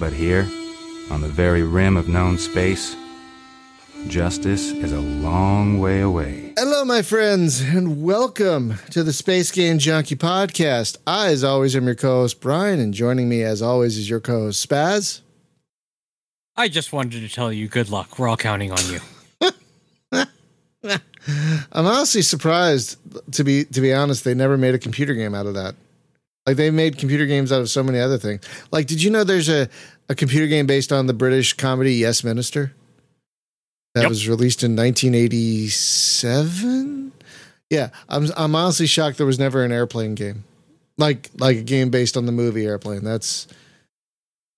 But 0.00 0.14
here, 0.14 0.48
on 1.10 1.20
the 1.20 1.28
very 1.28 1.62
rim 1.62 1.98
of 1.98 2.08
known 2.08 2.38
space, 2.38 2.96
justice 4.08 4.70
is 4.70 4.92
a 4.92 5.00
long 5.00 5.78
way 5.78 6.00
away. 6.00 6.54
Hello, 6.56 6.86
my 6.86 7.02
friends, 7.02 7.60
and 7.60 8.02
welcome 8.02 8.76
to 8.92 9.02
the 9.02 9.12
Space 9.12 9.50
Game 9.50 9.78
Junkie 9.78 10.16
podcast. 10.16 10.96
I, 11.06 11.26
as 11.26 11.44
always, 11.44 11.76
am 11.76 11.84
your 11.84 11.94
co 11.94 12.22
host, 12.22 12.40
Brian, 12.40 12.80
and 12.80 12.94
joining 12.94 13.28
me, 13.28 13.42
as 13.42 13.60
always, 13.60 13.98
is 13.98 14.08
your 14.08 14.20
co 14.20 14.44
host, 14.44 14.66
Spaz. 14.66 15.20
I 16.56 16.68
just 16.68 16.94
wanted 16.94 17.20
to 17.20 17.28
tell 17.28 17.52
you 17.52 17.68
good 17.68 17.90
luck. 17.90 18.18
We're 18.18 18.28
all 18.28 18.38
counting 18.38 18.72
on 18.72 18.80
you. 18.88 19.00
I'm 21.72 21.86
honestly 21.86 22.22
surprised, 22.22 22.96
to 23.34 23.44
be 23.44 23.66
to 23.66 23.82
be 23.82 23.92
honest, 23.92 24.24
they 24.24 24.32
never 24.32 24.56
made 24.56 24.74
a 24.74 24.78
computer 24.78 25.12
game 25.12 25.34
out 25.34 25.44
of 25.44 25.52
that. 25.56 25.74
Like 26.50 26.56
they 26.56 26.70
made 26.72 26.98
computer 26.98 27.26
games 27.26 27.52
out 27.52 27.60
of 27.60 27.70
so 27.70 27.84
many 27.84 28.00
other 28.00 28.18
things. 28.18 28.42
Like, 28.72 28.88
did 28.88 29.00
you 29.00 29.08
know 29.10 29.22
there's 29.22 29.48
a, 29.48 29.68
a 30.08 30.16
computer 30.16 30.48
game 30.48 30.66
based 30.66 30.90
on 30.92 31.06
the 31.06 31.14
British 31.14 31.52
comedy 31.52 31.94
Yes 31.94 32.24
Minister? 32.24 32.72
That 33.94 34.00
Yep. 34.02 34.08
was 34.08 34.28
released 34.28 34.64
in 34.64 34.74
1987. 34.74 37.12
Yeah, 37.70 37.90
I'm 38.08 38.26
I'm 38.36 38.56
honestly 38.56 38.88
shocked 38.88 39.16
there 39.16 39.26
was 39.26 39.38
never 39.38 39.62
an 39.64 39.70
airplane 39.70 40.16
game, 40.16 40.42
like 40.98 41.30
like 41.38 41.56
a 41.58 41.62
game 41.62 41.90
based 41.90 42.16
on 42.16 42.26
the 42.26 42.32
movie 42.32 42.66
Airplane. 42.66 43.04
That's 43.04 43.46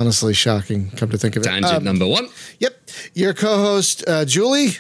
honestly 0.01 0.33
shocking. 0.33 0.91
Come 0.93 1.11
to 1.11 1.19
think 1.19 1.37
of 1.37 1.43
it. 1.43 1.47
Tangent 1.47 1.75
Um, 1.75 1.85
number 1.85 2.07
one. 2.07 2.29
Yep, 2.61 2.89
your 3.15 3.35
co-host 3.35 4.03
uh, 4.09 4.25
Julie, 4.25 4.79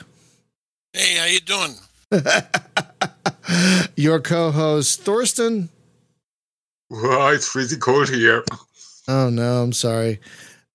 Hey, 0.95 1.17
how 1.19 1.27
you 1.27 1.41
doing? 1.41 1.75
your 3.97 4.19
co-host 4.21 5.03
Thorsten. 5.03 5.69
Wow, 6.93 7.29
it's 7.29 7.49
freezing 7.49 7.81
cold 7.81 8.11
here. 8.11 8.45
Oh 9.09 9.31
no, 9.31 9.63
I'm 9.63 9.73
sorry. 9.73 10.21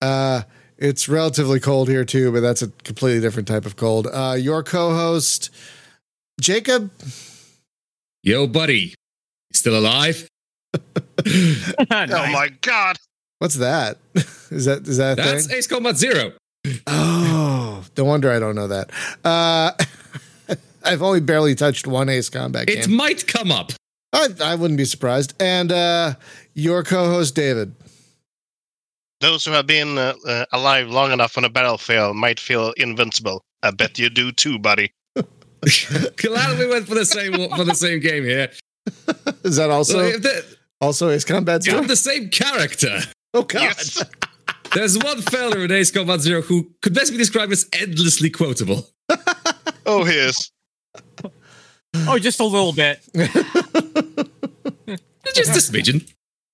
Uh, 0.02 0.42
it's 0.78 1.08
relatively 1.08 1.60
cold 1.60 1.90
here 1.90 2.04
too, 2.06 2.32
but 2.32 2.40
that's 2.40 2.64
a 2.64 2.70
completely 2.84 3.22
different 3.22 3.48
type 3.48 3.68
of 3.68 3.76
cold. 3.76 4.08
Uh, 4.12 4.36
your 4.38 4.64
co-host 4.64 5.52
Jacob. 6.42 6.92
Yo, 8.24 8.48
buddy. 8.48 8.96
Still 9.54 9.78
alive? 9.80 10.28
Oh 11.30 12.31
my 12.31 12.50
god. 12.62 12.98
What's 13.40 13.56
that? 13.56 13.98
Is 14.50 14.66
that 14.66 14.88
is 14.88 14.98
that 14.98 15.20
a 15.20 15.22
That's 15.22 15.48
thing? 15.48 15.58
Ace 15.58 15.68
Combat 15.68 15.98
Zero. 15.98 16.31
Oh, 16.88 17.84
no 17.98 18.06
wonder 18.06 18.31
I 18.31 18.40
don't 18.40 18.56
know 18.56 18.68
that. 18.70 18.92
Uh, 19.26 19.72
I've 20.86 21.02
only 21.02 21.20
barely 21.20 21.54
touched 21.54 21.86
one 21.86 22.08
Ace 22.08 22.30
Combat 22.30 22.70
It 22.70 22.88
might 22.88 23.28
come 23.28 23.52
up. 23.52 23.74
I, 24.18 24.28
I 24.44 24.56
wouldn't 24.56 24.78
be 24.78 24.86
surprised. 24.86 25.34
And 25.40 25.72
uh, 25.72 26.16
your 26.54 26.84
co-host 26.84 27.36
David. 27.36 27.76
Those 29.20 29.46
who 29.46 29.52
have 29.52 29.66
been 29.68 29.98
uh, 29.98 30.14
uh, 30.28 30.46
alive 30.52 30.90
long 30.90 31.12
enough 31.12 31.38
on 31.38 31.46
a 31.46 31.50
battlefield 31.50 32.16
might 32.16 32.40
feel 32.40 32.74
invincible. 32.78 33.44
I 33.64 33.72
bet 33.72 33.98
you 33.98 34.09
do 34.09 34.32
too, 34.32 34.59
buddy. 34.59 34.92
Glad 36.18 36.59
we 36.59 36.68
went 36.68 36.88
for 36.88 36.94
the 36.94 37.06
same 37.06 37.34
for 37.50 37.64
the 37.64 37.74
same 37.74 38.00
game 38.00 38.24
here. 38.24 38.52
Is 39.44 39.56
that 39.56 39.72
also 39.72 39.98
the, 39.98 40.46
also 40.80 41.09
Ace 41.09 41.26
Combat 41.26 41.66
you 41.66 41.72
Zero? 41.72 41.81
have 41.81 41.88
the 41.88 41.96
same 41.96 42.30
character. 42.30 43.00
Oh 43.34 43.42
God! 43.42 43.62
Yes. 43.62 44.04
There's 44.76 45.00
one 45.00 45.22
fella 45.22 45.58
in 45.62 45.72
Ace 45.72 45.90
Combat 45.90 46.20
Zero 46.22 46.44
who 46.44 46.70
could 46.84 46.94
best 46.94 47.12
be 47.12 47.18
described 47.18 47.52
as 47.52 47.68
endlessly 47.74 48.30
quotable. 48.30 48.88
Oh, 49.88 50.04
here's. 50.04 50.52
Oh, 52.08 52.20
just 52.20 52.40
a 52.40 52.45
little 52.45 52.73
bit. 52.73 53.02
Just 55.36 55.50
a 55.52 55.72
smidgen. 55.72 56.12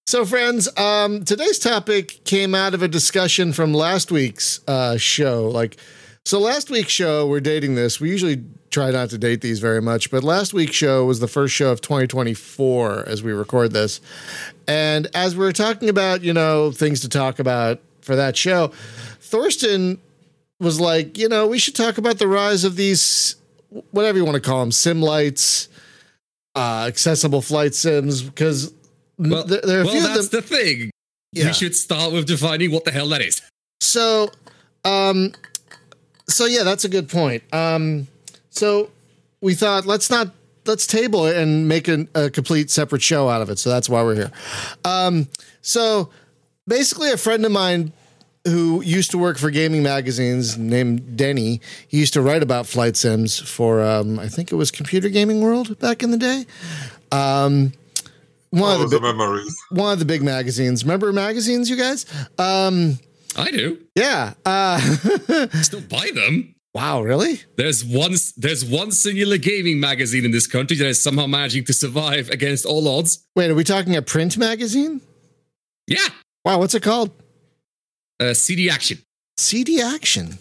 So, 0.07 0.25
friends, 0.25 0.67
um, 0.77 1.23
today's 1.23 1.59
topic 1.59 2.25
came 2.25 2.53
out 2.53 2.73
of 2.73 2.81
a 2.81 2.87
discussion 2.87 3.53
from 3.53 3.73
last 3.73 4.11
week's 4.11 4.59
uh, 4.67 4.97
show. 4.97 5.47
Like, 5.47 5.77
so 6.25 6.39
last 6.39 6.69
week's 6.69 6.91
show, 6.91 7.25
we're 7.27 7.39
dating 7.39 7.75
this. 7.75 8.01
We 8.01 8.09
usually 8.09 8.43
try 8.71 8.91
not 8.91 9.09
to 9.11 9.17
date 9.17 9.41
these 9.41 9.59
very 9.59 9.81
much, 9.81 10.11
but 10.11 10.23
last 10.23 10.53
week's 10.53 10.75
show 10.75 11.05
was 11.05 11.19
the 11.19 11.27
first 11.27 11.53
show 11.53 11.71
of 11.71 11.79
2024 11.81 13.07
as 13.07 13.23
we 13.23 13.31
record 13.31 13.71
this. 13.71 14.01
And 14.67 15.07
as 15.13 15.35
we 15.35 15.45
were 15.45 15.53
talking 15.53 15.87
about, 15.89 16.21
you 16.21 16.33
know, 16.33 16.71
things 16.71 16.99
to 17.01 17.09
talk 17.09 17.39
about 17.39 17.79
for 18.01 18.15
that 18.15 18.35
show, 18.35 18.71
Thorsten 19.21 19.99
was 20.59 20.79
like, 20.79 21.17
you 21.17 21.29
know, 21.29 21.47
we 21.47 21.59
should 21.59 21.75
talk 21.75 21.97
about 21.97 22.17
the 22.17 22.27
rise 22.27 22.63
of 22.63 22.75
these, 22.75 23.35
whatever 23.91 24.17
you 24.17 24.25
want 24.25 24.35
to 24.35 24.41
call 24.41 24.59
them, 24.59 24.71
sim 24.71 25.01
lights, 25.01 25.69
uh, 26.55 26.85
accessible 26.87 27.41
flight 27.41 27.73
sims, 27.75 28.21
because 28.21 28.73
Well, 29.17 29.43
there, 29.43 29.61
there 29.61 29.79
are 29.79 29.81
a 29.81 29.85
well 29.85 29.93
few 29.93 30.01
of 30.01 30.07
them. 30.07 30.15
that's 30.15 30.29
the 30.29 30.41
thing. 30.41 30.91
Yeah. 31.31 31.47
We 31.47 31.53
should 31.53 31.75
start 31.75 32.13
with 32.13 32.27
defining 32.27 32.71
what 32.71 32.85
the 32.85 32.91
hell 32.91 33.07
that 33.09 33.21
is. 33.21 33.41
So, 33.81 34.29
um, 34.85 35.33
so 36.29 36.45
yeah, 36.45 36.63
that's 36.63 36.85
a 36.85 36.89
good 36.89 37.09
point. 37.09 37.43
Um, 37.53 38.07
so 38.49 38.91
we 39.41 39.55
thought 39.55 39.85
let's 39.85 40.09
not 40.09 40.29
let's 40.65 40.85
table 40.87 41.25
it 41.25 41.35
and 41.35 41.67
make 41.67 41.87
an, 41.87 42.07
a 42.15 42.29
complete 42.29 42.69
separate 42.69 43.01
show 43.01 43.29
out 43.29 43.41
of 43.41 43.49
it. 43.49 43.57
So 43.59 43.69
that's 43.69 43.89
why 43.89 44.03
we're 44.03 44.15
here. 44.15 44.31
Um, 44.85 45.27
so 45.61 46.09
basically, 46.67 47.11
a 47.11 47.17
friend 47.17 47.43
of 47.45 47.51
mine 47.51 47.91
who 48.45 48.81
used 48.83 49.11
to 49.11 49.17
work 49.17 49.37
for 49.37 49.49
gaming 49.49 49.83
magazines 49.83 50.57
named 50.57 51.15
Denny, 51.15 51.61
he 51.87 51.97
used 51.99 52.13
to 52.13 52.21
write 52.21 52.43
about 52.43 52.67
flight 52.67 52.95
sims 52.97 53.39
for 53.39 53.81
um, 53.81 54.19
I 54.19 54.27
think 54.27 54.51
it 54.51 54.55
was 54.55 54.69
Computer 54.71 55.09
Gaming 55.09 55.41
World 55.41 55.79
back 55.79 56.03
in 56.03 56.11
the 56.11 56.17
day. 56.17 56.45
Um, 57.11 57.73
one 58.49 58.63
All 58.77 58.81
of 58.83 58.89
the 58.89 58.97
the 58.97 59.01
bi- 59.01 59.11
memories. 59.13 59.57
one 59.71 59.93
of 59.93 59.99
the 59.99 60.05
big 60.05 60.21
magazines. 60.21 60.83
Remember 60.83 61.11
magazines, 61.13 61.69
you 61.69 61.75
guys? 61.77 62.05
Um, 62.37 62.99
I 63.35 63.49
do. 63.49 63.79
yeah. 63.95 64.33
Uh, 64.45 64.79
Still 65.61 65.81
buy 65.81 66.11
them. 66.13 66.53
wow, 66.75 67.01
really? 67.01 67.41
There's 67.55 67.83
one 67.83 68.13
there's 68.37 68.63
one 68.65 68.91
singular 68.91 69.37
gaming 69.37 69.79
magazine 69.79 70.25
in 70.25 70.31
this 70.31 70.45
country 70.47 70.75
that 70.77 70.85
is 70.87 71.01
somehow 71.01 71.25
managing 71.27 71.63
to 71.65 71.73
survive 71.73 72.29
against 72.29 72.65
all 72.65 72.87
odds. 72.87 73.25
Wait, 73.35 73.49
are 73.49 73.55
we 73.55 73.63
talking 73.63 73.95
a 73.95 74.01
print 74.03 74.37
magazine? 74.37 75.01
Yeah. 75.87 76.07
Wow, 76.45 76.59
what's 76.59 76.75
it 76.75 76.83
called? 76.83 77.09
Uh, 78.19 78.33
CD 78.33 78.69
Action. 78.69 78.99
CD 79.37 79.81
Action. 79.81 80.37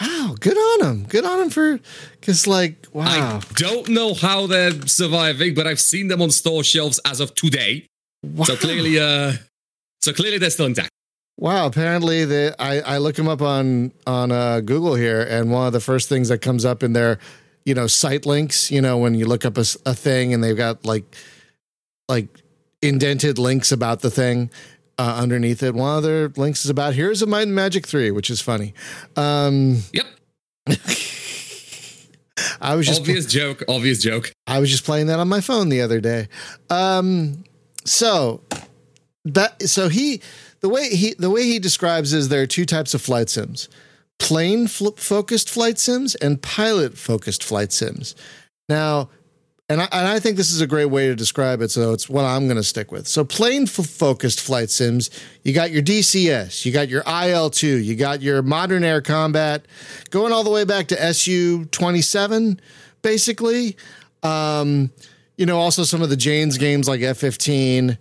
Wow, 0.00 0.34
good 0.40 0.56
on 0.56 0.80
them. 0.80 1.06
Good 1.06 1.24
on 1.24 1.38
them 1.38 1.50
for, 1.50 1.78
because 2.18 2.46
like, 2.46 2.86
wow. 2.92 3.04
I 3.04 3.40
don't 3.54 3.88
know 3.88 4.14
how 4.14 4.46
they're 4.46 4.86
surviving, 4.86 5.54
but 5.54 5.66
I've 5.66 5.80
seen 5.80 6.08
them 6.08 6.22
on 6.22 6.30
store 6.30 6.64
shelves 6.64 6.98
as 7.04 7.20
of 7.20 7.34
today. 7.34 7.86
wow. 8.22 8.44
So 8.44 8.56
clearly, 8.56 8.98
uh, 8.98 9.34
so 10.00 10.12
clearly 10.12 10.38
they're 10.38 10.50
still 10.50 10.66
intact. 10.66 10.88
Wow, 11.38 11.66
apparently 11.66 12.24
they, 12.24 12.52
I, 12.58 12.80
I 12.80 12.98
look 12.98 13.16
them 13.16 13.28
up 13.28 13.42
on 13.42 13.92
on 14.06 14.30
uh, 14.30 14.60
Google 14.60 14.94
here, 14.94 15.22
and 15.22 15.50
one 15.50 15.66
of 15.66 15.72
the 15.72 15.80
first 15.80 16.08
things 16.08 16.28
that 16.28 16.38
comes 16.38 16.64
up 16.64 16.82
in 16.82 16.92
their, 16.92 17.18
you 17.64 17.74
know, 17.74 17.86
site 17.86 18.26
links. 18.26 18.70
You 18.70 18.80
know, 18.80 18.96
when 18.98 19.14
you 19.14 19.26
look 19.26 19.44
up 19.44 19.58
a, 19.58 19.64
a 19.84 19.94
thing 19.94 20.32
and 20.32 20.42
they've 20.42 20.56
got 20.56 20.84
like, 20.84 21.04
like 22.08 22.28
indented 22.80 23.38
links 23.38 23.72
about 23.72 24.00
the 24.00 24.10
thing 24.10 24.50
uh, 24.98 25.16
underneath 25.20 25.62
it. 25.62 25.74
One 25.74 25.96
of 25.98 26.02
their 26.02 26.28
links 26.28 26.64
is 26.64 26.70
about 26.70 26.94
here's 26.94 27.22
a 27.22 27.26
Might 27.26 27.42
and 27.42 27.54
Magic 27.54 27.86
three, 27.86 28.10
which 28.10 28.30
is 28.30 28.40
funny. 28.40 28.74
Um, 29.16 29.82
Yep. 29.92 30.06
I 32.60 32.74
was 32.76 32.86
just 32.86 33.00
obvious 33.00 33.26
joke. 33.26 33.62
Obvious 33.68 34.00
joke. 34.00 34.32
I 34.46 34.58
was 34.58 34.70
just 34.70 34.84
playing 34.84 35.08
that 35.08 35.18
on 35.18 35.28
my 35.28 35.40
phone 35.40 35.68
the 35.68 35.82
other 35.82 36.00
day. 36.00 36.28
Um, 36.70 37.44
so 37.84 38.40
that 39.24 39.62
so 39.62 39.88
he 39.88 40.20
the 40.60 40.68
way 40.68 40.88
he 40.94 41.14
the 41.14 41.30
way 41.30 41.44
he 41.44 41.58
describes 41.58 42.12
is 42.12 42.28
there 42.28 42.42
are 42.42 42.46
two 42.46 42.64
types 42.64 42.94
of 42.94 43.02
flight 43.02 43.28
sims: 43.28 43.68
plane 44.18 44.66
fl- 44.66 44.90
focused 44.90 45.50
flight 45.50 45.78
sims 45.78 46.14
and 46.16 46.40
pilot 46.40 46.96
focused 46.96 47.44
flight 47.44 47.72
sims. 47.72 48.14
Now, 48.68 49.10
and 49.68 49.80
I, 49.80 49.88
and 49.92 50.08
I 50.08 50.20
think 50.20 50.36
this 50.36 50.52
is 50.52 50.60
a 50.60 50.66
great 50.66 50.86
way 50.86 51.08
to 51.08 51.14
describe 51.14 51.62
it. 51.62 51.70
So 51.70 51.92
it's 51.92 52.08
what 52.08 52.24
I'm 52.24 52.46
going 52.46 52.56
to 52.56 52.62
stick 52.62 52.92
with. 52.92 53.06
So 53.06 53.24
plane 53.24 53.62
f- 53.62 53.86
focused 53.86 54.40
flight 54.40 54.70
sims, 54.70 55.08
you 55.44 55.52
got 55.54 55.70
your 55.70 55.82
DCS, 55.82 56.64
you 56.64 56.72
got 56.72 56.88
your 56.88 57.02
IL2, 57.04 57.82
you 57.82 57.96
got 57.96 58.20
your 58.20 58.42
modern 58.42 58.84
air 58.84 59.00
combat, 59.00 59.66
going 60.10 60.32
all 60.32 60.44
the 60.44 60.50
way 60.50 60.64
back 60.64 60.88
to 60.88 61.02
SU 61.02 61.66
27, 61.66 62.60
basically. 63.02 63.76
Um, 64.22 64.90
you 65.36 65.46
know, 65.46 65.58
also 65.58 65.84
some 65.84 66.02
of 66.02 66.10
the 66.10 66.16
Jane's 66.16 66.58
games 66.58 66.88
like 66.88 67.00
F15, 67.00 67.96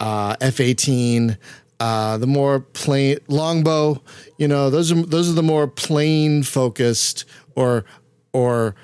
uh, 0.00 0.36
F18, 0.36 1.36
uh, 1.80 2.18
the 2.18 2.26
more 2.26 2.60
plain 2.60 3.18
longbow. 3.28 4.02
You 4.38 4.48
know, 4.48 4.70
those 4.70 4.92
are 4.92 4.94
those 4.94 5.28
are 5.28 5.34
the 5.34 5.42
more 5.42 5.66
plane 5.66 6.42
focused 6.42 7.24
or 7.54 7.84
or 8.32 8.74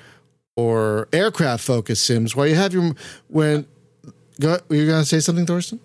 or 0.55 1.07
aircraft 1.13 1.63
focused 1.63 2.05
sims. 2.05 2.35
While 2.35 2.47
you 2.47 2.55
have 2.55 2.73
your 2.73 2.93
when 3.27 3.65
go, 4.39 4.59
you're 4.69 4.87
going 4.87 5.01
to 5.01 5.05
say 5.05 5.19
something, 5.19 5.45
Thorsten? 5.45 5.79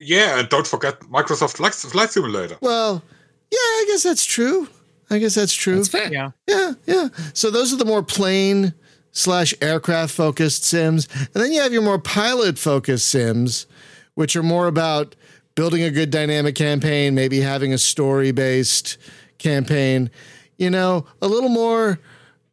Yeah, 0.00 0.40
and 0.40 0.48
don't 0.48 0.66
forget 0.66 1.00
Microsoft 1.00 1.56
Flight, 1.56 1.74
Flight 1.74 2.10
Simulator. 2.10 2.56
Well, 2.60 3.02
yeah, 3.50 3.58
I 3.58 3.84
guess 3.88 4.02
that's 4.02 4.24
true. 4.24 4.68
I 5.10 5.18
guess 5.18 5.34
that's 5.34 5.54
true. 5.54 5.76
That's 5.76 5.88
fair. 5.88 6.12
Yeah. 6.12 6.30
Yeah, 6.48 6.72
yeah. 6.86 7.08
So 7.34 7.50
those 7.50 7.72
are 7.72 7.76
the 7.76 7.84
more 7.84 8.02
plane 8.02 8.74
slash 9.12 9.54
aircraft 9.60 10.12
focused 10.12 10.64
sims, 10.64 11.06
and 11.16 11.42
then 11.42 11.52
you 11.52 11.60
have 11.60 11.72
your 11.72 11.82
more 11.82 11.98
pilot 11.98 12.58
focused 12.58 13.08
sims, 13.08 13.66
which 14.14 14.34
are 14.34 14.42
more 14.42 14.66
about 14.66 15.14
building 15.54 15.82
a 15.82 15.90
good 15.90 16.10
dynamic 16.10 16.54
campaign, 16.54 17.14
maybe 17.14 17.40
having 17.40 17.72
a 17.72 17.78
story 17.78 18.32
based 18.32 18.96
campaign, 19.38 20.10
you 20.56 20.70
know, 20.70 21.06
a 21.20 21.28
little 21.28 21.50
more 21.50 21.98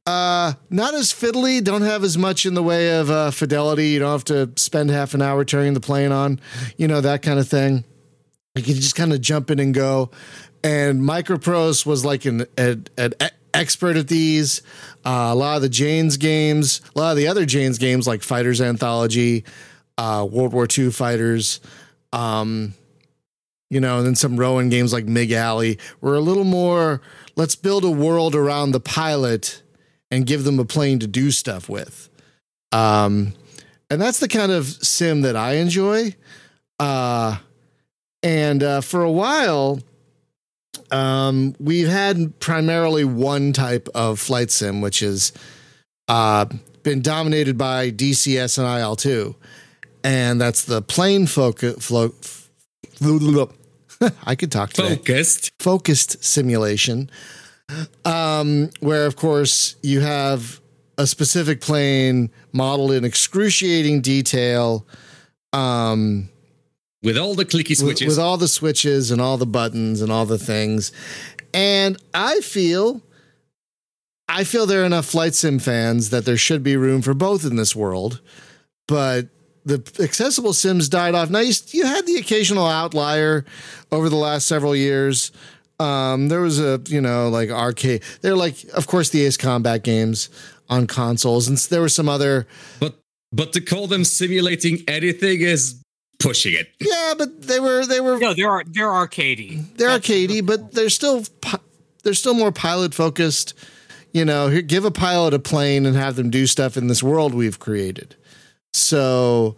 uh, 0.10 0.54
not 0.72 0.96
as 0.96 1.14
fiddly, 1.14 1.64
don't 1.64 1.84
have 1.84 2.04
as 2.04 2.18
much 2.18 2.48
in 2.48 2.56
the 2.56 2.64
way 2.64 2.98
of 2.98 3.12
uh, 3.12 3.30
fidelity. 3.30 3.90
You 3.90 4.00
don't 4.00 4.12
have 4.12 4.24
to 4.26 4.52
spend 4.56 4.90
half 4.90 5.14
an 5.14 5.22
hour 5.22 5.46
turning 5.46 5.76
the 5.76 5.80
plane 5.80 6.12
on, 6.12 6.40
you 6.78 6.88
know, 6.88 7.00
that 7.00 7.22
kind 7.22 7.38
of 7.38 7.48
thing. 7.48 7.84
You 8.56 8.64
can 8.64 8.74
just 8.74 8.96
kind 8.96 9.14
of 9.14 9.22
jump 9.22 9.52
in 9.52 9.60
and 9.60 9.72
go. 9.72 10.10
And 10.64 11.02
Microprose 11.02 11.86
was 11.86 12.04
like 12.04 12.26
an, 12.26 12.48
an, 12.58 12.88
an 12.98 13.14
expert 13.54 13.98
at 13.98 14.08
these. 14.08 14.64
Uh, 15.06 15.30
a 15.30 15.36
lot 15.36 15.58
of 15.58 15.62
the 15.62 15.70
Jane's 15.70 16.18
games, 16.18 16.82
a 16.96 17.00
lot 17.00 17.12
of 17.12 17.18
the 17.18 17.28
other 17.28 17.46
Jane's 17.46 17.78
games 17.78 18.08
like 18.08 18.24
Fighters 18.24 18.62
Anthology, 18.62 19.46
uh, 20.00 20.28
World 20.28 20.54
War 20.54 20.68
II 20.76 20.90
Fighters, 20.90 21.60
um, 22.14 22.74
you 23.70 23.80
know, 23.80 24.00
and 24.00 24.08
then 24.08 24.16
some 24.16 24.38
Rowan 24.38 24.70
games 24.70 24.92
like 24.92 25.06
Mig 25.06 25.32
Alley 25.32 25.78
were 26.02 26.16
a 26.16 26.20
little 26.20 26.46
more, 26.46 27.00
let's 27.36 27.56
build 27.56 27.86
a 27.86 27.92
world 27.92 28.34
around 28.34 28.72
the 28.72 28.80
pilot 28.80 29.62
and 30.12 30.26
give 30.26 30.44
them 30.44 30.60
a 30.60 30.66
plane 30.66 31.00
to 31.00 31.08
do 31.08 31.32
stuff 31.32 31.70
with. 31.70 32.10
Um, 32.72 33.34
and 33.90 34.00
that's 34.02 34.20
the 34.20 34.28
kind 34.28 34.52
of 34.52 34.66
sim 34.68 35.22
that 35.22 35.36
I 35.36 35.54
enjoy. 35.54 36.16
Uh, 36.80 37.38
and 38.24 38.62
uh, 38.64 38.82
for 38.82 39.02
a 39.04 39.12
while, 39.12 39.80
um, 40.92 41.56
we've 41.60 41.88
had 41.88 42.40
primarily 42.40 43.04
one 43.04 43.54
type 43.54 43.88
of 43.96 44.20
flight 44.20 44.52
sim, 44.52 44.82
which 44.82 45.00
has 45.00 45.32
uh, 46.08 46.46
been 46.84 47.02
dominated 47.02 47.58
by 47.58 47.92
DCS 47.92 48.58
and 48.58 48.68
IL2. 48.68 49.36
And 50.04 50.40
that's 50.40 50.64
the 50.66 50.82
plane 50.82 51.28
focus. 51.28 51.86
Flo- 51.86 52.14
I 54.26 54.36
could 54.36 54.52
talk 54.52 54.72
today 54.72 54.96
Focused. 54.96 55.52
focused 55.60 56.24
simulation, 56.24 57.10
um, 58.06 58.70
where 58.80 59.06
of 59.06 59.16
course 59.16 59.76
you 59.82 60.02
have 60.02 60.60
a 60.98 61.08
specific 61.08 61.62
plane 61.62 62.30
modeled 62.52 62.92
in 62.92 63.06
excruciating 63.06 64.02
detail, 64.02 64.86
um, 65.54 66.30
With 67.04 67.18
all 67.18 67.36
the 67.36 67.46
clicky 67.46 67.70
with, 67.70 67.78
switches. 67.80 68.08
with 68.08 68.20
all 68.20 68.38
the 68.38 68.48
switches 68.50 69.12
and 69.12 69.22
all 69.22 69.38
the 69.38 69.46
buttons 69.46 70.02
and 70.02 70.12
all 70.12 70.26
the 70.26 70.38
things. 70.38 70.92
And 71.54 71.98
I 72.14 72.42
feel, 72.42 73.02
I 74.28 74.44
feel 74.44 74.66
there 74.66 74.82
are 74.82 74.86
enough 74.86 75.06
flight 75.06 75.34
sim 75.34 75.58
fans 75.60 76.10
that 76.10 76.26
there 76.26 76.38
should 76.38 76.64
be 76.64 76.76
room 76.76 77.02
for 77.02 77.14
both 77.14 77.46
in 77.46 77.56
this 77.56 77.76
world, 77.76 78.22
but 78.88 79.28
the 79.66 79.82
accessible 80.00 80.54
sims 80.54 80.90
died 80.90 81.16
off. 81.16 81.30
Now 81.30 81.40
you, 81.40 81.54
you 81.68 81.86
had 81.86 82.06
the 82.06 82.18
occasional 82.18 82.66
outlier 82.68 83.46
over 83.92 84.10
the 84.10 84.16
last 84.16 84.48
several 84.48 84.76
years. 84.76 85.32
Um, 85.80 86.28
there 86.28 86.42
was 86.42 86.60
a 86.60 86.82
you 86.88 87.02
know 87.02 87.30
like 87.30 87.50
arcade. 87.50 88.04
They're 88.22 88.36
like, 88.36 88.64
of 88.74 88.88
course, 88.88 89.10
the 89.10 89.26
Ace 89.26 89.38
Combat 89.38 89.84
games 89.84 90.30
on 90.70 90.88
consoles, 90.88 91.48
and 91.48 91.58
there 91.58 91.82
were 91.82 91.90
some 91.90 92.10
other. 92.10 92.48
but 92.80 92.96
but 93.32 93.54
to 93.54 93.62
call 93.62 93.88
them 93.88 94.04
simulating 94.04 94.84
anything 94.88 95.42
is 95.42 95.82
pushing 96.20 96.54
it. 96.54 96.68
Yeah, 96.80 97.14
but 97.18 97.44
they 97.44 97.60
were 97.60 97.86
they 97.86 98.02
were 98.02 98.18
No, 98.20 98.34
they're 98.34 98.64
they're 98.68 98.88
arcadey. 98.88 99.66
they're 99.78 99.90
That's- 99.90 100.10
arcadey, 100.10 100.46
but 100.46 100.74
they're 100.74 100.90
still 100.90 101.24
they're 102.04 102.14
still 102.14 102.34
more 102.34 102.52
pilot 102.52 102.94
focused. 102.94 103.54
You 104.12 104.26
know, 104.26 104.48
here, 104.50 104.64
give 104.64 104.86
a 104.86 104.92
pilot 104.92 105.34
a 105.36 105.40
plane 105.40 105.86
and 105.86 105.96
have 105.96 106.16
them 106.16 106.30
do 106.32 106.48
stuff 106.48 106.76
in 106.78 106.88
this 106.88 107.04
world 107.04 107.34
we've 107.36 107.60
created. 107.60 108.16
So, 108.74 109.56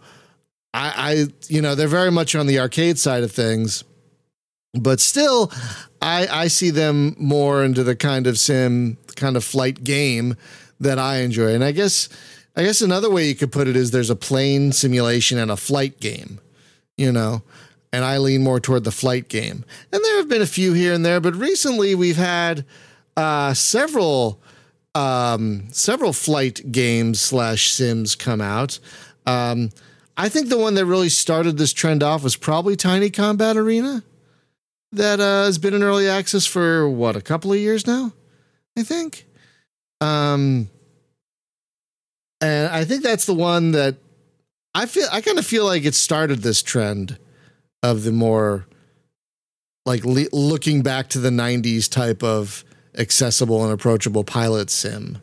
I, 0.74 0.92
I 0.96 1.26
you 1.48 1.62
know 1.62 1.74
they're 1.74 1.88
very 1.88 2.10
much 2.12 2.34
on 2.34 2.46
the 2.46 2.60
arcade 2.60 2.98
side 2.98 3.22
of 3.22 3.32
things, 3.32 3.82
but 4.74 5.00
still, 5.00 5.50
I 6.02 6.26
I 6.30 6.48
see 6.48 6.70
them 6.70 7.16
more 7.18 7.64
into 7.64 7.84
the 7.84 7.96
kind 7.96 8.26
of 8.26 8.38
sim 8.38 8.98
kind 9.16 9.36
of 9.36 9.44
flight 9.44 9.84
game 9.84 10.36
that 10.80 10.98
I 10.98 11.18
enjoy. 11.18 11.54
And 11.54 11.64
I 11.64 11.72
guess 11.72 12.08
I 12.56 12.64
guess 12.64 12.82
another 12.82 13.10
way 13.10 13.28
you 13.28 13.34
could 13.34 13.52
put 13.52 13.68
it 13.68 13.76
is 13.76 13.90
there's 13.90 14.10
a 14.10 14.16
plane 14.16 14.72
simulation 14.72 15.38
and 15.38 15.50
a 15.50 15.56
flight 15.56 16.00
game. 16.00 16.40
You 16.96 17.12
know, 17.12 17.42
and 17.92 18.04
I 18.04 18.18
lean 18.18 18.42
more 18.42 18.60
toward 18.60 18.84
the 18.84 18.90
flight 18.90 19.28
game. 19.28 19.64
And 19.92 20.04
there 20.04 20.16
have 20.16 20.28
been 20.28 20.42
a 20.42 20.46
few 20.46 20.72
here 20.72 20.92
and 20.92 21.04
there, 21.04 21.20
but 21.20 21.34
recently 21.34 21.94
we've 21.94 22.16
had 22.16 22.64
uh, 23.16 23.54
several 23.54 24.40
um, 24.94 25.68
several 25.70 26.12
flight 26.12 26.70
games 26.70 27.20
slash 27.20 27.72
sims 27.72 28.14
come 28.14 28.40
out. 28.40 28.78
Um, 29.26 29.70
I 30.16 30.28
think 30.28 30.48
the 30.48 30.58
one 30.58 30.74
that 30.74 30.86
really 30.86 31.08
started 31.08 31.56
this 31.56 31.72
trend 31.72 32.02
off 32.02 32.22
was 32.22 32.36
probably 32.36 32.76
Tiny 32.76 33.08
Combat 33.08 33.56
Arena, 33.56 34.04
that 34.92 35.20
uh, 35.20 35.44
has 35.44 35.58
been 35.58 35.74
in 35.74 35.82
early 35.82 36.08
access 36.08 36.46
for 36.46 36.88
what 36.88 37.16
a 37.16 37.20
couple 37.20 37.52
of 37.52 37.58
years 37.58 37.86
now, 37.86 38.12
I 38.76 38.82
think. 38.82 39.26
Um, 40.00 40.68
and 42.40 42.68
I 42.68 42.84
think 42.84 43.02
that's 43.02 43.26
the 43.26 43.34
one 43.34 43.72
that 43.72 43.96
I 44.74 44.86
feel 44.86 45.06
I 45.12 45.20
kind 45.20 45.38
of 45.38 45.46
feel 45.46 45.64
like 45.64 45.84
it 45.84 45.94
started 45.94 46.40
this 46.42 46.62
trend 46.62 47.18
of 47.82 48.04
the 48.04 48.12
more 48.12 48.66
like 49.84 50.04
le- 50.04 50.26
looking 50.32 50.82
back 50.82 51.08
to 51.10 51.18
the 51.18 51.30
90s 51.30 51.90
type 51.90 52.22
of 52.22 52.64
accessible 52.96 53.64
and 53.64 53.72
approachable 53.72 54.24
pilot 54.24 54.70
sim. 54.70 55.18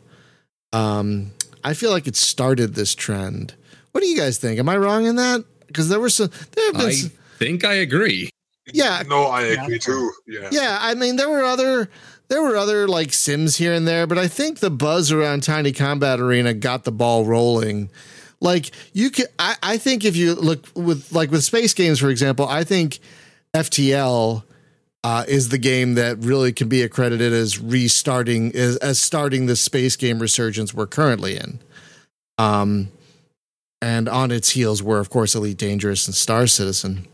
Um, 0.72 1.32
I 1.64 1.74
feel 1.74 1.90
like 1.90 2.06
it 2.06 2.16
started 2.16 2.74
this 2.74 2.94
trend. 2.94 3.54
What 3.92 4.02
do 4.02 4.06
you 4.06 4.16
guys 4.16 4.38
think? 4.38 4.58
Am 4.58 4.68
I 4.68 4.76
wrong 4.76 5.06
in 5.06 5.16
that? 5.16 5.44
Because 5.66 5.88
there 5.88 6.00
were 6.00 6.10
some, 6.10 6.30
there 6.52 6.66
have 6.66 6.74
been, 6.74 6.86
I 6.86 6.92
some, 6.92 7.10
think 7.38 7.64
I 7.64 7.74
agree. 7.74 8.30
Yeah, 8.72 9.02
No, 9.08 9.24
I 9.24 9.48
Yeah. 9.52 9.62
agree 9.64 9.78
too. 9.78 10.12
Yeah. 10.26 10.48
yeah. 10.52 10.78
I 10.80 10.94
mean, 10.94 11.16
there 11.16 11.28
were 11.28 11.42
other, 11.44 11.88
there 12.28 12.42
were 12.42 12.56
other 12.56 12.86
like 12.88 13.12
sims 13.12 13.56
here 13.56 13.72
and 13.72 13.86
there, 13.88 14.06
but 14.06 14.18
I 14.18 14.28
think 14.28 14.58
the 14.60 14.70
buzz 14.70 15.10
around 15.12 15.42
Tiny 15.42 15.72
Combat 15.72 16.20
Arena 16.20 16.54
got 16.54 16.84
the 16.84 16.92
ball 16.92 17.24
rolling. 17.24 17.90
Like 18.40 18.70
you 18.92 19.10
could, 19.10 19.26
I, 19.38 19.56
I 19.62 19.76
think 19.78 20.04
if 20.04 20.16
you 20.16 20.34
look 20.34 20.66
with 20.74 21.12
like 21.12 21.30
with 21.30 21.44
space 21.44 21.74
games, 21.74 21.98
for 21.98 22.08
example, 22.08 22.46
I 22.48 22.64
think 22.64 23.00
FTL 23.54 24.44
uh, 25.02 25.24
is 25.28 25.48
the 25.48 25.58
game 25.58 25.94
that 25.94 26.18
really 26.18 26.52
can 26.52 26.68
be 26.68 26.82
accredited 26.82 27.32
as 27.32 27.58
restarting 27.58 28.54
as, 28.54 28.76
as 28.76 29.00
starting 29.00 29.46
the 29.46 29.56
space 29.56 29.96
game 29.96 30.18
resurgence 30.20 30.72
we're 30.72 30.86
currently 30.86 31.36
in. 31.36 31.58
Um, 32.38 32.88
and 33.82 34.08
on 34.08 34.30
its 34.30 34.50
heels 34.50 34.82
were, 34.82 34.98
of 35.00 35.08
course, 35.10 35.34
Elite 35.34 35.56
Dangerous 35.56 36.06
and 36.06 36.14
Star 36.14 36.46
Citizen. 36.46 37.06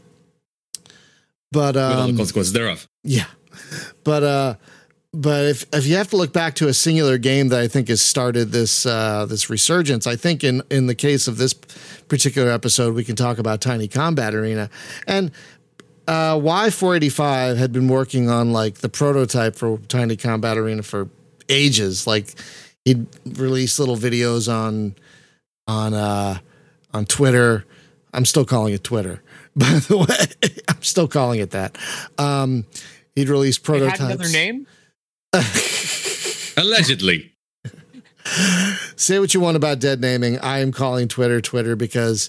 But 1.52 1.74
With 1.74 1.84
all 1.84 1.96
the 2.06 2.10
um, 2.10 2.16
consequences 2.16 2.52
thereof. 2.52 2.88
yeah, 3.04 3.26
but 4.04 4.22
uh, 4.22 4.54
but 5.12 5.46
if 5.46 5.66
if 5.72 5.86
you 5.86 5.96
have 5.96 6.10
to 6.10 6.16
look 6.16 6.32
back 6.32 6.54
to 6.56 6.68
a 6.68 6.74
singular 6.74 7.18
game 7.18 7.48
that 7.48 7.60
I 7.60 7.68
think 7.68 7.88
has 7.88 8.02
started 8.02 8.52
this 8.52 8.84
uh, 8.84 9.26
this 9.26 9.48
resurgence, 9.48 10.06
I 10.06 10.16
think 10.16 10.42
in 10.44 10.62
in 10.70 10.86
the 10.86 10.94
case 10.94 11.28
of 11.28 11.38
this 11.38 11.54
particular 12.08 12.50
episode, 12.50 12.94
we 12.94 13.04
can 13.04 13.16
talk 13.16 13.38
about 13.38 13.60
Tiny 13.60 13.88
Combat 13.88 14.34
Arena 14.34 14.70
and. 15.06 15.30
Uh, 16.08 16.36
Why485 16.36 17.56
had 17.56 17.72
been 17.72 17.88
working 17.88 18.30
on 18.30 18.52
like 18.52 18.76
the 18.76 18.88
prototype 18.88 19.56
for 19.56 19.78
Tiny 19.88 20.16
Combat 20.16 20.56
Arena 20.56 20.84
for 20.84 21.08
ages. 21.48 22.06
Like 22.06 22.32
he'd 22.84 23.06
release 23.36 23.80
little 23.80 23.96
videos 23.96 24.48
on 24.48 24.94
on 25.66 25.94
uh, 25.94 26.38
on 26.94 27.06
Twitter. 27.06 27.64
I'm 28.14 28.24
still 28.24 28.44
calling 28.44 28.72
it 28.72 28.84
Twitter, 28.84 29.20
by 29.58 29.78
the 29.88 29.96
way. 29.96 30.52
I'm 30.68 30.82
still 30.82 31.08
calling 31.08 31.40
it 31.40 31.50
that. 31.52 31.76
Um, 32.18 32.66
he'd 33.14 33.28
release 33.28 33.56
It 33.58 33.62
prototypes. 33.64 33.98
had 34.00 34.10
another 34.10 34.28
name. 34.30 34.66
Allegedly. 36.56 37.32
Say 38.96 39.18
what 39.18 39.32
you 39.34 39.40
want 39.40 39.56
about 39.56 39.78
dead 39.78 40.00
naming. 40.00 40.38
I 40.40 40.58
am 40.58 40.72
calling 40.72 41.06
Twitter 41.08 41.40
Twitter 41.40 41.76
because 41.76 42.28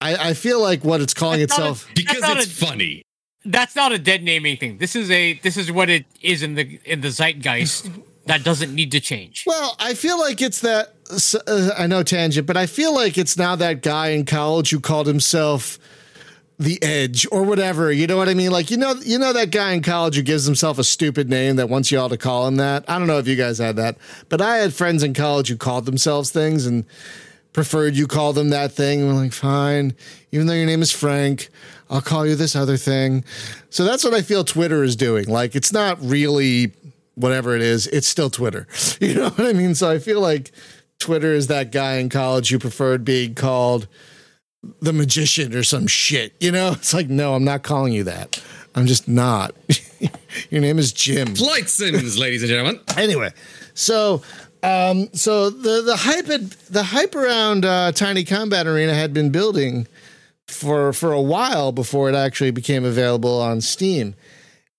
I, 0.00 0.30
I 0.30 0.34
feel 0.34 0.60
like 0.60 0.84
what 0.84 1.00
it's 1.00 1.14
calling 1.14 1.40
That's 1.40 1.56
not 1.58 1.66
a- 1.66 1.70
itself. 1.70 1.90
Because 1.94 2.18
it's 2.44 2.46
a- 2.62 2.66
funny. 2.66 3.02
That's 3.46 3.76
not 3.76 3.92
a 3.92 3.98
dead 3.98 4.22
naming 4.22 4.56
thing. 4.56 4.78
This 4.78 4.96
is 4.96 5.10
a 5.10 5.34
this 5.34 5.56
is 5.58 5.70
what 5.70 5.90
it 5.90 6.06
is 6.22 6.42
in 6.42 6.54
the 6.54 6.78
in 6.86 7.02
the 7.02 7.08
zeitgeist. 7.10 7.90
that 8.26 8.42
doesn't 8.42 8.74
need 8.74 8.90
to 8.92 9.00
change. 9.00 9.44
Well, 9.46 9.76
I 9.78 9.92
feel 9.94 10.18
like 10.18 10.40
it's 10.40 10.60
that. 10.60 10.94
Uh, 11.46 11.70
I 11.76 11.86
know 11.86 12.02
tangent, 12.02 12.46
but 12.46 12.56
I 12.56 12.64
feel 12.64 12.94
like 12.94 13.18
it's 13.18 13.36
now 13.36 13.54
that 13.56 13.82
guy 13.82 14.08
in 14.08 14.24
college 14.24 14.70
who 14.70 14.80
called 14.80 15.06
himself 15.06 15.78
the 16.58 16.82
Edge 16.82 17.26
or 17.32 17.42
whatever. 17.42 17.90
You 17.90 18.06
know 18.06 18.16
what 18.16 18.28
I 18.28 18.34
mean? 18.34 18.50
Like 18.50 18.70
you 18.70 18.76
know, 18.76 18.94
you 19.04 19.18
know 19.18 19.32
that 19.32 19.50
guy 19.50 19.72
in 19.72 19.82
college 19.82 20.16
who 20.16 20.22
gives 20.22 20.44
himself 20.44 20.78
a 20.78 20.84
stupid 20.84 21.28
name 21.28 21.56
that 21.56 21.68
wants 21.68 21.90
you 21.90 21.98
all 21.98 22.08
to 22.08 22.16
call 22.16 22.46
him 22.46 22.56
that. 22.56 22.84
I 22.88 22.98
don't 22.98 23.08
know 23.08 23.18
if 23.18 23.26
you 23.26 23.36
guys 23.36 23.58
had 23.58 23.76
that, 23.76 23.96
but 24.28 24.40
I 24.40 24.58
had 24.58 24.72
friends 24.72 25.02
in 25.02 25.14
college 25.14 25.48
who 25.48 25.56
called 25.56 25.86
themselves 25.86 26.30
things 26.30 26.66
and 26.66 26.84
preferred 27.52 27.94
you 27.96 28.06
call 28.06 28.32
them 28.32 28.50
that 28.50 28.72
thing. 28.72 29.00
And 29.00 29.08
we're 29.08 29.14
like, 29.14 29.32
fine, 29.32 29.94
even 30.32 30.46
though 30.46 30.54
your 30.54 30.66
name 30.66 30.82
is 30.82 30.90
Frank, 30.90 31.48
I'll 31.88 32.00
call 32.00 32.26
you 32.26 32.34
this 32.34 32.56
other 32.56 32.76
thing. 32.76 33.24
So 33.70 33.84
that's 33.84 34.04
what 34.04 34.14
I 34.14 34.22
feel 34.22 34.44
Twitter 34.44 34.82
is 34.82 34.96
doing. 34.96 35.26
Like 35.26 35.54
it's 35.54 35.72
not 35.72 35.98
really 36.02 36.72
whatever 37.14 37.54
it 37.54 37.62
is, 37.62 37.86
it's 37.88 38.08
still 38.08 38.30
Twitter. 38.30 38.66
You 39.00 39.14
know 39.14 39.30
what 39.30 39.46
I 39.46 39.52
mean? 39.52 39.74
So 39.74 39.90
I 39.90 39.98
feel 39.98 40.20
like 40.20 40.52
Twitter 40.98 41.32
is 41.32 41.48
that 41.48 41.72
guy 41.72 41.96
in 41.96 42.08
college 42.08 42.48
who 42.48 42.58
preferred 42.58 43.04
being 43.04 43.34
called 43.34 43.86
the 44.80 44.92
magician 44.92 45.54
or 45.54 45.62
some 45.62 45.86
shit. 45.86 46.34
You 46.40 46.52
know, 46.52 46.72
it's 46.72 46.94
like, 46.94 47.08
no, 47.08 47.34
I'm 47.34 47.44
not 47.44 47.62
calling 47.62 47.92
you 47.92 48.04
that. 48.04 48.42
I'm 48.74 48.86
just 48.86 49.08
not. 49.08 49.54
Your 50.50 50.60
name 50.60 50.78
is 50.78 50.92
Jim. 50.92 51.34
Flight 51.34 51.68
Sims, 51.68 52.18
ladies 52.18 52.42
and 52.42 52.50
gentlemen. 52.50 52.80
Anyway, 52.96 53.30
so 53.74 54.22
um, 54.64 55.10
so 55.12 55.50
the 55.50 55.82
the 55.82 55.96
hype 55.96 56.26
had, 56.26 56.50
the 56.70 56.82
hype 56.82 57.14
around 57.14 57.64
uh, 57.64 57.92
Tiny 57.92 58.24
Combat 58.24 58.66
Arena 58.66 58.94
had 58.94 59.12
been 59.12 59.30
building 59.30 59.86
for 60.46 60.92
for 60.94 61.12
a 61.12 61.20
while 61.20 61.70
before 61.70 62.08
it 62.08 62.14
actually 62.14 62.50
became 62.50 62.84
available 62.84 63.40
on 63.40 63.60
Steam, 63.60 64.14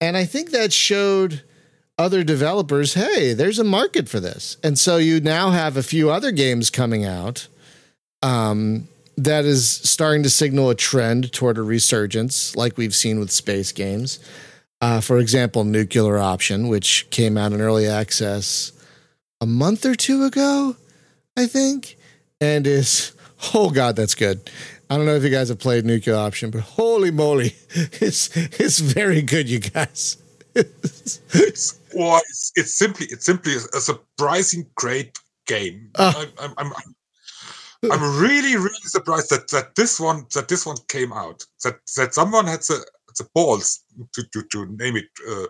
and 0.02 0.18
I 0.18 0.26
think 0.26 0.50
that 0.52 0.74
showed 0.74 1.44
other 1.98 2.24
developers, 2.24 2.96
hey, 2.96 3.34
there's 3.34 3.60
a 3.60 3.64
market 3.64 4.10
for 4.10 4.20
this, 4.20 4.58
and 4.64 4.78
so 4.78 4.98
you 4.98 5.22
now 5.22 5.52
have 5.52 5.78
a 5.78 5.84
few 5.84 6.10
other 6.10 6.32
games 6.32 6.72
coming 6.72 7.06
out. 7.06 7.48
Um, 8.24 8.88
that 9.18 9.46
is 9.46 9.70
starting 9.70 10.24
to 10.24 10.30
signal 10.30 10.70
a 10.70 10.76
trend 10.76 11.32
toward 11.32 11.58
a 11.58 11.62
resurgence, 11.62 12.56
like 12.56 12.78
we've 12.78 12.96
seen 12.96 13.20
with 13.20 13.32
space 13.32 13.72
games. 13.72 14.20
Uh, 14.82 15.00
for 15.02 15.18
example, 15.18 15.64
Nuclear 15.64 16.18
Option, 16.18 16.68
which 16.68 17.10
came 17.10 17.38
out 17.38 17.54
in 17.54 17.62
early 17.62 17.88
access 17.88 18.72
a 19.42 19.46
month 19.46 19.86
or 19.86 19.96
two 19.96 20.24
ago, 20.26 20.76
I 21.38 21.48
think, 21.48 21.98
and 22.42 22.68
is 22.68 23.14
oh 23.54 23.70
god, 23.70 23.96
that's 23.96 24.16
good. 24.16 24.50
I 24.90 24.98
don't 24.98 25.06
know 25.06 25.16
if 25.16 25.24
you 25.24 25.30
guys 25.30 25.50
have 25.50 25.60
played 25.60 25.86
Nuclear 25.86 26.16
Option, 26.16 26.52
but 26.52 26.62
holy 26.62 27.12
moly, 27.12 27.56
it's 27.74 28.36
it's 28.36 28.80
very 28.80 29.22
good, 29.22 29.50
you 29.50 29.60
guys. 29.60 30.18
Or 30.56 30.64
it's, 32.30 32.52
it's 32.56 32.76
simply 32.76 33.08
it's 33.10 33.26
simply 33.26 33.56
a, 33.56 33.80
surprising 33.80 34.66
great 34.76 35.18
game. 35.48 35.90
Ah. 35.98 36.26
I'm, 36.40 36.54
I'm, 36.58 36.74
I'm, 36.74 36.96
I'm 37.92 38.20
really 38.22 38.56
really 38.56 38.84
surprised 38.84 39.30
that, 39.32 39.50
that 39.50 39.76
this 39.76 40.00
one 40.00 40.26
that 40.34 40.48
this 40.48 40.66
one 40.66 40.78
came 40.88 41.14
out. 41.14 41.44
That 41.64 41.80
that 41.98 42.14
someone 42.14 42.46
had 42.48 42.62
the 42.62 42.86
the 43.18 43.28
balls 43.34 43.84
to 44.14 44.24
to, 44.34 44.44
to 44.52 44.66
name 44.78 44.96
it 44.98 45.06
uh, 45.30 45.46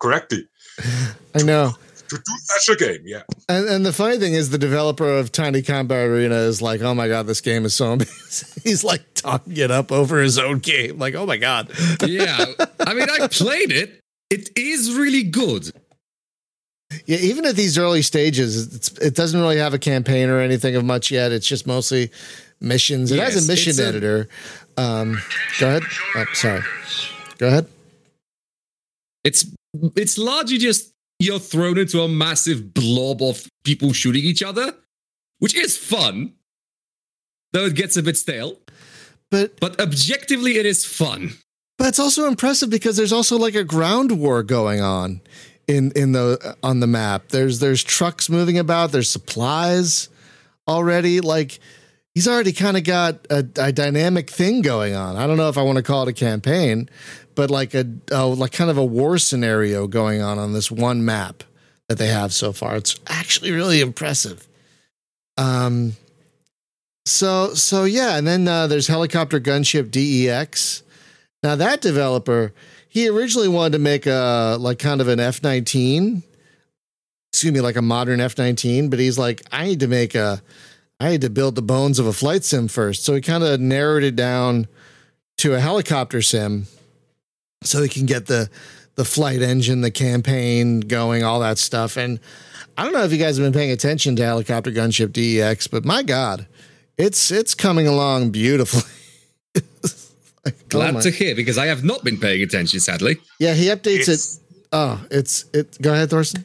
correctly 0.00 0.46
I 1.34 1.42
know. 1.42 1.72
to 2.08 2.16
do 2.16 2.32
such 2.38 2.74
a 2.74 2.78
game. 2.78 3.02
Yeah. 3.04 3.22
And, 3.48 3.68
and 3.68 3.86
the 3.86 3.92
funny 3.92 4.18
thing 4.18 4.34
is, 4.34 4.50
the 4.50 4.58
developer 4.58 5.08
of 5.08 5.30
Tiny 5.30 5.62
Combat 5.62 6.08
Arena 6.08 6.36
is 6.36 6.60
like, 6.62 6.80
"Oh 6.82 6.94
my 6.94 7.08
god, 7.08 7.26
this 7.26 7.40
game 7.40 7.64
is 7.64 7.74
so 7.74 7.92
amazing." 7.92 8.62
He's 8.64 8.82
like 8.84 9.02
talking 9.14 9.56
it 9.56 9.70
up 9.70 9.92
over 9.92 10.20
his 10.20 10.38
own 10.38 10.58
game. 10.58 10.98
Like, 10.98 11.14
"Oh 11.14 11.26
my 11.26 11.36
god." 11.36 11.70
Yeah. 12.04 12.44
I 12.80 12.94
mean, 12.94 13.08
I 13.10 13.28
played 13.28 13.70
it. 13.72 14.00
It 14.30 14.50
is 14.56 14.94
really 14.94 15.24
good. 15.24 15.72
Yeah, 17.06 17.18
even 17.18 17.44
at 17.46 17.54
these 17.56 17.78
early 17.78 18.02
stages, 18.02 18.74
it's, 18.74 18.88
it 18.98 19.14
doesn't 19.14 19.40
really 19.40 19.58
have 19.58 19.74
a 19.74 19.78
campaign 19.78 20.28
or 20.28 20.40
anything 20.40 20.74
of 20.76 20.84
much 20.84 21.10
yet. 21.10 21.30
It's 21.32 21.46
just 21.46 21.66
mostly 21.66 22.10
missions. 22.60 23.12
It 23.12 23.20
has 23.20 23.44
a 23.44 23.50
mission 23.50 23.70
it's 23.70 23.78
a- 23.78 23.86
editor. 23.86 24.28
Um, 24.76 25.20
go 25.60 25.68
ahead. 25.68 25.82
Oh, 26.16 26.24
sorry. 26.32 26.62
Go 27.38 27.46
ahead. 27.48 27.66
It's 29.24 29.46
it's 29.96 30.18
largely 30.18 30.58
just 30.58 30.92
you're 31.18 31.38
thrown 31.38 31.78
into 31.78 32.00
a 32.00 32.08
massive 32.08 32.72
blob 32.72 33.22
of 33.22 33.46
people 33.64 33.92
shooting 33.92 34.24
each 34.24 34.42
other, 34.42 34.74
which 35.38 35.54
is 35.54 35.76
fun. 35.76 36.32
Though 37.52 37.66
it 37.66 37.74
gets 37.74 37.96
a 37.96 38.02
bit 38.02 38.16
stale. 38.16 38.56
But 39.30 39.60
But 39.60 39.78
objectively 39.80 40.56
it 40.56 40.66
is 40.66 40.84
fun. 40.84 41.30
but 41.78 41.88
it's 41.88 41.98
also 41.98 42.26
impressive 42.26 42.70
because 42.70 42.96
there's 42.96 43.12
also 43.12 43.36
like 43.38 43.54
a 43.54 43.64
ground 43.64 44.18
war 44.18 44.42
going 44.42 44.80
on 44.80 45.20
in 45.70 45.92
in 45.92 46.12
the 46.12 46.56
on 46.62 46.80
the 46.80 46.86
map. 46.86 47.28
There's 47.28 47.58
there's 47.58 47.82
trucks 47.82 48.28
moving 48.28 48.58
about. 48.58 48.92
There's 48.92 49.08
supplies 49.08 50.08
already. 50.66 51.20
Like 51.20 51.58
he's 52.14 52.28
already 52.28 52.52
kind 52.52 52.76
of 52.76 52.84
got 52.84 53.26
a, 53.30 53.46
a 53.56 53.72
dynamic 53.72 54.30
thing 54.30 54.62
going 54.62 54.94
on. 54.94 55.16
I 55.16 55.26
don't 55.26 55.36
know 55.36 55.48
if 55.48 55.58
I 55.58 55.62
want 55.62 55.76
to 55.76 55.82
call 55.82 56.02
it 56.02 56.08
a 56.08 56.12
campaign, 56.12 56.88
but 57.34 57.50
like 57.50 57.74
a 57.74 57.86
oh, 58.12 58.30
like 58.30 58.52
kind 58.52 58.70
of 58.70 58.78
a 58.78 58.84
war 58.84 59.18
scenario 59.18 59.86
going 59.86 60.20
on 60.20 60.38
on 60.38 60.52
this 60.52 60.70
one 60.70 61.04
map 61.04 61.44
that 61.88 61.98
they 61.98 62.08
have 62.08 62.32
so 62.32 62.52
far. 62.52 62.76
It's 62.76 62.98
actually 63.06 63.52
really 63.52 63.80
impressive. 63.80 64.46
Um. 65.36 65.94
So 67.06 67.54
so 67.54 67.84
yeah, 67.84 68.16
and 68.16 68.26
then 68.26 68.46
uh, 68.46 68.66
there's 68.66 68.86
helicopter 68.86 69.40
gunship 69.40 69.90
DEX. 69.90 70.82
Now 71.42 71.56
that 71.56 71.80
developer, 71.80 72.52
he 72.90 73.08
originally 73.08 73.48
wanted 73.48 73.72
to 73.74 73.78
make 73.78 74.04
a 74.06 74.56
like 74.60 74.80
kind 74.80 75.00
of 75.00 75.06
an 75.06 75.20
F 75.20 75.44
nineteen, 75.44 76.24
excuse 77.32 77.52
me, 77.52 77.60
like 77.60 77.76
a 77.76 77.82
modern 77.82 78.20
F 78.20 78.36
nineteen, 78.36 78.90
but 78.90 78.98
he's 78.98 79.16
like, 79.16 79.42
I 79.52 79.64
need 79.64 79.80
to 79.80 79.86
make 79.86 80.16
a, 80.16 80.42
I 80.98 81.10
need 81.10 81.20
to 81.20 81.30
build 81.30 81.54
the 81.54 81.62
bones 81.62 82.00
of 82.00 82.06
a 82.06 82.12
flight 82.12 82.42
sim 82.42 82.66
first. 82.66 83.04
So 83.04 83.14
he 83.14 83.20
kind 83.20 83.44
of 83.44 83.60
narrowed 83.60 84.02
it 84.02 84.16
down 84.16 84.66
to 85.38 85.54
a 85.54 85.60
helicopter 85.60 86.20
sim, 86.20 86.66
so 87.62 87.80
he 87.80 87.88
can 87.88 88.06
get 88.06 88.26
the 88.26 88.50
the 88.96 89.04
flight 89.04 89.40
engine, 89.40 89.82
the 89.82 89.92
campaign 89.92 90.80
going, 90.80 91.22
all 91.22 91.38
that 91.40 91.58
stuff. 91.58 91.96
And 91.96 92.18
I 92.76 92.82
don't 92.82 92.92
know 92.92 93.04
if 93.04 93.12
you 93.12 93.18
guys 93.18 93.38
have 93.38 93.46
been 93.46 93.58
paying 93.58 93.70
attention 93.70 94.16
to 94.16 94.24
helicopter 94.24 94.72
gunship 94.72 95.12
DEX, 95.12 95.68
but 95.68 95.84
my 95.84 96.02
God, 96.02 96.48
it's 96.98 97.30
it's 97.30 97.54
coming 97.54 97.86
along 97.86 98.30
beautifully. 98.30 98.82
Like, 100.44 100.56
oh 100.62 100.66
Glad 100.68 101.02
to 101.02 101.10
hear 101.10 101.34
because 101.34 101.58
I 101.58 101.66
have 101.66 101.84
not 101.84 102.02
been 102.04 102.18
paying 102.18 102.42
attention, 102.42 102.80
sadly. 102.80 103.18
yeah, 103.38 103.54
he 103.54 103.66
updates 103.66 104.00
It's- 104.08 104.36
it. 104.36 104.40
Oh, 104.72 105.04
it's 105.10 105.44
it. 105.52 105.76
Go 105.82 105.92
ahead, 105.92 106.10
Thorsten. 106.10 106.44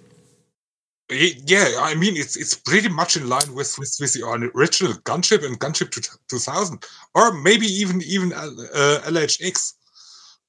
Ye- 1.12 1.40
Yeah, 1.46 1.68
I 1.80 1.94
mean 1.96 2.18
it's 2.18 2.36
it's 2.36 2.56
pretty 2.56 2.90
much 2.90 3.16
in 3.16 3.30
line 3.30 3.54
with 3.54 3.78
with, 3.78 3.96
with 4.02 4.14
the 4.14 4.24
original 4.56 4.94
Gunship 5.04 5.46
and 5.46 5.60
Gunship 5.60 5.92
two- 5.92 6.02
2000, 6.30 6.84
or 7.14 7.32
maybe 7.44 7.68
even 7.68 8.02
even 8.02 8.34
uh, 8.34 9.00
LHX. 9.06 9.74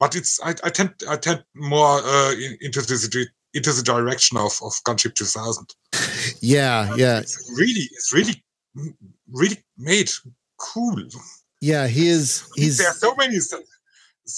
But 0.00 0.16
it's 0.16 0.40
I, 0.42 0.50
I 0.64 0.70
tend 0.70 0.94
I 1.08 1.16
tend 1.16 1.44
more 1.54 2.00
uh, 2.02 2.32
in, 2.32 2.56
into 2.62 2.80
the 2.80 3.08
di- 3.10 3.32
into 3.58 3.72
the 3.72 3.82
direction 3.82 4.38
of, 4.38 4.52
of 4.62 4.72
Gunship 4.86 5.14
2000. 5.14 5.74
Yeah, 6.40 6.94
yeah, 6.96 7.18
It's 7.20 7.52
really 7.58 7.86
it's 7.92 8.12
really 8.14 8.42
really 9.30 9.58
made 9.76 10.10
cool. 10.58 10.96
Yeah. 11.72 11.86
He 11.96 12.04
is. 12.16 12.26
He's. 12.56 12.78
there 12.78 12.88
are 12.88 12.94
so 13.06 13.14
many 13.22 13.38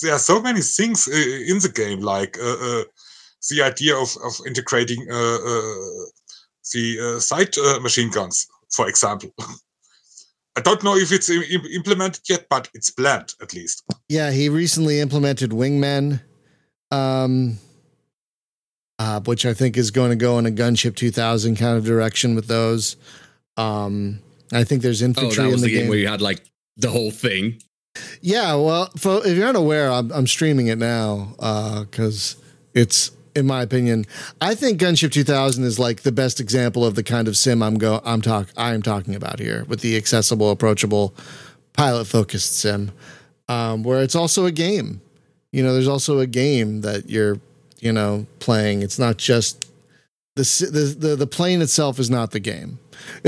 there 0.03 0.13
are 0.13 0.19
so 0.33 0.37
many 0.49 0.61
things 0.61 1.09
uh, 1.09 1.13
in 1.53 1.59
the 1.65 1.73
game 1.83 2.01
like 2.15 2.33
uh, 2.39 2.57
uh, 2.69 2.85
the 3.51 3.63
idea 3.63 3.95
of, 3.97 4.11
of 4.27 4.33
integrating 4.47 5.01
uh, 5.11 5.39
uh, 5.53 6.05
the 6.75 6.87
uh, 7.17 7.21
side 7.21 7.53
uh, 7.59 7.81
machine 7.81 8.11
guns 8.11 8.47
for 8.77 8.87
example 8.89 9.31
i 10.59 10.61
don't 10.61 10.83
know 10.83 10.95
if 11.05 11.11
it's 11.11 11.31
im- 11.31 11.49
im- 11.57 11.71
implemented 11.81 12.21
yet 12.29 12.45
but 12.51 12.69
it's 12.75 12.91
planned 12.91 13.31
at 13.41 13.55
least 13.55 13.83
Yeah, 14.11 14.31
he 14.31 14.49
recently 14.49 15.01
implemented 15.01 15.51
Wingmen, 15.53 16.21
um, 16.91 17.59
uh, 18.99 19.21
which 19.21 19.45
I 19.47 19.55
think 19.55 19.77
is 19.77 19.91
going 19.91 20.11
to 20.11 20.17
go 20.17 20.39
in 20.39 20.47
a 20.47 20.51
Gunship 20.51 20.95
2000 20.97 21.57
kind 21.57 21.77
of 21.79 21.85
direction 21.85 22.35
with 22.35 22.47
those. 22.49 22.97
Um, 23.57 24.21
I 24.53 24.65
think 24.65 24.83
there's 24.83 25.03
infantry. 25.03 25.45
Oh, 25.45 25.47
that 25.47 25.53
was 25.53 25.63
in 25.63 25.69
the 25.69 25.69
the 25.69 25.75
game, 25.75 25.83
game. 25.85 25.91
where 25.91 25.99
you 25.99 26.09
had 26.09 26.21
like 26.23 26.41
the 26.79 26.91
whole 26.91 27.11
thing. 27.11 27.61
Yeah, 28.21 28.55
well, 28.55 28.91
for, 28.97 29.27
if 29.27 29.37
you're 29.37 29.49
unaware, 29.49 29.91
I'm, 29.91 30.11
I'm 30.13 30.27
streaming 30.27 30.69
it 30.69 30.79
now 30.79 31.35
because 31.83 32.37
it's, 32.75 33.11
in 33.35 33.47
my 33.47 33.63
opinion, 33.63 34.07
I 34.41 34.55
think 34.55 34.81
Gunship 34.81 35.13
2000 35.13 35.65
is 35.65 35.79
like 35.79 36.03
the 36.03 36.13
best 36.13 36.41
example 36.41 36.85
of 36.85 36.95
the 36.95 37.03
kind 37.03 37.29
of 37.29 37.37
sim 37.37 37.63
I'm 37.63 37.77
go 37.77 38.01
I'm 38.05 38.23
talk 38.23 38.49
I 38.57 38.75
am 38.75 38.83
talking 38.83 39.15
about 39.15 39.39
here 39.39 39.65
with 39.69 39.81
the 39.81 39.97
accessible, 39.97 40.51
approachable, 40.51 41.15
pilot 41.73 42.07
focused 42.07 42.59
sim, 42.59 42.93
um, 43.49 43.83
where 43.83 44.03
it's 44.03 44.15
also 44.15 44.47
a 44.47 44.53
game. 44.53 45.01
You 45.53 45.63
know, 45.63 45.73
there's 45.73 45.89
also 45.89 46.19
a 46.19 46.27
game 46.27 46.83
that 46.83 47.09
you're, 47.09 47.41
you 47.81 47.93
know, 47.93 48.27
playing. 48.39 48.83
It's 48.83 48.99
not 48.99 49.17
just 49.17 49.71
the 50.37 50.43
the 50.71 51.09
the, 51.09 51.17
the 51.17 51.27
plane 51.27 51.63
itself 51.63 51.99
is 51.99 52.11
not 52.11 52.33
the 52.33 52.41
game. 52.41 52.79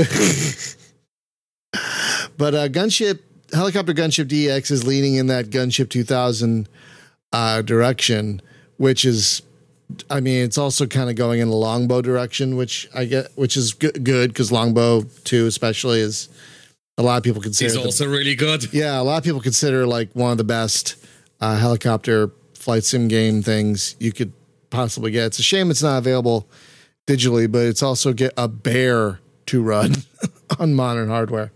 but 2.37 2.53
uh, 2.53 2.67
gunship 2.67 3.19
helicopter 3.53 3.93
gunship 3.93 4.25
DX 4.25 4.71
is 4.71 4.85
leaning 4.85 5.15
in 5.15 5.27
that 5.27 5.49
gunship 5.49 5.89
2000 5.89 6.67
uh, 7.33 7.61
direction, 7.61 8.41
which 8.77 9.05
is, 9.05 9.41
I 10.09 10.19
mean, 10.19 10.43
it's 10.43 10.57
also 10.57 10.85
kind 10.85 11.09
of 11.09 11.15
going 11.15 11.39
in 11.39 11.49
the 11.49 11.55
longbow 11.55 12.01
direction, 12.01 12.55
which 12.57 12.89
I 12.93 13.05
get, 13.05 13.27
which 13.35 13.55
is 13.57 13.73
g- 13.73 13.91
good 13.91 14.29
because 14.31 14.51
longbow 14.51 15.03
two 15.23 15.47
especially 15.47 15.99
is 15.99 16.29
a 16.97 17.03
lot 17.03 17.17
of 17.17 17.23
people 17.23 17.41
consider. 17.41 17.67
It's 17.67 17.75
the- 17.75 17.83
also 17.85 18.07
really 18.09 18.35
good. 18.35 18.73
yeah, 18.73 18.99
a 18.99 19.03
lot 19.03 19.17
of 19.17 19.23
people 19.23 19.41
consider 19.41 19.85
like 19.87 20.11
one 20.13 20.31
of 20.31 20.37
the 20.37 20.43
best 20.43 20.95
uh, 21.39 21.57
helicopter 21.57 22.31
flight 22.53 22.83
sim 22.83 23.07
game 23.07 23.41
things 23.41 23.95
you 23.99 24.11
could 24.11 24.33
possibly 24.69 25.11
get. 25.11 25.27
It's 25.27 25.39
a 25.39 25.43
shame 25.43 25.71
it's 25.71 25.81
not 25.83 25.97
available 25.97 26.47
digitally, 27.07 27.51
but 27.51 27.65
it's 27.65 27.81
also 27.81 28.13
get 28.13 28.33
a 28.37 28.47
bear 28.47 29.19
to 29.47 29.61
run 29.63 29.95
on 30.59 30.73
modern 30.73 31.09
hardware. 31.09 31.51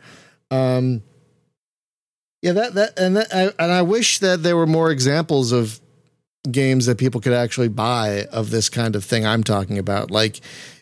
Um, 0.51 1.03
yeah, 2.45 2.53
that 2.53 2.73
that 2.75 2.99
and 2.99 3.17
that, 3.17 3.33
I, 3.33 3.63
and 3.63 3.71
I 3.71 3.81
wish 3.81 4.19
that 4.19 4.43
there 4.43 4.55
were 4.55 4.67
more 4.67 4.91
examples 4.91 5.51
of 5.51 5.79
games 6.51 6.85
that 6.85 6.97
people 6.97 7.19
could 7.19 7.33
actually 7.33 7.69
buy 7.69 8.25
of 8.31 8.51
this 8.51 8.69
kind 8.69 8.95
of 8.95 9.03
thing 9.03 9.25
I'm 9.25 9.43
talking 9.43 9.79
about. 9.79 10.11
Like 10.11 10.41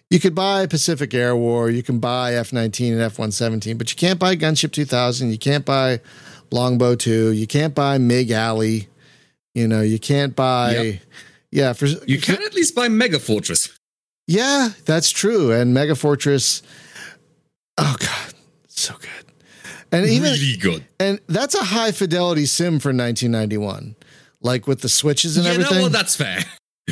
you 0.09 0.19
could 0.19 0.35
buy 0.35 0.67
Pacific 0.67 1.13
Air 1.13 1.35
War, 1.35 1.69
you 1.69 1.81
can 1.81 1.99
buy 1.99 2.35
F-19 2.35 2.91
and 2.91 3.01
F-117, 3.01 3.77
but 3.77 3.89
you 3.89 3.95
can't 3.95 4.19
buy 4.19 4.35
Gunship 4.35 4.71
2000, 4.73 5.31
you 5.31 5.37
can't 5.37 5.65
buy 5.65 6.01
Longbow 6.53 6.95
2. 6.95 7.31
You 7.31 7.47
can't 7.47 7.73
buy 7.73 7.97
Mig 7.97 8.31
Alley. 8.31 8.87
You 9.55 9.67
know, 9.67 9.81
you 9.81 9.99
can't 9.99 10.35
buy. 10.35 10.73
Yep. 10.73 11.01
Yeah, 11.51 11.73
for 11.73 11.85
You 11.85 12.19
can 12.19 12.41
at 12.41 12.53
least 12.53 12.75
buy 12.75 12.87
Mega 12.87 13.19
Fortress. 13.19 13.77
Yeah, 14.27 14.69
that's 14.85 15.11
true. 15.11 15.51
And 15.51 15.73
Mega 15.73 15.95
Fortress. 15.95 16.63
Oh 17.77 17.95
god, 17.99 18.33
so 18.67 18.95
good. 18.99 19.22
And 19.93 20.05
even 20.07 20.31
really 20.31 20.57
good. 20.57 20.83
and 20.99 21.19
that's 21.27 21.55
a 21.55 21.63
high 21.63 21.91
fidelity 21.91 22.45
sim 22.45 22.79
for 22.79 22.89
1991, 22.89 23.95
like 24.41 24.67
with 24.67 24.81
the 24.81 24.89
switches 24.89 25.37
and 25.37 25.45
you 25.45 25.51
everything. 25.53 25.77
know 25.77 25.83
what? 25.83 25.91
That's 25.93 26.15
fair. 26.15 26.39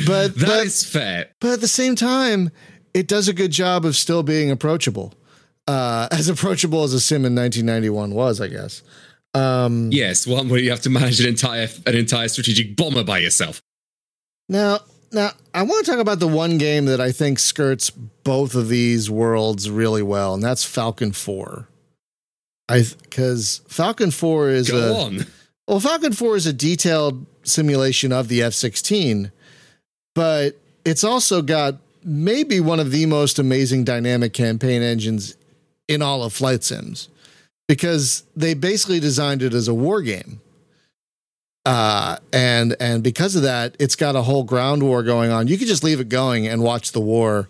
but 0.06 0.34
That 0.36 0.64
is 0.66 0.82
but, 0.84 0.90
fair. 1.00 1.28
but 1.40 1.50
at 1.50 1.60
the 1.60 1.68
same 1.68 1.96
time, 1.96 2.50
it 2.94 3.08
does 3.08 3.26
a 3.28 3.32
good 3.32 3.50
job 3.50 3.84
of 3.84 3.96
still 3.96 4.22
being 4.22 4.50
approachable, 4.50 5.12
uh, 5.66 6.08
as 6.12 6.28
approachable 6.28 6.84
as 6.84 6.92
a 6.94 7.00
sim 7.00 7.24
in 7.24 7.34
1991 7.34 8.14
was, 8.14 8.40
I 8.40 8.48
guess. 8.48 8.82
Um, 9.34 9.90
Yes, 9.90 10.26
one 10.26 10.48
where 10.48 10.60
you 10.60 10.70
have 10.70 10.82
to 10.82 10.90
manage 10.90 11.18
an 11.20 11.26
entire 11.28 11.68
an 11.86 11.96
entire 11.96 12.28
strategic 12.28 12.76
bomber 12.76 13.02
by 13.02 13.18
yourself. 13.18 13.60
Now, 14.48 14.80
now 15.10 15.30
I 15.54 15.62
want 15.62 15.84
to 15.86 15.90
talk 15.90 16.00
about 16.00 16.20
the 16.20 16.28
one 16.28 16.58
game 16.58 16.84
that 16.84 17.00
I 17.00 17.12
think 17.12 17.38
skirts 17.38 17.90
both 17.90 18.54
of 18.54 18.68
these 18.68 19.10
worlds 19.10 19.70
really 19.70 20.02
well, 20.02 20.34
and 20.34 20.42
that's 20.42 20.64
Falcon 20.64 21.12
4. 21.12 21.66
I 22.72 22.84
because 23.02 23.60
Falcon 23.68 24.10
4 24.10 24.48
is 24.50 24.70
Go 24.70 24.78
a 24.78 25.04
on. 25.06 25.26
well, 25.68 25.80
Falcon 25.80 26.12
4 26.12 26.36
is 26.36 26.46
a 26.46 26.52
detailed 26.52 27.26
simulation 27.44 28.12
of 28.12 28.28
the 28.28 28.42
F-16, 28.42 29.30
but 30.14 30.58
it's 30.84 31.04
also 31.04 31.42
got 31.42 31.76
maybe 32.04 32.60
one 32.60 32.80
of 32.80 32.90
the 32.90 33.06
most 33.06 33.38
amazing 33.38 33.84
dynamic 33.84 34.32
campaign 34.32 34.82
engines 34.82 35.36
in 35.88 36.02
all 36.02 36.22
of 36.24 36.32
flight 36.32 36.64
sims 36.64 37.08
because 37.68 38.24
they 38.34 38.54
basically 38.54 39.00
designed 39.00 39.42
it 39.42 39.54
as 39.54 39.68
a 39.68 39.74
war 39.74 40.02
game 40.02 40.40
uh, 41.64 42.16
and 42.32 42.74
and 42.80 43.02
because 43.04 43.36
of 43.36 43.42
that, 43.42 43.76
it's 43.78 43.94
got 43.94 44.16
a 44.16 44.22
whole 44.22 44.42
ground 44.42 44.82
war 44.82 45.02
going 45.02 45.30
on. 45.30 45.46
You 45.46 45.56
could 45.58 45.68
just 45.68 45.84
leave 45.84 46.00
it 46.00 46.08
going 46.08 46.48
and 46.48 46.62
watch 46.62 46.90
the 46.92 47.00
war 47.00 47.48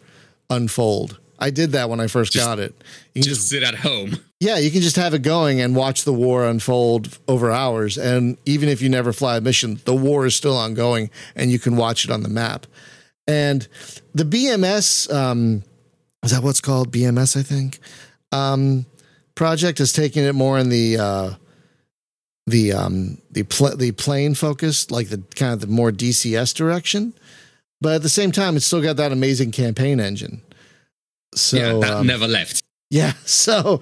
unfold. 0.51 1.19
I 1.39 1.51
did 1.51 1.73
that 1.73 1.89
when 1.89 1.99
I 1.99 2.07
first 2.09 2.33
Just- 2.33 2.45
got 2.47 2.59
it. 2.59 2.75
You 3.15 3.23
can 3.23 3.29
Just 3.31 3.41
just, 3.41 3.49
sit 3.49 3.63
at 3.63 3.77
home. 3.77 4.19
Yeah, 4.43 4.59
you 4.59 4.73
can 4.73 4.81
just 4.81 4.97
have 4.97 5.15
it 5.15 5.23
going 5.23 5.61
and 5.61 5.77
watch 5.77 6.03
the 6.03 6.13
war 6.13 6.45
unfold 6.45 7.17
over 7.29 7.53
hours. 7.53 7.97
And 7.97 8.37
even 8.45 8.69
if 8.69 8.83
you 8.83 8.89
never 8.89 9.13
fly 9.13 9.37
a 9.37 9.41
mission, 9.41 9.81
the 9.85 9.95
war 9.95 10.27
is 10.27 10.35
still 10.35 10.57
ongoing, 10.57 11.11
and 11.37 11.53
you 11.53 11.61
can 11.61 11.77
watch 11.77 12.05
it 12.05 12.11
on 12.11 12.25
the 12.25 12.29
map. 12.29 12.67
And 13.29 13.69
the 14.15 14.25
BMS 14.25 15.15
um, 15.15 15.63
is 16.25 16.33
that 16.33 16.43
what's 16.43 16.61
called 16.61 16.91
BMS? 16.91 17.37
I 17.37 17.45
think 17.45 17.79
um, 18.33 18.85
project 19.37 19.79
is 19.79 19.93
taking 19.93 20.25
it 20.25 20.35
more 20.35 20.59
in 20.59 20.71
the 20.71 20.99
uh, 20.99 21.35
the 22.49 22.73
um, 22.73 23.19
the 23.31 23.45
pl- 23.45 23.77
the 23.77 23.93
plane 23.93 24.35
focused, 24.35 24.91
like 24.91 25.09
the 25.09 25.23
kind 25.37 25.53
of 25.53 25.61
the 25.61 25.69
more 25.69 25.93
DCS 25.93 26.53
direction. 26.53 27.15
But 27.81 27.95
at 27.95 28.03
the 28.03 28.09
same 28.09 28.33
time, 28.33 28.57
it's 28.57 28.67
still 28.67 28.83
got 28.83 28.97
that 28.97 29.13
amazing 29.13 29.53
campaign 29.53 30.01
engine. 30.01 30.43
So 31.37 31.59
yeah, 31.59 31.73
that 31.75 31.93
um, 31.93 32.09
never 32.09 32.27
left. 32.27 32.65
Yeah, 32.93 33.15
so 33.25 33.81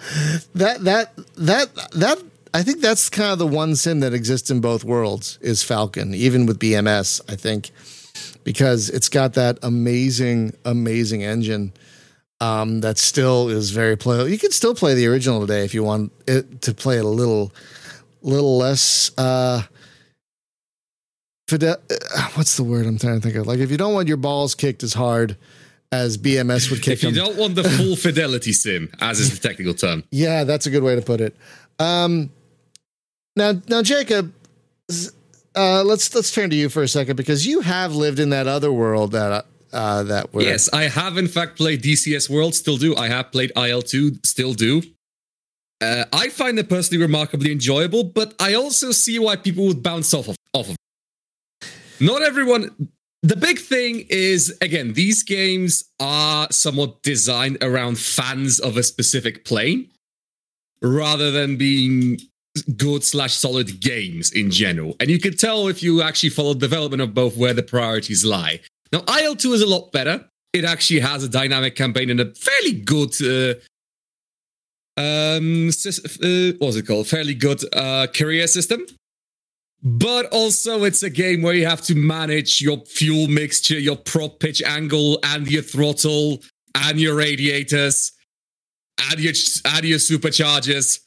that 0.55 0.85
that 0.85 1.13
that 1.37 1.75
that 1.93 2.23
I 2.55 2.63
think 2.63 2.81
that's 2.81 3.11
kind 3.11 3.33
of 3.33 3.39
the 3.39 3.47
one 3.47 3.75
sim 3.75 4.01
that 4.01 4.15
exists 4.15 4.51
in 4.51 4.61
both 4.61 4.85
worlds 4.85 5.39
is 5.43 5.65
Falcon, 5.65 6.15
even 6.15 6.47
with 6.47 6.61
BMS, 6.61 7.21
I 7.29 7.35
think, 7.35 7.71
because 8.45 8.89
it's 8.89 9.09
got 9.09 9.35
that 9.35 9.59
amazing, 9.63 10.55
amazing 10.65 11.25
engine 11.25 11.73
um, 12.41 12.81
that 12.81 12.99
still 12.99 13.49
is 13.49 13.71
very 13.71 13.97
playable. 13.97 14.29
You 14.29 14.39
can 14.39 14.53
still 14.53 14.75
play 14.77 14.95
the 14.95 15.07
original 15.09 15.41
today 15.41 15.65
if 15.65 15.75
you 15.75 15.83
want 15.83 16.13
it 16.27 16.63
to 16.63 16.73
play 16.73 16.99
it 16.99 17.05
a 17.05 17.09
little, 17.09 17.53
little 18.23 18.59
less. 18.59 19.11
Uh, 19.19 19.63
fide- 21.49 21.65
uh, 21.65 21.77
what's 22.35 22.57
the 22.57 22.65
word 22.65 22.87
I'm 22.87 22.99
trying 22.99 23.17
to 23.17 23.21
think 23.21 23.37
of? 23.37 23.47
Like 23.49 23.59
if 23.59 23.73
you 23.73 23.77
don't 23.77 23.95
want 23.95 24.07
your 24.07 24.17
balls 24.17 24.55
kicked 24.55 24.85
as 24.85 24.95
hard 24.95 25.37
as 25.93 26.17
BMS 26.19 26.71
would 26.71 26.83
kick 26.83 26.95
If 26.95 27.03
you 27.03 27.11
them. 27.11 27.27
don't 27.27 27.37
want 27.37 27.55
the 27.57 27.65
full 27.79 27.97
fidelity 27.97 28.53
sim, 28.53 28.91
as 29.01 29.19
is 29.21 29.39
the 29.39 29.49
technical 29.49 29.75
term. 29.75 30.05
Yeah, 30.11 30.45
that's 30.45 30.67
a 30.67 30.71
good 30.71 30.83
way 30.83 30.95
to 30.95 31.03
put 31.03 31.21
it. 31.21 31.37
Um, 31.79 32.31
now, 33.37 33.55
now, 33.69 33.83
Jacob, 33.83 34.33
uh, 35.57 35.83
let's 35.85 36.15
let's 36.15 36.31
turn 36.33 36.51
to 36.51 36.57
you 36.57 36.69
for 36.69 36.83
a 36.83 36.89
second 36.89 37.17
because 37.17 37.47
you 37.47 37.61
have 37.61 37.95
lived 37.95 38.19
in 38.21 38.31
that 38.31 38.47
other 38.47 38.73
world 38.73 39.13
that 39.13 39.47
uh, 39.73 40.03
that 40.05 40.33
we're 40.33 40.43
Yes, 40.43 40.69
I 40.73 40.85
have 40.85 41.17
in 41.19 41.29
fact 41.29 41.57
played 41.57 41.83
DCS 41.83 42.29
World, 42.31 42.55
still 42.55 42.77
do. 42.77 42.95
I 42.97 43.09
have 43.09 43.33
played 43.33 43.53
IL2, 43.57 44.25
still 44.27 44.53
do. 44.55 44.83
Uh, 45.81 46.05
I 46.13 46.29
find 46.29 46.59
it 46.59 46.69
personally 46.69 47.01
remarkably 47.03 47.51
enjoyable, 47.53 48.05
but 48.05 48.35
I 48.39 48.55
also 48.55 48.91
see 48.93 49.19
why 49.19 49.37
people 49.37 49.67
would 49.67 49.83
bounce 49.83 50.13
off 50.13 50.29
of 50.29 50.37
off 50.53 50.69
of. 50.69 50.77
it. 51.63 51.69
Not 52.01 52.23
everyone. 52.23 52.89
The 53.23 53.37
big 53.37 53.59
thing 53.59 54.07
is 54.09 54.57
again, 54.63 54.95
these 54.95 55.23
games 55.23 55.85
are 56.01 56.49
somewhat 56.51 57.03
designed 57.03 57.59
around 57.63 57.99
fans 57.99 58.59
of 58.59 58.77
a 58.77 58.83
specific 58.83 59.45
plane, 59.45 59.91
rather 60.83 61.31
than 61.31 61.57
being 61.57 62.19
good 62.77 63.05
slash 63.05 63.35
solid 63.35 63.81
games 63.81 64.33
in 64.33 64.51
general. 64.51 64.97
And 65.01 65.11
you 65.11 65.19
can 65.19 65.37
tell 65.37 65.69
if 65.69 65.83
you 65.83 66.03
actually 66.03 66.31
follow 66.31 66.55
development 66.55 67.03
of 67.03 67.15
both 67.15 67.37
where 67.37 67.55
the 67.55 67.63
priorities 67.63 68.25
lie. 68.25 68.61
Now, 68.93 69.01
IL2 69.01 69.53
is 69.53 69.63
a 69.63 69.67
lot 69.67 69.93
better. 69.93 70.25
It 70.53 70.65
actually 70.65 71.01
has 71.01 71.23
a 71.23 71.29
dynamic 71.29 71.77
campaign 71.77 72.11
and 72.11 72.21
a 72.21 72.35
fairly 72.35 72.73
good, 72.73 73.15
uh, 73.23 73.55
um, 75.01 75.69
uh, 75.69 76.53
what's 76.59 76.77
it 76.77 76.87
called? 76.87 77.07
Fairly 77.07 77.35
good 77.35 77.63
uh, 77.73 78.09
career 78.13 78.47
system. 78.49 78.85
But 79.83 80.27
also, 80.27 80.85
it's 80.85 81.03
a 81.03 81.09
game 81.09 81.41
where 81.41 81.55
you 81.55 81.67
have 81.67 81.81
to 81.83 81.95
manage 81.95 82.61
your 82.61 82.85
fuel 82.85 83.29
mixture, 83.29 83.79
your 83.79 83.97
prop 83.97 84.39
pitch 84.39 84.63
angle, 84.63 85.19
and 85.23 85.51
your 85.51 85.63
throttle, 85.63 86.43
and 86.75 87.01
your 87.01 87.15
radiators, 87.15 88.13
and 89.11 89.19
your 89.19 89.33
and 89.65 89.85
your 89.85 89.99
superchargers. 89.99 91.01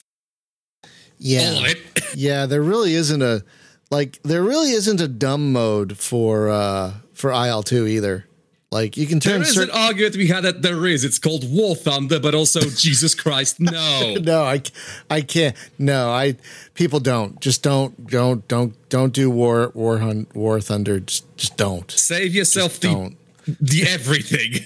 yeah 1.20 1.52
All 1.52 1.66
of 1.66 1.72
it. 1.72 1.78
yeah. 2.16 2.48
There 2.48 2.64
really 2.64 2.96
isn't 2.96 3.22
a 3.22 3.44
like 3.92 4.20
there 4.24 4.42
really 4.42 4.72
isn't 4.72 5.02
a 5.02 5.08
dumb 5.08 5.52
mode 5.52 5.98
for 5.98 6.50
uh, 6.50 6.94
for 7.14 7.32
IL 7.32 7.62
two 7.62 7.86
either. 7.86 8.26
Like 8.74 8.98
you 8.98 9.06
can 9.06 9.20
turn 9.20 9.44
is 9.44 9.54
certain. 9.54 9.70
an 9.70 9.82
argument 9.82 10.16
we 10.18 10.28
had 10.28 10.44
that 10.44 10.64
there 10.64 10.88
is. 10.88 11.04
It's 11.04 11.20
called 11.20 11.50
War 11.50 11.76
Thunder, 11.76 12.20
but 12.20 12.34
also 12.34 12.60
Jesus 12.76 13.14
Christ, 13.14 13.60
no. 13.60 14.16
no, 14.22 14.44
I, 14.44 14.64
I 15.12 15.22
can't. 15.22 15.56
No, 15.78 16.10
I. 16.10 16.38
People 16.74 17.00
don't. 17.00 17.40
Just 17.40 17.62
don't. 17.62 18.08
Don't. 18.08 18.48
Don't. 18.48 18.74
Don't 18.90 19.14
do 19.14 19.30
war. 19.30 19.72
War. 19.76 20.00
Hun, 20.00 20.26
war 20.34 20.60
thunder. 20.60 21.00
Just. 21.00 21.38
Just 21.38 21.56
don't. 21.56 21.90
Save 21.92 22.34
yourself 22.34 22.72
Just 22.72 22.82
the, 22.82 22.88
don't. 22.88 23.18
the 23.62 23.84
everything. 23.84 24.66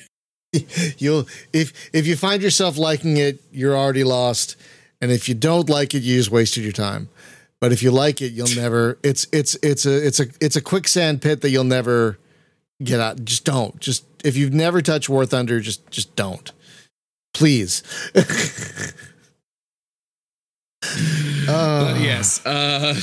You'll 0.98 1.28
if 1.52 1.74
if 1.92 2.08
you 2.08 2.16
find 2.16 2.42
yourself 2.42 2.78
liking 2.78 3.18
it, 3.18 3.44
you're 3.52 3.76
already 3.76 4.06
lost. 4.06 4.56
And 5.02 5.12
if 5.12 5.28
you 5.28 5.36
don't 5.36 5.70
like 5.70 5.94
it, 5.94 6.02
you 6.02 6.18
just 6.18 6.32
wasted 6.32 6.64
your 6.64 6.72
time. 6.72 7.10
But 7.60 7.72
if 7.72 7.84
you 7.84 7.92
like 7.92 8.22
it, 8.22 8.32
you'll 8.32 8.56
never. 8.56 8.98
It's 9.04 9.28
it's 9.34 9.56
it's 9.62 9.86
a 9.86 10.08
it's 10.08 10.20
a 10.22 10.28
it's 10.40 10.56
a 10.56 10.62
quicksand 10.62 11.22
pit 11.22 11.42
that 11.42 11.50
you'll 11.50 11.66
never 11.66 12.18
get 12.84 13.00
out. 13.00 13.24
Just 13.26 13.44
don't. 13.46 13.80
Just 13.80 14.06
if 14.24 14.36
you've 14.38 14.54
never 14.54 14.82
touched 14.82 15.10
War 15.10 15.26
Thunder, 15.26 15.60
just 15.60 15.90
just 15.92 16.16
don't. 16.16 16.52
Please. 17.34 17.84
Uh, 21.50 21.94
But 21.94 22.02
yes, 22.02 22.46
uh, 22.46 22.94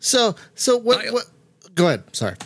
So 0.00 0.34
so 0.54 0.76
what 0.76 1.06
I- 1.06 1.10
what? 1.10 1.24
Go 1.74 1.86
ahead. 1.86 2.04
Sorry. 2.14 2.36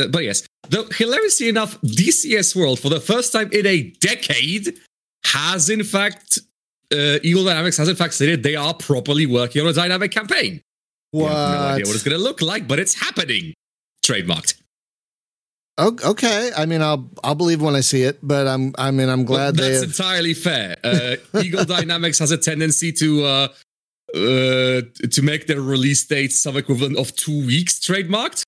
uh, 0.00 0.08
but 0.08 0.24
yes. 0.24 0.46
Though 0.68 0.86
hilariously 0.92 1.48
enough, 1.48 1.80
DCS 1.82 2.54
World 2.56 2.80
for 2.80 2.88
the 2.88 3.00
first 3.00 3.32
time 3.32 3.50
in 3.52 3.66
a 3.66 3.90
decade 4.00 4.74
has 5.26 5.70
in 5.70 5.82
fact 5.84 6.38
uh, 6.92 7.18
Eagle 7.22 7.44
Dynamics 7.44 7.76
has 7.78 7.88
in 7.88 7.96
fact 7.96 8.14
stated 8.14 8.42
they 8.42 8.56
are 8.56 8.74
properly 8.74 9.26
working 9.26 9.62
on 9.62 9.68
a 9.68 9.72
dynamic 9.72 10.10
campaign. 10.10 10.60
We 11.12 11.22
have 11.22 11.30
no 11.32 11.36
idea 11.66 11.84
what 11.86 11.94
it's 11.94 12.02
going 12.02 12.16
to 12.16 12.22
look 12.22 12.42
like, 12.42 12.66
but 12.66 12.78
it's 12.78 12.94
happening. 13.00 13.54
Trademarked. 14.04 14.54
Oh, 15.76 15.96
okay. 16.04 16.52
I 16.56 16.66
mean, 16.66 16.82
I'll 16.82 17.10
I'll 17.24 17.34
believe 17.34 17.60
when 17.60 17.74
I 17.74 17.80
see 17.80 18.02
it, 18.02 18.18
but 18.22 18.46
I'm 18.46 18.72
I 18.78 18.90
mean 18.92 19.08
I'm 19.08 19.24
glad 19.24 19.58
Well, 19.58 19.68
they. 19.68 19.72
that's 19.72 19.84
entirely 19.98 20.34
fair. 20.34 20.76
Uh, 20.84 21.16
Eagle 21.42 21.64
Dynamics 21.76 22.18
has 22.20 22.30
a 22.30 22.38
tendency 22.38 22.92
to 22.92 23.24
uh, 23.24 23.48
uh, 24.14 24.82
to 25.10 25.22
make 25.22 25.46
their 25.48 25.60
release 25.60 26.06
date 26.06 26.32
some 26.32 26.56
equivalent 26.56 26.96
of 26.96 27.14
two 27.16 27.44
weeks 27.46 27.80
trademarked, 27.80 28.44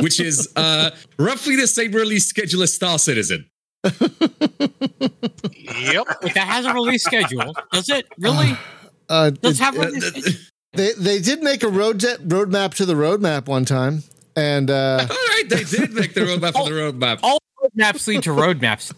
which 0.00 0.20
is 0.20 0.48
uh, 0.56 0.90
roughly 1.18 1.56
the 1.56 1.66
same 1.66 1.92
release 1.92 2.26
schedule 2.26 2.62
as 2.62 2.72
Star 2.72 2.98
Citizen. 2.98 3.44
Yep. 3.84 3.94
If 6.22 6.34
that 6.34 6.46
has 6.48 6.64
a 6.66 6.72
release 6.72 7.04
schedule, 7.04 7.54
does 7.72 7.88
it 7.90 8.06
really? 8.18 8.56
uh, 9.10 9.30
Does 9.30 9.60
it- 9.60 9.64
have 9.64 9.76
a 9.76 9.82
uh, 9.82 9.86
release 9.86 10.50
they 10.72 10.92
they 10.92 11.18
did 11.18 11.42
make 11.42 11.62
a 11.62 11.68
road 11.68 11.98
de- 11.98 12.16
roadmap 12.18 12.74
to 12.74 12.86
the 12.86 12.94
roadmap 12.94 13.48
one 13.48 13.64
time, 13.64 14.02
and 14.38 14.70
uh, 14.70 14.98
All 15.10 15.16
right, 15.16 15.44
they 15.48 15.64
did 15.64 15.92
make 15.92 16.14
the 16.14 16.20
roadmap 16.22 16.52
for 16.52 16.64
the 16.68 16.70
roadmap. 16.76 17.20
All 17.22 17.40
roadmaps 17.62 18.06
lead 18.06 18.22
to 18.22 18.30
roadmaps. 18.30 18.92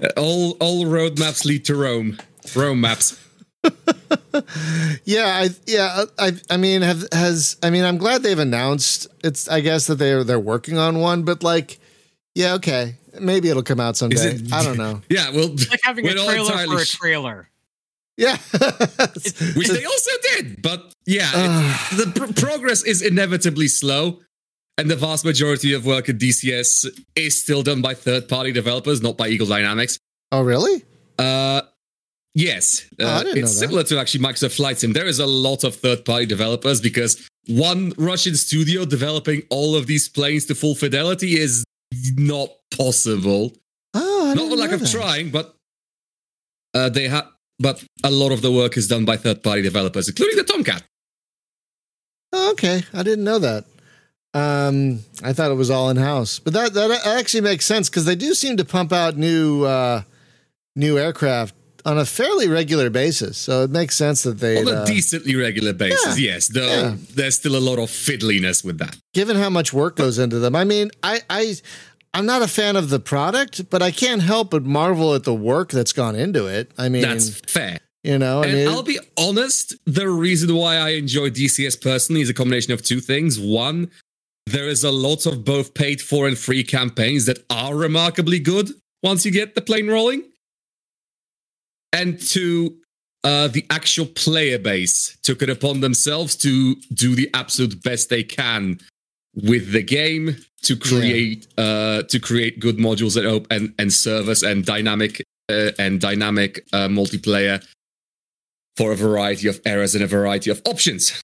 Uh, 0.00 0.08
all 0.16 0.52
all 0.60 0.84
roadmaps 0.84 1.44
lead 1.44 1.64
to 1.66 1.74
Rome. 1.74 2.18
Rome 2.54 2.80
maps. 2.80 3.18
yeah, 5.04 5.24
I 5.42 5.48
yeah, 5.66 6.04
I 6.18 6.32
I 6.50 6.56
mean 6.56 6.82
have 6.82 7.04
has 7.12 7.56
I 7.62 7.70
mean 7.70 7.84
I'm 7.84 7.96
glad 7.96 8.22
they've 8.22 8.38
announced 8.38 9.06
it's 9.22 9.48
I 9.48 9.60
guess 9.60 9.86
that 9.86 9.94
they're 9.96 10.24
they're 10.24 10.40
working 10.40 10.76
on 10.78 10.98
one, 10.98 11.22
but 11.22 11.42
like 11.42 11.78
yeah, 12.34 12.54
okay. 12.54 12.96
Maybe 13.20 13.48
it'll 13.48 13.62
come 13.62 13.78
out 13.78 13.96
someday. 13.96 14.32
it- 14.34 14.52
I 14.52 14.64
don't 14.64 14.76
know. 14.76 15.00
Yeah, 15.08 15.30
well, 15.30 15.52
It's 15.52 15.70
like 15.70 15.80
having 15.84 16.04
a 16.04 16.08
we're 16.10 16.14
not 16.16 16.26
trailer 16.26 16.50
entirely 16.50 16.76
for 16.76 16.82
a 16.82 16.86
trailer. 16.86 17.48
Yeah. 18.16 18.36
which 19.56 19.68
they 19.68 19.84
also 19.84 20.10
did. 20.34 20.62
But 20.62 20.92
yeah, 21.06 21.30
Ah. 21.34 21.88
it- 21.92 21.96
the 22.14 22.20
pr- 22.20 22.32
progress 22.40 22.82
is 22.84 23.02
inevitably 23.02 23.68
slow, 23.68 24.20
and 24.78 24.88
the 24.90 24.96
vast 24.96 25.24
majority 25.24 25.72
of 25.72 25.84
work 25.86 26.08
at 26.08 26.18
DCS 26.18 26.86
is 27.16 27.40
still 27.40 27.62
done 27.62 27.82
by 27.82 27.94
third-party 27.94 28.52
developers, 28.52 29.02
not 29.02 29.16
by 29.16 29.28
Eagle 29.28 29.46
Dynamics. 29.46 29.98
oh 30.32 30.42
really? 30.42 30.82
Uh, 31.18 31.62
yes, 32.34 32.86
Oh, 32.98 33.04
I 33.06 33.08
uh, 33.08 33.18
didn't 33.22 33.34
know 33.36 33.40
it's 33.42 33.56
similar 33.58 33.82
to 33.84 33.98
actually 34.00 34.24
Microsoft 34.24 34.56
Flight 34.56 34.78
Sim. 34.80 34.92
There 34.92 35.06
is 35.06 35.18
a 35.20 35.26
lot 35.26 35.62
of 35.64 35.76
third-party 35.76 36.26
developers 36.26 36.80
because 36.80 37.28
one 37.46 37.92
Russian 37.98 38.34
studio 38.36 38.84
developing 38.84 39.42
all 39.50 39.76
of 39.76 39.86
these 39.86 40.08
planes 40.08 40.46
to 40.46 40.54
full 40.56 40.74
fidelity 40.74 41.38
is 41.38 41.62
not 42.16 42.48
possible. 42.76 43.52
Oh, 43.94 44.24
I 44.30 44.34
not 44.34 44.34
didn't 44.34 44.50
for 44.50 44.56
lack 44.56 44.72
of 44.72 44.80
that. 44.80 44.90
trying, 44.90 45.30
but 45.30 45.54
uh, 46.74 46.88
they 46.88 47.06
have. 47.08 47.28
But 47.58 47.84
a 48.02 48.10
lot 48.10 48.32
of 48.32 48.42
the 48.42 48.50
work 48.50 48.76
is 48.76 48.88
done 48.88 49.04
by 49.04 49.16
third-party 49.16 49.62
developers, 49.62 50.08
including 50.08 50.36
the 50.36 50.44
Tomcat. 50.44 50.82
Oh, 52.32 52.50
okay, 52.52 52.82
I 52.92 53.02
didn't 53.02 53.24
know 53.24 53.38
that. 53.38 53.64
Um, 54.34 55.00
I 55.22 55.32
thought 55.32 55.52
it 55.52 55.54
was 55.54 55.70
all 55.70 55.90
in 55.90 55.96
house, 55.96 56.40
but 56.40 56.52
that 56.54 56.74
that 56.74 57.06
actually 57.06 57.42
makes 57.42 57.64
sense 57.64 57.88
because 57.88 58.04
they 58.04 58.16
do 58.16 58.34
seem 58.34 58.56
to 58.56 58.64
pump 58.64 58.92
out 58.92 59.16
new 59.16 59.62
uh, 59.62 60.02
new 60.74 60.98
aircraft 60.98 61.54
on 61.84 61.98
a 61.98 62.04
fairly 62.04 62.48
regular 62.48 62.90
basis. 62.90 63.38
So 63.38 63.62
it 63.62 63.70
makes 63.70 63.94
sense 63.94 64.24
that 64.24 64.40
they, 64.40 64.58
On 64.58 64.66
a 64.66 64.70
uh, 64.82 64.86
decently 64.86 65.36
regular 65.36 65.72
basis, 65.72 66.18
yes. 66.18 66.48
Though 66.48 66.66
Yeah. 66.66 66.96
there's 67.14 67.36
still 67.36 67.54
a 67.56 67.60
lot 67.60 67.78
of 67.78 67.90
fiddliness 67.90 68.64
with 68.64 68.78
that. 68.78 68.96
given 69.12 69.36
how 69.36 69.50
much 69.50 69.72
work 69.72 69.94
goes 69.94 70.18
into 70.18 70.40
them. 70.40 70.56
I 70.56 70.64
mean, 70.64 70.90
I 71.04 71.20
I 71.30 71.54
I'm 72.14 72.26
not 72.26 72.42
a 72.42 72.48
fan 72.48 72.76
of 72.76 72.90
the 72.90 73.00
product, 73.00 73.68
but 73.70 73.82
I 73.82 73.90
can't 73.90 74.22
help 74.22 74.50
but 74.50 74.64
marvel 74.64 75.14
at 75.14 75.24
the 75.24 75.34
work 75.34 75.70
that's 75.72 75.92
gone 75.92 76.14
into 76.14 76.46
it. 76.46 76.70
I 76.78 76.88
mean, 76.88 77.02
That's 77.02 77.40
fair. 77.40 77.80
you 78.04 78.18
know, 78.18 78.40
I 78.42 78.44
and 78.46 78.54
mean, 78.54 78.68
I'll 78.68 78.84
be 78.84 79.00
honest, 79.18 79.74
the 79.84 80.08
reason 80.08 80.54
why 80.54 80.76
I 80.76 80.90
enjoy 80.90 81.30
DCS 81.30 81.80
personally 81.82 82.20
is 82.20 82.30
a 82.30 82.34
combination 82.34 82.72
of 82.72 82.82
two 82.82 83.00
things. 83.00 83.40
One, 83.40 83.90
there 84.46 84.68
is 84.68 84.84
a 84.84 84.92
lot 84.92 85.26
of 85.26 85.44
both 85.44 85.74
paid 85.74 86.00
for 86.00 86.28
and 86.28 86.38
free 86.38 86.62
campaigns 86.62 87.26
that 87.26 87.44
are 87.50 87.74
remarkably 87.74 88.38
good 88.38 88.70
once 89.02 89.24
you 89.26 89.32
get 89.32 89.56
the 89.56 89.60
plane 89.60 89.88
rolling. 89.88 90.22
And 91.92 92.20
two, 92.20 92.76
uh, 93.24 93.48
the 93.48 93.66
actual 93.70 94.06
player 94.06 94.58
base 94.58 95.16
took 95.22 95.42
it 95.42 95.50
upon 95.50 95.80
themselves 95.80 96.36
to 96.36 96.76
do 96.92 97.14
the 97.16 97.28
absolute 97.34 97.82
best 97.82 98.08
they 98.08 98.22
can 98.22 98.78
with 99.36 99.72
the 99.72 99.82
game 99.82 100.36
to 100.62 100.76
create 100.76 101.46
uh, 101.58 102.02
to 102.04 102.18
create 102.18 102.60
good 102.60 102.78
modules 102.78 103.16
and 103.16 103.26
op- 103.26 103.46
and 103.50 103.74
and 103.78 103.92
servers 103.92 104.42
and 104.42 104.64
dynamic 104.64 105.22
uh, 105.50 105.70
and 105.78 106.00
dynamic 106.00 106.64
uh, 106.72 106.88
multiplayer 106.88 107.64
for 108.76 108.92
a 108.92 108.96
variety 108.96 109.48
of 109.48 109.60
errors 109.64 109.94
and 109.94 110.02
a 110.02 110.06
variety 110.06 110.50
of 110.50 110.60
options. 110.66 111.22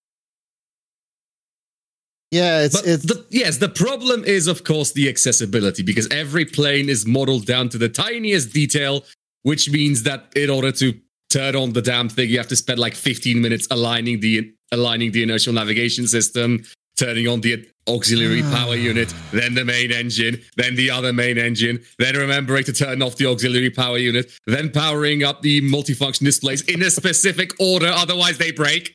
yeah, 2.31 2.63
it's 2.63 2.81
it's 2.83 3.05
the, 3.05 3.27
yes, 3.31 3.59
the 3.59 3.69
problem 3.69 4.25
is, 4.25 4.47
of 4.47 4.63
course, 4.63 4.93
the 4.93 5.09
accessibility 5.09 5.83
because 5.83 6.07
every 6.09 6.45
plane 6.45 6.89
is 6.89 7.07
modeled 7.07 7.47
down 7.47 7.69
to 7.71 7.79
the 7.79 7.89
tiniest 7.89 8.53
detail, 8.53 9.05
which 9.43 9.71
means 9.71 10.05
that 10.05 10.27
in 10.37 10.51
order 10.51 10.71
to 10.73 10.95
turn 11.31 11.57
on 11.57 11.73
the 11.73 11.83
damn 11.83 12.09
thing, 12.09 12.29
you 12.29 12.39
have 12.39 12.49
to 12.49 12.57
spend 12.57 12.79
like 12.79 12.95
15 12.95 13.41
minutes 13.41 13.67
aligning 13.71 14.21
the 14.21 14.53
aligning 14.71 15.11
the 15.11 15.23
inertial 15.23 15.53
navigation 15.53 16.07
system, 16.07 16.63
turning 17.01 17.27
on 17.27 17.41
the 17.41 17.67
auxiliary 17.89 18.43
ah. 18.45 18.55
power 18.55 18.77
unit, 18.77 19.13
then 19.33 19.55
the 19.55 19.65
main 19.65 19.91
engine, 19.91 20.41
then 20.57 20.75
the 20.77 20.91
other 20.91 21.13
main 21.13 21.39
engine, 21.39 21.83
then 21.99 22.15
remembering 22.15 22.65
to 22.65 22.73
turn 22.73 23.03
off 23.03 23.17
the 23.17 23.27
auxiliary 23.27 23.71
power 23.71 23.99
unit, 23.99 24.31
then 24.47 24.71
powering 24.71 25.25
up 25.25 25.43
the 25.43 25.61
multifunction 25.63 26.25
displays 26.25 26.63
in 26.63 26.83
a 26.83 26.91
specific 26.91 27.53
order, 27.59 27.89
otherwise 27.89 28.39
they 28.39 28.53
break. 28.53 28.95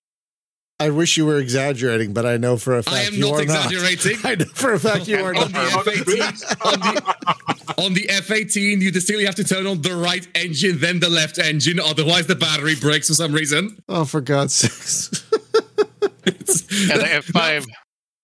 I 0.77 0.89
wish 0.89 1.15
you 1.15 1.25
were 1.25 1.37
exaggerating, 1.37 2.11
but 2.11 2.25
I 2.25 2.35
know 2.35 2.57
for 2.57 2.77
a 2.77 2.83
fact 2.83 2.97
I 2.97 3.01
am 3.03 3.13
you 3.13 3.21
not 3.21 3.35
are 3.35 3.41
exaggerating. 3.43 4.17
Not. 4.17 4.25
I 4.31 4.35
know 4.35 4.45
for 4.53 4.73
a 4.73 4.79
fact 4.79 5.07
you 5.07 5.17
are 5.17 5.33
on 5.35 5.51
not. 5.51 5.85
the 5.85 5.91
F18, 5.91 6.65
on 6.65 6.79
the, 6.79 7.83
on 7.83 7.93
the 7.93 8.07
F18, 8.07 8.81
you 8.81 8.91
distinctly 8.91 9.25
have 9.25 9.35
to 9.35 9.45
turn 9.45 9.67
on 9.67 9.81
the 9.81 9.95
right 9.95 10.27
engine, 10.35 10.79
then 10.79 10.99
the 10.99 11.09
left 11.09 11.39
engine, 11.39 11.79
otherwise 11.79 12.27
the 12.27 12.35
battery 12.35 12.75
breaks 12.75 13.07
for 13.07 13.13
some 13.13 13.31
reason. 13.31 13.77
Oh, 13.87 14.03
for 14.03 14.19
God's 14.19 14.53
sakes! 14.53 15.23
And 16.25 16.99
the 17.01 17.21
F5. 17.23 17.65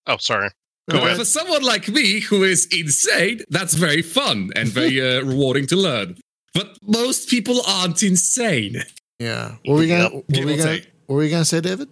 Oh, 0.06 0.16
sorry. 0.18 0.50
Go 0.90 0.98
ahead. 0.98 1.16
For 1.16 1.24
someone 1.24 1.62
like 1.62 1.88
me 1.88 2.20
who 2.20 2.42
is 2.42 2.66
insane, 2.66 3.40
that's 3.48 3.74
very 3.74 4.02
fun 4.02 4.50
and 4.56 4.68
very 4.68 5.00
uh, 5.18 5.22
rewarding 5.22 5.66
to 5.68 5.76
learn. 5.76 6.18
But 6.54 6.76
most 6.82 7.28
people 7.28 7.60
aren't 7.66 8.02
insane. 8.02 8.82
Yeah. 9.18 9.56
What 9.64 9.74
were 9.74 9.80
we 9.80 9.88
gonna? 9.88 10.02
Yep. 10.02 10.12
What 10.12 10.44
we 10.44 10.56
gonna? 10.56 10.80
What 11.06 11.14
were 11.14 11.18
we 11.18 11.30
gonna 11.30 11.44
say, 11.44 11.60
David? 11.60 11.88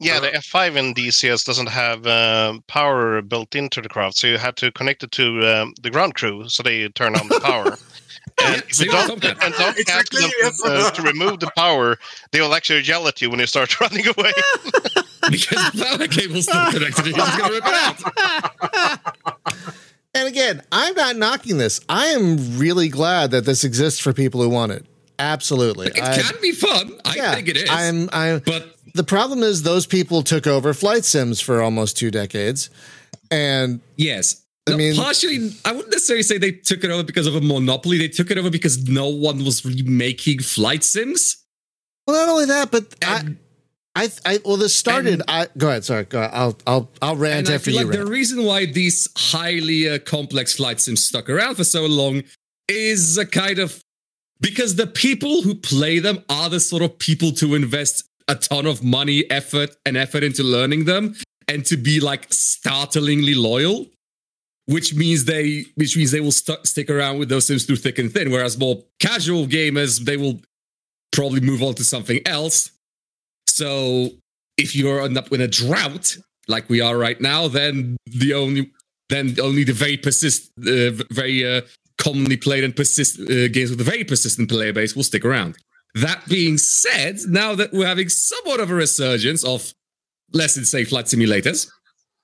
Yeah, 0.00 0.20
the 0.20 0.28
F5 0.28 0.76
in 0.76 0.92
DCS 0.92 1.46
doesn't 1.46 1.68
have 1.68 2.06
um, 2.06 2.62
power 2.66 3.22
built 3.22 3.54
into 3.54 3.80
the 3.80 3.88
craft, 3.88 4.16
so 4.16 4.26
you 4.26 4.36
had 4.36 4.56
to 4.56 4.70
connect 4.72 5.02
it 5.02 5.12
to 5.12 5.40
um, 5.48 5.72
the 5.80 5.88
ground 5.88 6.14
crew 6.14 6.46
so 6.48 6.62
they 6.62 6.88
turn 6.90 7.14
on 7.16 7.28
the 7.28 7.40
power. 7.40 7.78
and 8.44 8.56
if 8.56 8.74
same 8.74 8.88
you 8.88 8.92
don't, 8.92 9.24
and 9.24 9.54
don't 9.54 9.78
Exactly, 9.78 10.24
ask 10.42 10.62
them 10.62 10.72
to, 10.72 10.78
uh, 10.78 10.90
to 10.90 11.02
remove 11.12 11.40
the 11.40 11.50
power, 11.56 11.96
they 12.32 12.40
will 12.40 12.54
actually 12.54 12.80
yell 12.80 13.08
at 13.08 13.22
you 13.22 13.30
when 13.30 13.40
you 13.40 13.46
start 13.46 13.80
running 13.80 14.06
away. 14.06 14.32
Because 15.30 15.72
the 15.72 15.84
power 15.84 16.06
cable's 16.08 16.44
still 16.44 16.70
connected, 16.70 17.06
you're 17.06 17.16
gonna 17.16 17.52
rip 17.52 17.64
it 17.66 17.74
out. 17.74 19.14
And 20.16 20.28
again, 20.28 20.62
I'm 20.70 20.94
not 20.94 21.16
knocking 21.16 21.58
this. 21.58 21.80
I 21.88 22.06
am 22.08 22.56
really 22.58 22.88
glad 22.88 23.32
that 23.32 23.44
this 23.44 23.64
exists 23.64 23.98
for 24.00 24.12
people 24.12 24.40
who 24.42 24.48
want 24.48 24.70
it. 24.72 24.86
Absolutely. 25.18 25.88
It 25.88 26.00
I- 26.02 26.20
can 26.20 26.34
be 26.40 26.52
fun. 26.52 26.92
I 27.04 27.16
yeah, 27.16 27.34
think 27.34 27.48
it 27.48 27.56
is. 27.56 27.68
I'm. 27.70 28.08
I'm. 28.12 28.40
but 28.46 28.76
The 28.94 29.02
problem 29.04 29.42
is 29.42 29.62
those 29.64 29.86
people 29.86 30.22
took 30.22 30.46
over 30.46 30.72
flight 30.72 31.04
sims 31.04 31.40
for 31.40 31.60
almost 31.62 31.96
two 31.96 32.10
decades, 32.12 32.70
and 33.30 33.80
Yes. 33.96 34.42
I 34.68 34.70
No, 34.72 34.76
mean- 34.78 34.94
partially, 34.96 35.50
I 35.64 35.72
wouldn't 35.72 35.90
necessarily 35.90 36.22
say 36.22 36.38
they 36.38 36.52
took 36.52 36.84
it 36.84 36.90
over 36.90 37.02
because 37.02 37.26
of 37.26 37.34
a 37.34 37.40
monopoly. 37.40 37.98
They 37.98 38.08
took 38.08 38.30
it 38.30 38.38
over 38.38 38.50
because 38.50 38.86
no 38.88 39.08
one 39.08 39.44
was 39.44 39.64
really 39.64 39.82
making 39.82 40.38
flight 40.40 40.84
sims. 40.84 41.36
well, 42.06 42.24
not 42.24 42.32
only 42.32 42.46
that, 42.46 42.70
but 42.70 42.94
I, 43.04 43.24
I, 43.96 44.08
I, 44.26 44.40
well, 44.44 44.56
this 44.56 44.74
started. 44.74 45.14
And- 45.14 45.22
I 45.28 45.48
go 45.56 45.68
ahead. 45.68 45.84
Sorry, 45.84 46.04
go 46.04 46.18
ahead. 46.18 46.30
I'll, 46.32 46.58
I'll, 46.66 46.90
I'll 47.00 47.16
rant 47.16 47.48
after 47.48 47.70
you. 47.70 47.76
like 47.84 47.96
the 47.96 48.06
reason 48.06 48.44
why 48.44 48.66
these 48.66 49.08
highly 49.16 49.88
uh, 49.88 49.98
complex 50.00 50.54
flight 50.54 50.80
sims 50.80 51.04
stuck 51.04 51.30
around 51.30 51.54
for 51.54 51.64
so 51.64 51.86
long 51.86 52.22
is 52.68 53.18
a 53.18 53.26
kind 53.26 53.58
of 53.58 53.84
because 54.40 54.74
the 54.74 54.86
people 54.86 55.42
who 55.42 55.54
play 55.54 56.00
them 56.00 56.24
are 56.28 56.48
the 56.50 56.60
sort 56.60 56.82
of 56.82 56.98
people 56.98 57.30
to 57.32 57.54
invest 57.54 58.04
a 58.26 58.34
ton 58.34 58.66
of 58.66 58.82
money, 58.82 59.30
effort, 59.30 59.76
and 59.86 59.96
effort 59.96 60.24
into 60.24 60.42
learning 60.42 60.86
them, 60.86 61.14
and 61.46 61.64
to 61.66 61.76
be 61.76 62.00
like 62.00 62.26
startlingly 62.32 63.34
loyal. 63.34 63.86
Which 64.66 64.94
means 64.94 65.26
they, 65.26 65.66
which 65.74 65.94
means 65.94 66.10
they 66.10 66.20
will 66.20 66.32
st- 66.32 66.66
stick 66.66 66.88
around 66.88 67.18
with 67.18 67.28
those 67.28 67.46
sims 67.46 67.66
through 67.66 67.76
thick 67.76 67.98
and 67.98 68.10
thin. 68.10 68.30
Whereas 68.30 68.56
more 68.58 68.82
casual 68.98 69.46
gamers, 69.46 70.00
they 70.02 70.16
will 70.16 70.40
probably 71.12 71.40
move 71.40 71.62
on 71.62 71.74
to 71.74 71.84
something 71.84 72.20
else. 72.24 72.70
So 73.54 74.08
if 74.56 74.74
you 74.74 74.90
end 74.98 75.16
up 75.16 75.32
in 75.32 75.40
a 75.40 75.46
drought 75.46 76.16
like 76.48 76.68
we 76.68 76.80
are 76.80 76.98
right 76.98 77.20
now, 77.20 77.46
then 77.46 77.96
the 78.06 78.34
only 78.34 78.72
then 79.08 79.36
only 79.40 79.62
the 79.62 79.72
very 79.72 79.96
persist, 79.96 80.50
uh, 80.58 80.90
very 81.12 81.46
uh, 81.46 81.60
commonly 81.96 82.36
played 82.36 82.64
and 82.64 82.74
persist 82.74 83.20
uh, 83.20 83.46
games 83.48 83.70
with 83.70 83.80
a 83.80 83.84
very 83.84 84.02
persistent 84.02 84.50
player 84.50 84.72
base 84.72 84.96
will 84.96 85.04
stick 85.04 85.24
around. 85.24 85.56
That 85.94 86.26
being 86.26 86.58
said, 86.58 87.18
now 87.28 87.54
that 87.54 87.72
we're 87.72 87.86
having 87.86 88.08
somewhat 88.08 88.58
of 88.58 88.72
a 88.72 88.74
resurgence 88.74 89.44
of 89.44 89.72
less 90.32 90.56
than 90.56 90.64
safe 90.64 90.88
flight 90.88 91.04
simulators, 91.04 91.70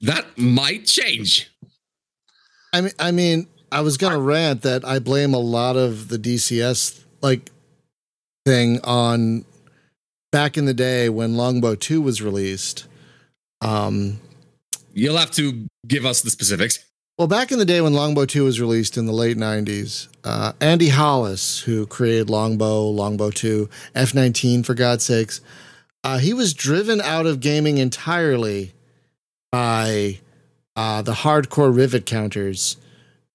that 0.01 0.27
might 0.37 0.87
change. 0.87 1.49
I 2.73 2.81
mean, 2.81 2.93
I 2.99 3.13
mean, 3.13 3.47
I 3.71 3.83
was 3.83 3.97
gonna 3.99 4.19
rant 4.19 4.63
that 4.63 4.85
I 4.85 4.99
blame 4.99 5.35
a 5.35 5.39
lot 5.39 5.77
of 5.77 6.09
the 6.09 6.19
DCS 6.19 7.05
like 7.23 7.53
thing 8.45 8.81
on 8.83 9.45
back 10.33 10.57
in 10.57 10.65
the 10.65 10.75
day 10.75 11.09
when 11.09 11.37
Longbow 11.37 11.75
Two 11.75 12.01
was 12.01 12.23
released. 12.23 12.87
Um, 13.61 14.21
You'll 14.93 15.17
have 15.17 15.31
to 15.33 15.67
give 15.87 16.05
us 16.05 16.21
the 16.23 16.31
specifics. 16.31 16.85
well, 17.19 17.29
back 17.29 17.53
in 17.53 17.59
the 17.59 17.65
day 17.65 17.81
when 17.81 17.93
Longbow 17.93 18.27
Two 18.27 18.45
was 18.45 18.61
released 18.61 18.97
in 18.97 19.07
the 19.07 19.13
late 19.13 19.37
'90s, 19.37 20.09
uh, 20.25 20.53
Andy 20.61 20.89
Hollis, 20.89 21.61
who 21.61 21.87
created 21.87 22.29
Longbow, 22.31 22.89
Longbow 22.89 23.31
Two, 23.31 23.69
F 23.95 24.15
nineteen, 24.15 24.63
for 24.63 24.75
God's 24.75 25.05
sakes, 25.05 25.41
uh, 26.03 26.19
he 26.19 26.33
was 26.35 26.55
driven 26.55 27.01
out 27.01 27.27
of 27.27 27.41
gaming 27.41 27.79
entirely 27.79 28.73
by 29.53 30.19
uh, 30.77 31.03
the 31.03 31.13
hardcore 31.13 31.75
rivet 31.75 32.07
counters 32.07 32.77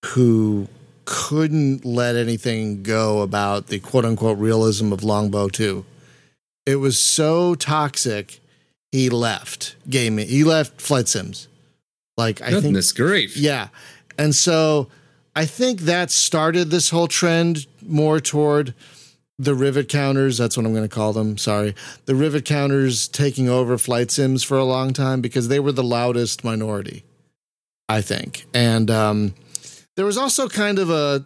who 0.06 0.68
couldn't 1.06 1.86
let 1.86 2.16
anything 2.16 2.82
go 2.82 3.22
about 3.22 3.68
the 3.68 3.80
quote 3.80 4.06
unquote 4.06 4.38
realism 4.40 4.92
of 4.92 5.04
Longbow 5.04 5.50
2. 5.50 5.86
It 6.66 6.78
was 6.78 6.98
so 6.98 7.56
toxic. 7.56 8.40
He 8.92 9.10
left 9.10 9.76
gaming. 9.90 10.28
He 10.28 10.44
left 10.44 10.80
flight 10.80 11.08
sims. 11.08 11.48
Like 12.18 12.42
I 12.42 12.52
think 12.52 12.64
Goodness 12.64 12.94
grief. 12.94 13.36
yeah. 13.36 13.68
And 14.18 14.34
so 14.34 14.88
I 15.36 15.46
think 15.46 15.82
that 15.82 16.12
started 16.12 16.70
this 16.72 16.90
whole 16.90 17.08
trend 17.08 17.68
more 17.82 18.22
toward 18.22 18.74
the 19.38 19.54
rivet 19.54 19.90
counters. 19.90 20.38
That's 20.38 20.56
what 20.56 20.66
I'm 20.66 20.74
going 20.74 20.88
to 20.88 20.96
call 20.96 21.12
them. 21.12 21.38
Sorry. 21.38 21.76
The 22.06 22.16
rivet 22.16 22.46
counters 22.46 23.10
taking 23.10 23.50
over 23.50 23.78
flight 23.78 24.12
sims 24.12 24.44
for 24.44 24.58
a 24.58 24.64
long 24.64 24.94
time 24.94 25.20
because 25.20 25.50
they 25.50 25.60
were 25.60 25.74
the 25.74 25.84
loudest 25.84 26.46
minority, 26.46 27.04
I 27.90 28.00
think. 28.02 28.46
And 28.54 28.90
um, 28.90 29.36
there 29.98 30.06
was 30.06 30.18
also 30.18 30.48
kind 30.48 30.80
of 30.80 30.90
a. 30.90 31.26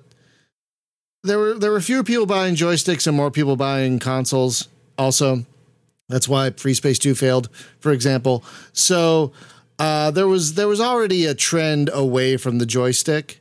There 1.23 1.37
were 1.37 1.53
there 1.53 1.71
were 1.71 1.81
fewer 1.81 2.03
people 2.03 2.25
buying 2.25 2.55
joysticks 2.55 3.05
and 3.05 3.15
more 3.15 3.29
people 3.29 3.55
buying 3.57 3.99
consoles. 3.99 4.69
Also, 4.99 5.45
that's 6.09 6.27
why 6.27 6.51
Free 6.51 6.73
Space 6.73 6.99
Two 6.99 7.15
failed, 7.15 7.49
for 7.79 7.91
example. 7.91 8.43
So 8.73 9.31
uh, 9.79 10.11
there 10.11 10.27
was 10.27 10.55
there 10.55 10.67
was 10.67 10.81
already 10.81 11.25
a 11.25 11.33
trend 11.33 11.89
away 11.93 12.35
from 12.35 12.57
the 12.59 12.65
joystick, 12.65 13.39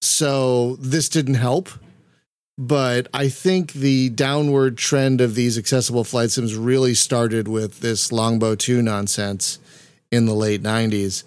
so 0.00 0.76
this 0.76 1.08
didn't 1.08 1.34
help. 1.34 1.68
But 2.58 3.08
I 3.12 3.28
think 3.28 3.74
the 3.74 4.08
downward 4.08 4.78
trend 4.78 5.20
of 5.20 5.34
these 5.34 5.58
accessible 5.58 6.04
flight 6.04 6.30
sims 6.30 6.54
really 6.54 6.94
started 6.94 7.48
with 7.48 7.80
this 7.80 8.10
Longbow 8.10 8.54
2 8.54 8.80
nonsense 8.80 9.58
in 10.10 10.24
the 10.24 10.32
late 10.32 10.62
90s. 10.62 11.24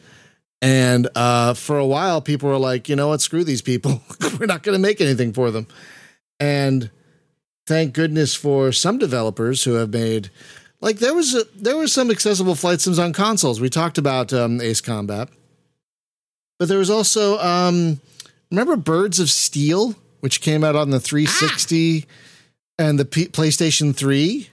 And 0.59 1.07
uh, 1.15 1.53
for 1.53 1.77
a 1.77 1.85
while, 1.85 2.19
people 2.19 2.49
were 2.49 2.57
like, 2.57 2.89
you 2.89 2.95
know 2.95 3.09
what, 3.09 3.21
screw 3.21 3.43
these 3.43 3.61
people. 3.61 4.01
we're 4.39 4.47
not 4.47 4.63
going 4.63 4.75
to 4.75 4.81
make 4.81 5.01
anything 5.01 5.31
for 5.31 5.51
them. 5.51 5.67
And 6.39 6.89
thank 7.69 7.93
goodness 7.93 8.33
for 8.33 8.71
some 8.71 8.97
developers 8.97 9.63
who 9.63 9.75
have 9.75 9.91
made 9.93 10.31
like 10.81 10.97
there 10.97 11.13
was 11.13 11.35
a, 11.35 11.43
there 11.55 11.77
were 11.77 11.87
some 11.87 12.09
accessible 12.09 12.55
flight 12.55 12.81
sims 12.81 12.97
on 12.97 13.13
consoles. 13.13 13.61
We 13.61 13.69
talked 13.69 13.99
about 13.99 14.33
um, 14.33 14.59
Ace 14.59 14.81
Combat, 14.81 15.29
but 16.57 16.67
there 16.67 16.79
was 16.79 16.89
also 16.89 17.37
um, 17.37 18.01
remember 18.49 18.75
Birds 18.75 19.19
of 19.19 19.29
Steel, 19.29 19.95
which 20.21 20.41
came 20.41 20.63
out 20.63 20.75
on 20.75 20.89
the 20.89 20.99
360 20.99 22.07
and 22.79 22.97
the 22.97 23.05
P- 23.05 23.27
PlayStation 23.27 23.95
3. 23.95 24.49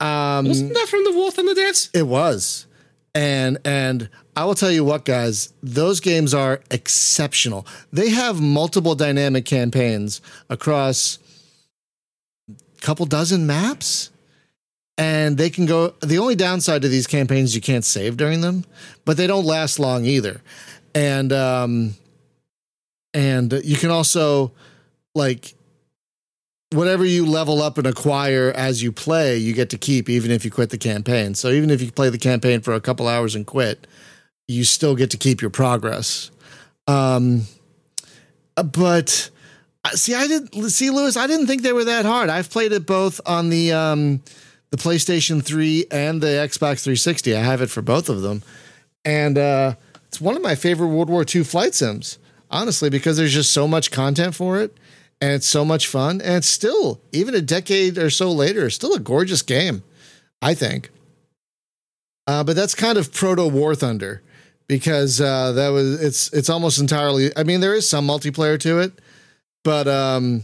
Um, 0.00 0.46
Wasn't 0.48 0.72
that 0.72 0.88
from 0.88 1.04
the 1.04 1.12
War 1.12 1.30
devs? 1.30 1.90
it 1.94 2.06
was. 2.06 2.66
And 3.14 3.58
and 3.66 4.08
I 4.34 4.46
will 4.46 4.54
tell 4.54 4.70
you 4.70 4.82
what 4.82 5.04
guys, 5.04 5.52
those 5.62 6.00
games 6.00 6.32
are 6.32 6.62
exceptional. 6.70 7.66
They 7.92 8.08
have 8.08 8.40
multiple 8.40 8.94
dynamic 8.94 9.44
campaigns 9.44 10.22
across 10.48 11.18
couple 12.82 13.06
dozen 13.06 13.46
maps 13.46 14.10
and 14.98 15.38
they 15.38 15.48
can 15.48 15.66
go 15.66 15.94
the 16.02 16.18
only 16.18 16.34
downside 16.34 16.82
to 16.82 16.88
these 16.88 17.06
campaigns 17.06 17.54
you 17.54 17.60
can't 17.60 17.84
save 17.84 18.16
during 18.16 18.40
them, 18.40 18.64
but 19.04 19.16
they 19.16 19.26
don't 19.26 19.44
last 19.44 19.78
long 19.78 20.04
either. 20.04 20.42
And 20.94 21.32
um 21.32 21.94
and 23.14 23.52
you 23.64 23.76
can 23.76 23.90
also 23.90 24.52
like 25.14 25.54
whatever 26.72 27.04
you 27.04 27.26
level 27.26 27.62
up 27.62 27.78
and 27.78 27.86
acquire 27.86 28.52
as 28.54 28.82
you 28.82 28.92
play, 28.92 29.36
you 29.36 29.52
get 29.52 29.70
to 29.70 29.78
keep 29.78 30.08
even 30.08 30.30
if 30.30 30.44
you 30.44 30.50
quit 30.50 30.70
the 30.70 30.78
campaign. 30.78 31.34
So 31.34 31.48
even 31.48 31.70
if 31.70 31.80
you 31.80 31.92
play 31.92 32.10
the 32.10 32.18
campaign 32.18 32.60
for 32.60 32.74
a 32.74 32.80
couple 32.80 33.08
hours 33.08 33.34
and 33.34 33.46
quit, 33.46 33.86
you 34.48 34.64
still 34.64 34.96
get 34.96 35.10
to 35.10 35.16
keep 35.16 35.40
your 35.40 35.50
progress. 35.50 36.30
Um, 36.86 37.42
but 38.54 39.30
see, 39.90 40.14
I 40.14 40.26
did 40.26 40.70
see 40.70 40.90
Lewis. 40.90 41.16
I 41.16 41.26
didn't 41.26 41.46
think 41.46 41.62
they 41.62 41.72
were 41.72 41.84
that 41.84 42.04
hard. 42.04 42.30
I've 42.30 42.50
played 42.50 42.72
it 42.72 42.86
both 42.86 43.20
on 43.26 43.50
the 43.50 43.72
um, 43.72 44.22
the 44.70 44.76
PlayStation 44.76 45.44
3 45.44 45.86
and 45.90 46.20
the 46.20 46.26
Xbox 46.26 46.82
360. 46.82 47.36
I 47.36 47.42
have 47.42 47.60
it 47.60 47.70
for 47.70 47.82
both 47.82 48.08
of 48.08 48.22
them, 48.22 48.42
and 49.04 49.38
uh, 49.38 49.74
it's 50.06 50.20
one 50.20 50.36
of 50.36 50.42
my 50.42 50.54
favorite 50.54 50.88
World 50.88 51.10
War 51.10 51.24
II 51.28 51.44
flight 51.44 51.74
sims. 51.74 52.18
Honestly, 52.50 52.90
because 52.90 53.16
there's 53.16 53.32
just 53.32 53.50
so 53.50 53.66
much 53.66 53.90
content 53.90 54.34
for 54.34 54.60
it 54.60 54.76
and 55.22 55.30
it's 55.30 55.46
so 55.46 55.64
much 55.64 55.86
fun. 55.86 56.20
And 56.20 56.38
it's 56.38 56.48
still, 56.48 57.00
even 57.12 57.36
a 57.36 57.40
decade 57.40 57.96
or 57.96 58.10
so 58.10 58.32
later, 58.32 58.68
still 58.70 58.92
a 58.92 58.98
gorgeous 58.98 59.40
game, 59.40 59.84
I 60.42 60.54
think. 60.54 60.90
Uh, 62.26 62.42
but 62.42 62.56
that's 62.56 62.74
kind 62.74 62.98
of 62.98 63.12
proto 63.12 63.46
War 63.46 63.76
Thunder 63.76 64.20
because 64.66 65.20
uh, 65.20 65.52
that 65.52 65.68
was 65.68 66.02
it's 66.02 66.32
it's 66.32 66.50
almost 66.50 66.80
entirely. 66.80 67.30
I 67.36 67.44
mean, 67.44 67.60
there 67.60 67.74
is 67.74 67.88
some 67.88 68.06
multiplayer 68.06 68.58
to 68.60 68.80
it, 68.80 69.00
but 69.64 69.88
um, 69.88 70.42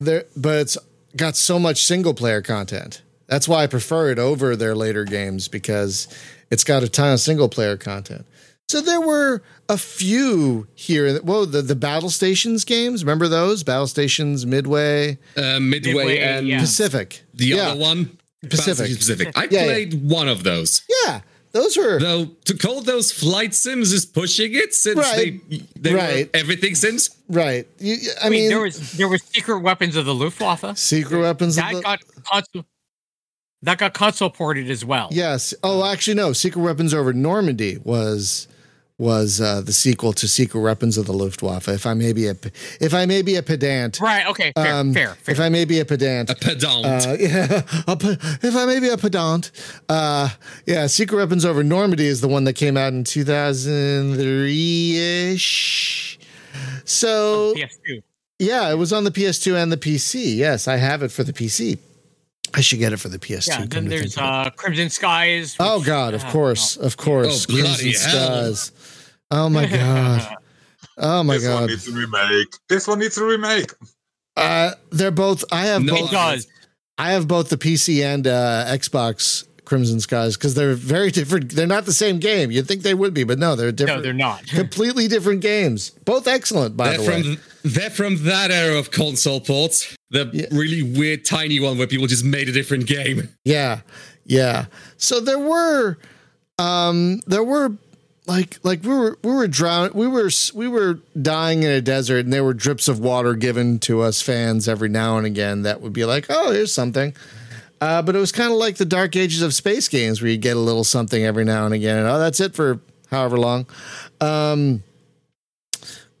there 0.00 0.24
but 0.36 0.58
it's 0.60 0.78
got 1.16 1.36
so 1.36 1.58
much 1.58 1.84
single 1.84 2.14
player 2.14 2.42
content. 2.42 3.02
That's 3.26 3.46
why 3.48 3.62
I 3.62 3.66
prefer 3.66 4.10
it 4.10 4.18
over 4.18 4.56
their 4.56 4.74
later 4.74 5.04
games 5.04 5.48
because 5.48 6.08
it's 6.50 6.64
got 6.64 6.82
a 6.82 6.88
ton 6.88 7.12
of 7.12 7.20
single 7.20 7.48
player 7.48 7.76
content. 7.76 8.24
So 8.70 8.80
there 8.82 9.00
were 9.00 9.42
a 9.68 9.78
few 9.78 10.66
here. 10.74 11.18
Whoa, 11.20 11.44
the, 11.46 11.62
the 11.62 11.74
Battle 11.74 12.10
Stations 12.10 12.64
games. 12.64 13.02
Remember 13.02 13.26
those? 13.28 13.64
Battle 13.64 13.86
Stations, 13.86 14.44
Midway, 14.44 15.18
Uh, 15.36 15.58
Midway, 15.58 15.92
Midway, 15.94 16.18
and 16.20 16.46
yeah. 16.46 16.60
Pacific. 16.60 17.22
the 17.34 17.46
yeah. 17.46 17.68
other 17.70 17.80
one, 17.80 18.18
Pacific. 18.48 18.94
Pacific. 18.96 19.32
I 19.36 19.44
Yeah, 19.44 19.48
yeah. 19.60 19.64
played 19.64 20.10
one 20.10 20.28
of 20.28 20.42
those. 20.42 20.82
Yeah, 21.06 21.20
those 21.52 21.76
were. 21.76 21.98
Though 21.98 22.26
to 22.44 22.56
call 22.56 22.80
those 22.82 23.10
flight 23.12 23.54
sims 23.54 23.92
is 23.92 24.04
pushing 24.06 24.54
it 24.54 24.74
since 24.74 24.98
Right. 24.98 25.40
they 25.48 25.58
they 25.76 25.94
Right. 25.94 26.26
were 26.26 26.30
everything 26.38 26.74
sims. 26.74 27.10
Right. 27.28 27.66
You, 27.78 27.96
I, 28.22 28.26
I 28.26 28.28
mean, 28.30 28.40
mean, 28.42 28.48
there 28.50 28.60
was 28.60 28.92
there 28.92 29.08
were 29.08 29.18
secret 29.18 29.60
weapons 29.60 29.96
of 29.96 30.04
the 30.06 30.14
Luftwaffe 30.14 30.76
secret 30.78 31.18
weapons. 31.20 31.56
Of 31.58 31.64
that 31.64 31.74
the, 31.74 31.80
got 31.82 32.00
console 32.24 32.64
that 33.62 33.78
got 33.78 33.92
console 33.94 34.30
ported 34.30 34.70
as 34.70 34.84
well. 34.84 35.08
yes. 35.10 35.52
Oh, 35.64 35.84
actually, 35.84 36.14
no. 36.14 36.32
Secret 36.32 36.62
weapons 36.62 36.94
over 36.94 37.12
Normandy 37.12 37.78
was 37.78 38.46
was 38.98 39.40
uh, 39.40 39.60
the 39.60 39.72
sequel 39.72 40.12
to 40.12 40.26
Secret 40.26 40.60
Weapons 40.60 40.98
of 40.98 41.06
the 41.06 41.12
Luftwaffe. 41.12 41.68
If 41.68 41.86
I 41.86 41.94
may 41.94 42.12
be 42.12 42.26
a 42.26 42.34
if 42.80 42.92
I 42.92 43.06
may 43.06 43.22
be 43.22 43.36
a 43.36 43.42
pedant. 43.42 44.00
Right. 44.00 44.26
Okay. 44.26 44.52
Fair. 44.54 44.74
Um, 44.74 44.92
fair. 44.92 45.14
fair. 45.14 45.32
If 45.32 45.40
I 45.40 45.48
may 45.48 45.64
be 45.64 45.78
a 45.78 45.84
pedant. 45.84 46.30
A 46.30 46.34
pedant. 46.34 46.84
Uh, 46.84 47.16
yeah, 47.20 47.62
a 47.86 47.96
pe- 47.96 48.16
if 48.42 48.56
I 48.56 48.66
may 48.66 48.80
be 48.80 48.88
a 48.88 48.98
pedant, 48.98 49.52
uh, 49.88 50.30
yeah, 50.66 50.88
Secret 50.88 51.18
Weapons 51.18 51.44
over 51.44 51.62
Normandy 51.62 52.06
is 52.06 52.20
the 52.20 52.28
one 52.28 52.42
that 52.44 52.54
came 52.54 52.76
out 52.76 52.92
in 52.92 53.04
2003 53.04 54.96
ish. 55.32 56.18
So, 56.84 57.54
PS2. 57.54 58.02
yeah, 58.38 58.70
it 58.70 58.76
was 58.76 58.92
on 58.92 59.04
the 59.04 59.10
PS2 59.12 59.62
and 59.62 59.70
the 59.70 59.76
PC. 59.76 60.36
Yes, 60.36 60.66
I 60.66 60.76
have 60.76 61.02
it 61.04 61.12
for 61.12 61.22
the 61.22 61.32
PC. 61.32 61.78
I 62.54 62.60
should 62.60 62.78
get 62.78 62.92
it 62.92 62.96
for 62.98 63.08
the 63.08 63.18
PS2. 63.18 63.48
Yeah. 63.48 63.64
Then 63.66 63.88
there's 63.88 64.14
think 64.14 64.26
of 64.26 64.46
it. 64.46 64.46
uh, 64.46 64.50
Crimson 64.56 64.90
Skies. 64.90 65.56
oh 65.60 65.82
God, 65.82 66.14
of 66.14 66.24
uh, 66.24 66.30
course, 66.30 66.76
of 66.76 66.96
course, 66.96 67.46
Oh, 67.48 67.52
Crimson. 67.54 67.92
Skies. 67.92 68.72
Oh 69.30 69.48
my 69.48 69.66
God. 69.70 70.36
Oh 70.96 71.22
my 71.22 71.34
this 71.38 71.46
one 71.48 71.52
God. 71.62 71.68
needs 71.70 71.88
a 71.88 71.92
remake. 71.92 72.48
This 72.68 72.88
one 72.88 72.98
needs 73.00 73.18
a 73.18 73.24
remake. 73.24 73.72
Uh, 74.36 74.72
they're 74.90 75.10
both. 75.10 75.44
I 75.52 75.62
have 75.66 75.82
No, 75.82 75.94
It 75.94 76.00
both. 76.02 76.10
does. 76.10 76.46
I 76.96 77.12
have 77.12 77.28
both 77.28 77.48
the 77.50 77.56
PC 77.56 78.02
and 78.04 78.26
uh, 78.26 78.64
Xbox 78.68 79.46
Crimson 79.64 80.00
Skies 80.00 80.36
because 80.36 80.54
they're 80.54 80.74
very 80.74 81.10
different. 81.10 81.52
They're 81.52 81.66
not 81.66 81.84
the 81.86 81.92
same 81.92 82.18
game. 82.18 82.50
You'd 82.50 82.66
think 82.66 82.82
they 82.82 82.94
would 82.94 83.14
be, 83.14 83.22
but 83.24 83.38
no, 83.38 83.54
they're 83.54 83.70
different. 83.70 83.98
No, 83.98 84.02
they're 84.02 84.12
not. 84.12 84.46
completely 84.48 85.06
different 85.08 85.40
games. 85.42 85.90
Both 86.04 86.26
excellent, 86.26 86.76
by 86.76 86.96
they're 86.96 86.98
the 86.98 87.04
way. 87.08 87.22
from 87.36 87.38
they're 87.70 87.90
from 87.90 88.24
that 88.24 88.50
era 88.50 88.78
of 88.78 88.90
console 88.90 89.40
ports. 89.40 89.94
The 90.10 90.30
Yeah. 90.32 90.46
really 90.52 90.82
weird 90.82 91.24
tiny 91.24 91.60
one 91.60 91.76
where 91.78 91.86
people 91.86 92.06
just 92.06 92.24
made 92.24 92.48
a 92.48 92.52
different 92.52 92.86
game. 92.86 93.28
yeah, 93.44 93.80
yeah. 94.24 94.66
So 94.96 95.20
there 95.20 95.38
were, 95.38 95.98
um, 96.58 97.20
there 97.26 97.44
were 97.44 97.72
like 98.26 98.58
like 98.62 98.82
we 98.82 98.88
were 98.90 99.18
we 99.22 99.32
were 99.32 99.48
drowning 99.48 99.92
we 99.94 100.06
were 100.06 100.30
we 100.54 100.68
were 100.68 101.00
dying 101.20 101.62
in 101.62 101.70
a 101.70 101.80
desert, 101.80 102.24
and 102.24 102.32
there 102.32 102.44
were 102.44 102.54
drips 102.54 102.88
of 102.88 102.98
water 103.00 103.34
given 103.34 103.78
to 103.80 104.00
us 104.02 104.20
fans 104.22 104.68
every 104.68 104.88
now 104.88 105.16
and 105.18 105.26
again 105.26 105.62
that 105.62 105.80
would 105.80 105.92
be 105.92 106.04
like, 106.04 106.26
oh, 106.28 106.52
here's 106.52 106.72
something. 106.72 107.14
Uh, 107.80 108.02
but 108.02 108.16
it 108.16 108.18
was 108.18 108.32
kind 108.32 108.50
of 108.50 108.58
like 108.58 108.76
the 108.76 108.84
dark 108.84 109.14
ages 109.14 109.40
of 109.40 109.54
space 109.54 109.88
games 109.88 110.20
where 110.20 110.30
you 110.30 110.36
get 110.36 110.56
a 110.56 110.60
little 110.60 110.84
something 110.84 111.24
every 111.24 111.44
now 111.44 111.64
and 111.64 111.72
again. 111.72 111.96
And, 111.98 112.08
oh, 112.08 112.18
that's 112.18 112.40
it 112.40 112.54
for 112.54 112.80
however 113.08 113.38
long. 113.38 113.66
Um, 114.20 114.82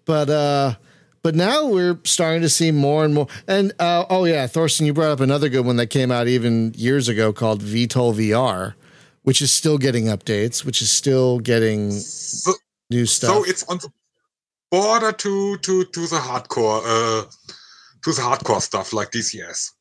but 0.04 0.30
uh, 0.30 0.74
but 1.22 1.34
now 1.34 1.66
we're 1.66 1.98
starting 2.04 2.42
to 2.42 2.48
see 2.48 2.70
more 2.70 3.04
and 3.04 3.14
more. 3.14 3.26
And 3.46 3.72
uh, 3.78 4.04
oh 4.10 4.24
yeah, 4.24 4.46
Thorsten, 4.46 4.86
you 4.86 4.92
brought 4.92 5.10
up 5.10 5.20
another 5.20 5.48
good 5.48 5.64
one 5.66 5.76
that 5.76 5.88
came 5.88 6.10
out 6.10 6.28
even 6.28 6.72
years 6.76 7.08
ago 7.08 7.32
called 7.32 7.62
VTOL 7.62 8.14
VR, 8.14 8.74
which 9.22 9.40
is 9.42 9.50
still 9.52 9.78
getting 9.78 10.04
updates, 10.06 10.64
which 10.64 10.80
is 10.82 10.90
still 10.90 11.38
getting 11.40 11.90
So, 11.92 12.52
new 12.90 13.06
stuff. 13.06 13.30
so 13.34 13.44
it's 13.44 13.64
on 13.68 13.78
the 13.78 13.88
border 14.70 15.12
to 15.12 15.56
to 15.58 15.84
to 15.84 16.00
the 16.06 16.16
hardcore 16.16 16.82
uh 16.84 17.24
to 18.02 18.12
the 18.12 18.20
hardcore 18.22 18.60
stuff 18.60 18.92
like 18.92 19.10
DCS. 19.10 19.72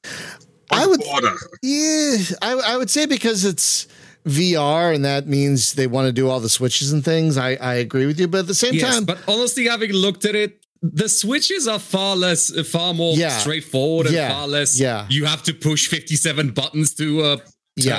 On 0.71 0.80
I 0.80 0.86
would- 0.88 1.00
border. 1.02 1.34
Yeah, 1.62 2.17
I, 2.41 2.54
I 2.73 2.78
would 2.78 2.89
say 2.89 3.06
because 3.06 3.45
it's 3.45 3.88
VR 4.26 4.93
and 4.93 5.06
that 5.06 5.28
means 5.28 5.73
they 5.73 5.88
want 5.88 6.08
to 6.08 6.12
do 6.12 6.28
all 6.30 6.39
the 6.41 6.50
switches 6.50 6.91
and 6.91 7.06
things. 7.06 7.38
I, 7.38 7.52
I 7.56 7.76
agree 7.76 8.06
with 8.06 8.19
you, 8.19 8.28
but 8.28 8.39
at 8.39 8.47
the 8.47 8.56
same 8.56 8.73
Yes, 8.73 8.93
time, 8.95 9.06
but 9.06 9.17
honestly, 9.28 9.65
having 9.67 9.93
looked 9.93 10.26
at 10.26 10.36
it, 10.36 10.60
the 10.82 11.10
switches 11.10 11.68
are 11.68 11.80
far 11.80 12.16
less, 12.16 12.52
uh, 12.56 12.63
far 12.63 12.94
more 12.94 13.16
Yeah. 13.16 13.38
straightforward 13.38 14.08
and 14.08 14.16
Yeah. 14.16 14.30
far 14.34 14.48
less. 14.48 14.80
Yeah. 14.80 15.06
You 15.10 15.26
have 15.26 15.44
to 15.44 15.54
push 15.54 15.88
57 15.88 16.52
buttons 16.52 16.94
to 16.96 17.22
uh, 17.24 17.36
turn 17.38 17.44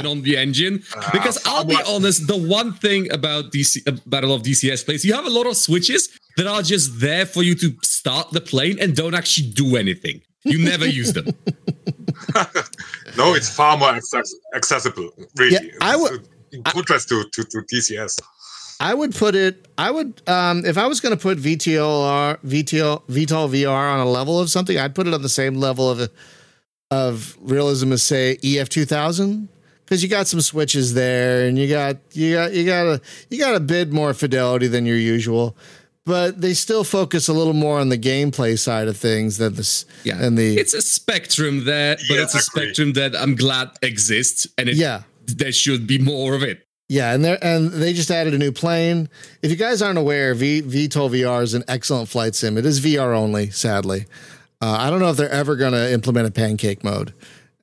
Yeah. 0.04 0.10
on 0.10 0.22
the 0.22 0.36
engine. 0.36 0.82
Ah, 0.96 1.10
Because 1.12 1.38
I'll 1.44 1.64
be 1.64 1.78
honest, 1.86 2.26
the 2.26 2.36
one 2.36 2.72
thing 2.74 3.10
about 3.12 3.52
DC, 3.52 3.82
about 3.86 4.24
a 4.24 4.26
lot 4.26 4.36
of 4.36 4.42
DCS 4.42 4.84
plays, 4.84 5.04
you 5.04 5.14
have 5.14 5.26
a 5.26 5.30
lot 5.30 5.46
of 5.46 5.56
switches 5.56 6.08
that 6.36 6.46
are 6.46 6.62
just 6.62 6.98
there 7.00 7.26
for 7.26 7.42
you 7.42 7.54
to 7.56 7.74
start 7.82 8.32
the 8.32 8.40
plane 8.40 8.78
and 8.80 8.94
don't 8.96 9.14
actually 9.14 9.48
do 9.48 9.76
anything. 9.76 10.20
You 10.44 10.58
never 10.58 10.86
use 11.02 11.12
them. 11.12 11.26
No, 13.16 13.34
it's 13.34 13.48
far 13.50 13.76
more 13.76 13.90
access- 13.90 14.34
accessible, 14.54 15.10
really. 15.36 15.52
Yeah, 15.52 15.60
I 15.80 15.96
would- 15.96 16.28
In 16.52 16.62
contrast 16.62 17.08
to, 17.10 17.24
to, 17.34 17.44
to 17.44 17.58
DCS. 17.72 18.18
I 18.80 18.94
would 18.94 19.14
put 19.14 19.34
it. 19.34 19.66
I 19.76 19.90
would 19.90 20.22
um, 20.28 20.64
if 20.64 20.78
I 20.78 20.86
was 20.86 21.00
going 21.00 21.16
to 21.16 21.20
put 21.20 21.38
VTOR, 21.38 22.38
VTO, 22.44 23.02
VTOL 23.08 23.50
VR 23.50 23.92
on 23.92 24.00
a 24.00 24.08
level 24.08 24.38
of 24.38 24.50
something, 24.50 24.78
I'd 24.78 24.94
put 24.94 25.06
it 25.06 25.14
on 25.14 25.22
the 25.22 25.28
same 25.28 25.54
level 25.54 25.90
of 25.90 26.10
of 26.90 27.36
realism 27.40 27.92
as 27.92 28.02
say 28.02 28.38
EF 28.42 28.68
two 28.68 28.84
thousand 28.84 29.48
because 29.84 30.02
you 30.02 30.08
got 30.08 30.26
some 30.26 30.40
switches 30.40 30.94
there, 30.94 31.46
and 31.46 31.58
you 31.58 31.68
got 31.68 31.96
you 32.12 32.34
got 32.34 32.52
you 32.52 32.64
got 32.64 32.86
a 32.86 33.00
you 33.30 33.38
got 33.38 33.54
a 33.54 33.60
bit 33.60 33.90
more 33.90 34.14
fidelity 34.14 34.68
than 34.68 34.86
your 34.86 34.96
usual. 34.96 35.56
But 36.04 36.40
they 36.40 36.54
still 36.54 36.84
focus 36.84 37.28
a 37.28 37.34
little 37.34 37.52
more 37.52 37.78
on 37.78 37.90
the 37.90 37.98
gameplay 37.98 38.58
side 38.58 38.88
of 38.88 38.96
things 38.96 39.36
than 39.36 39.54
this. 39.54 39.84
Yeah. 40.04 40.16
and 40.18 40.38
the 40.38 40.56
It's 40.56 40.72
a 40.72 40.80
spectrum 40.80 41.66
there, 41.66 41.96
but 41.96 42.14
Yeah, 42.14 42.22
it's 42.22 42.34
a 42.34 42.40
spectrum 42.40 42.94
that 42.94 43.14
I'm 43.14 43.34
glad 43.34 43.70
exists, 43.82 44.46
and 44.56 44.70
it, 44.70 44.76
yeah. 44.76 45.02
there 45.26 45.52
should 45.52 45.86
be 45.86 45.98
more 45.98 46.34
of 46.34 46.42
it. 46.42 46.66
Yeah, 46.88 47.12
and 47.12 47.22
they 47.24 47.36
and 47.42 47.70
they 47.70 47.92
just 47.92 48.10
added 48.10 48.32
a 48.32 48.38
new 48.38 48.50
plane. 48.52 49.10
If 49.42 49.50
you 49.50 49.56
guys 49.58 49.82
aren't 49.82 49.98
aware, 49.98 50.34
v, 50.34 50.62
VTOL 50.62 51.10
VR 51.10 51.42
is 51.42 51.52
an 51.54 51.62
excellent 51.68 52.08
flight 52.08 52.34
sim. 52.34 52.56
It 52.56 52.64
is 52.64 52.80
VR 52.80 53.14
only, 53.14 53.50
sadly. 53.50 54.06
Uh, 54.62 54.76
I 54.80 54.88
don't 54.90 54.98
know 54.98 55.10
if 55.10 55.16
they're 55.18 55.30
ever 55.30 55.54
going 55.54 55.72
to 55.72 55.92
implement 55.92 56.26
a 56.26 56.30
pancake 56.30 56.82
mode 56.82 57.12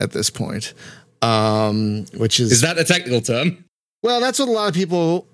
at 0.00 0.12
this 0.12 0.30
point, 0.30 0.74
um, 1.22 2.06
which 2.16 2.38
is, 2.40 2.52
Is 2.52 2.60
that 2.60 2.78
a 2.78 2.84
technical 2.84 3.20
term? 3.20 3.64
well, 4.02 4.20
that's 4.20 4.38
what 4.38 4.48
a 4.48 4.52
lot 4.52 4.68
of 4.68 4.74
people 4.74 5.26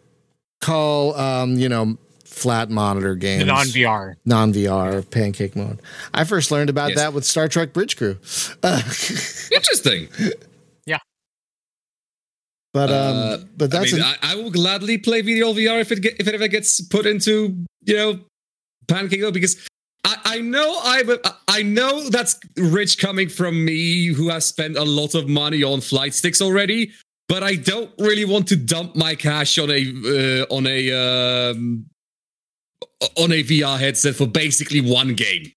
call, 0.61 1.14
um, 1.16 1.57
you 1.59 1.68
know, 1.68 1.98
flat 2.24 2.70
monitor 2.70 3.14
games, 3.14 3.44
non 3.44 3.66
VR. 3.66 4.14
non 4.24 4.52
VR 4.55 5.09
pancake 5.11 5.55
mode. 5.55 5.81
I 6.14 6.24
first 6.24 6.50
learned 6.50 6.70
about 6.70 6.90
Yes. 6.90 6.98
that 6.98 7.12
with 7.12 7.24
Star 7.26 7.46
Trek 7.46 7.72
Bridge 7.74 7.96
Crew. 7.98 8.16
Uh, 8.62 8.78
Interesting. 9.52 10.09
But 12.72 12.90
um, 12.90 13.16
Uh, 13.16 13.37
but 13.56 13.70
that's 13.70 13.92
I, 13.92 13.96
mean, 13.96 14.04
an- 14.04 14.16
I, 14.22 14.32
I 14.32 14.35
will 14.37 14.50
gladly 14.50 14.98
play 14.98 15.22
VTOL 15.22 15.54
VR 15.54 15.80
if 15.80 15.92
it 15.92 16.00
get, 16.00 16.16
if 16.18 16.26
it 16.26 16.35
ever 16.35 16.48
gets 16.48 16.80
put 16.80 17.06
into 17.06 17.64
you 17.85 17.96
know 17.96 18.20
Pancake 18.88 19.32
because 19.32 19.56
I, 20.04 20.16
I 20.24 20.40
know 20.40 20.78
I 20.82 21.02
I 21.48 21.62
know 21.62 22.08
that's 22.08 22.38
rich 22.56 22.98
coming 22.98 23.28
from 23.28 23.64
me 23.64 24.06
who 24.06 24.28
has 24.30 24.46
spent 24.46 24.76
a 24.76 24.85
lot 24.85 25.14
of 25.14 25.28
money 25.28 25.62
on 25.62 25.80
flight 25.80 26.14
sticks 26.14 26.40
already, 26.40 26.92
but 27.28 27.42
I 27.42 27.54
don't 27.56 27.90
really 27.98 28.24
want 28.24 28.48
to 28.48 28.56
dump 28.56 28.96
my 28.96 29.14
cash 29.14 29.58
on 29.58 29.70
a 29.70 30.42
uh, 30.42 30.54
on 30.54 30.66
a 30.66 30.92
um, 31.54 31.87
on 33.16 33.32
a 33.32 33.42
VR 33.44 33.78
headset 33.78 34.14
for 34.16 34.26
basically 34.26 34.80
one 34.80 35.14
game. 35.14 35.52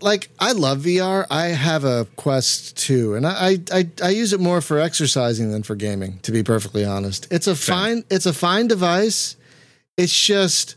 Like 0.00 0.30
I 0.38 0.52
love 0.52 0.80
VR. 0.80 1.26
I 1.30 1.46
have 1.46 1.84
a 1.84 2.06
Quest 2.16 2.76
2 2.78 3.14
and 3.14 3.26
I, 3.26 3.58
I 3.72 3.88
I 4.02 4.10
use 4.10 4.32
it 4.32 4.40
more 4.40 4.60
for 4.60 4.78
exercising 4.78 5.50
than 5.50 5.62
for 5.62 5.74
gaming, 5.74 6.18
to 6.20 6.32
be 6.32 6.42
perfectly 6.42 6.84
honest. 6.84 7.26
It's 7.30 7.46
a 7.46 7.54
fine 7.54 8.04
it's 8.10 8.26
a 8.26 8.32
fine 8.32 8.68
device. 8.68 9.36
It's 9.96 10.18
just 10.26 10.76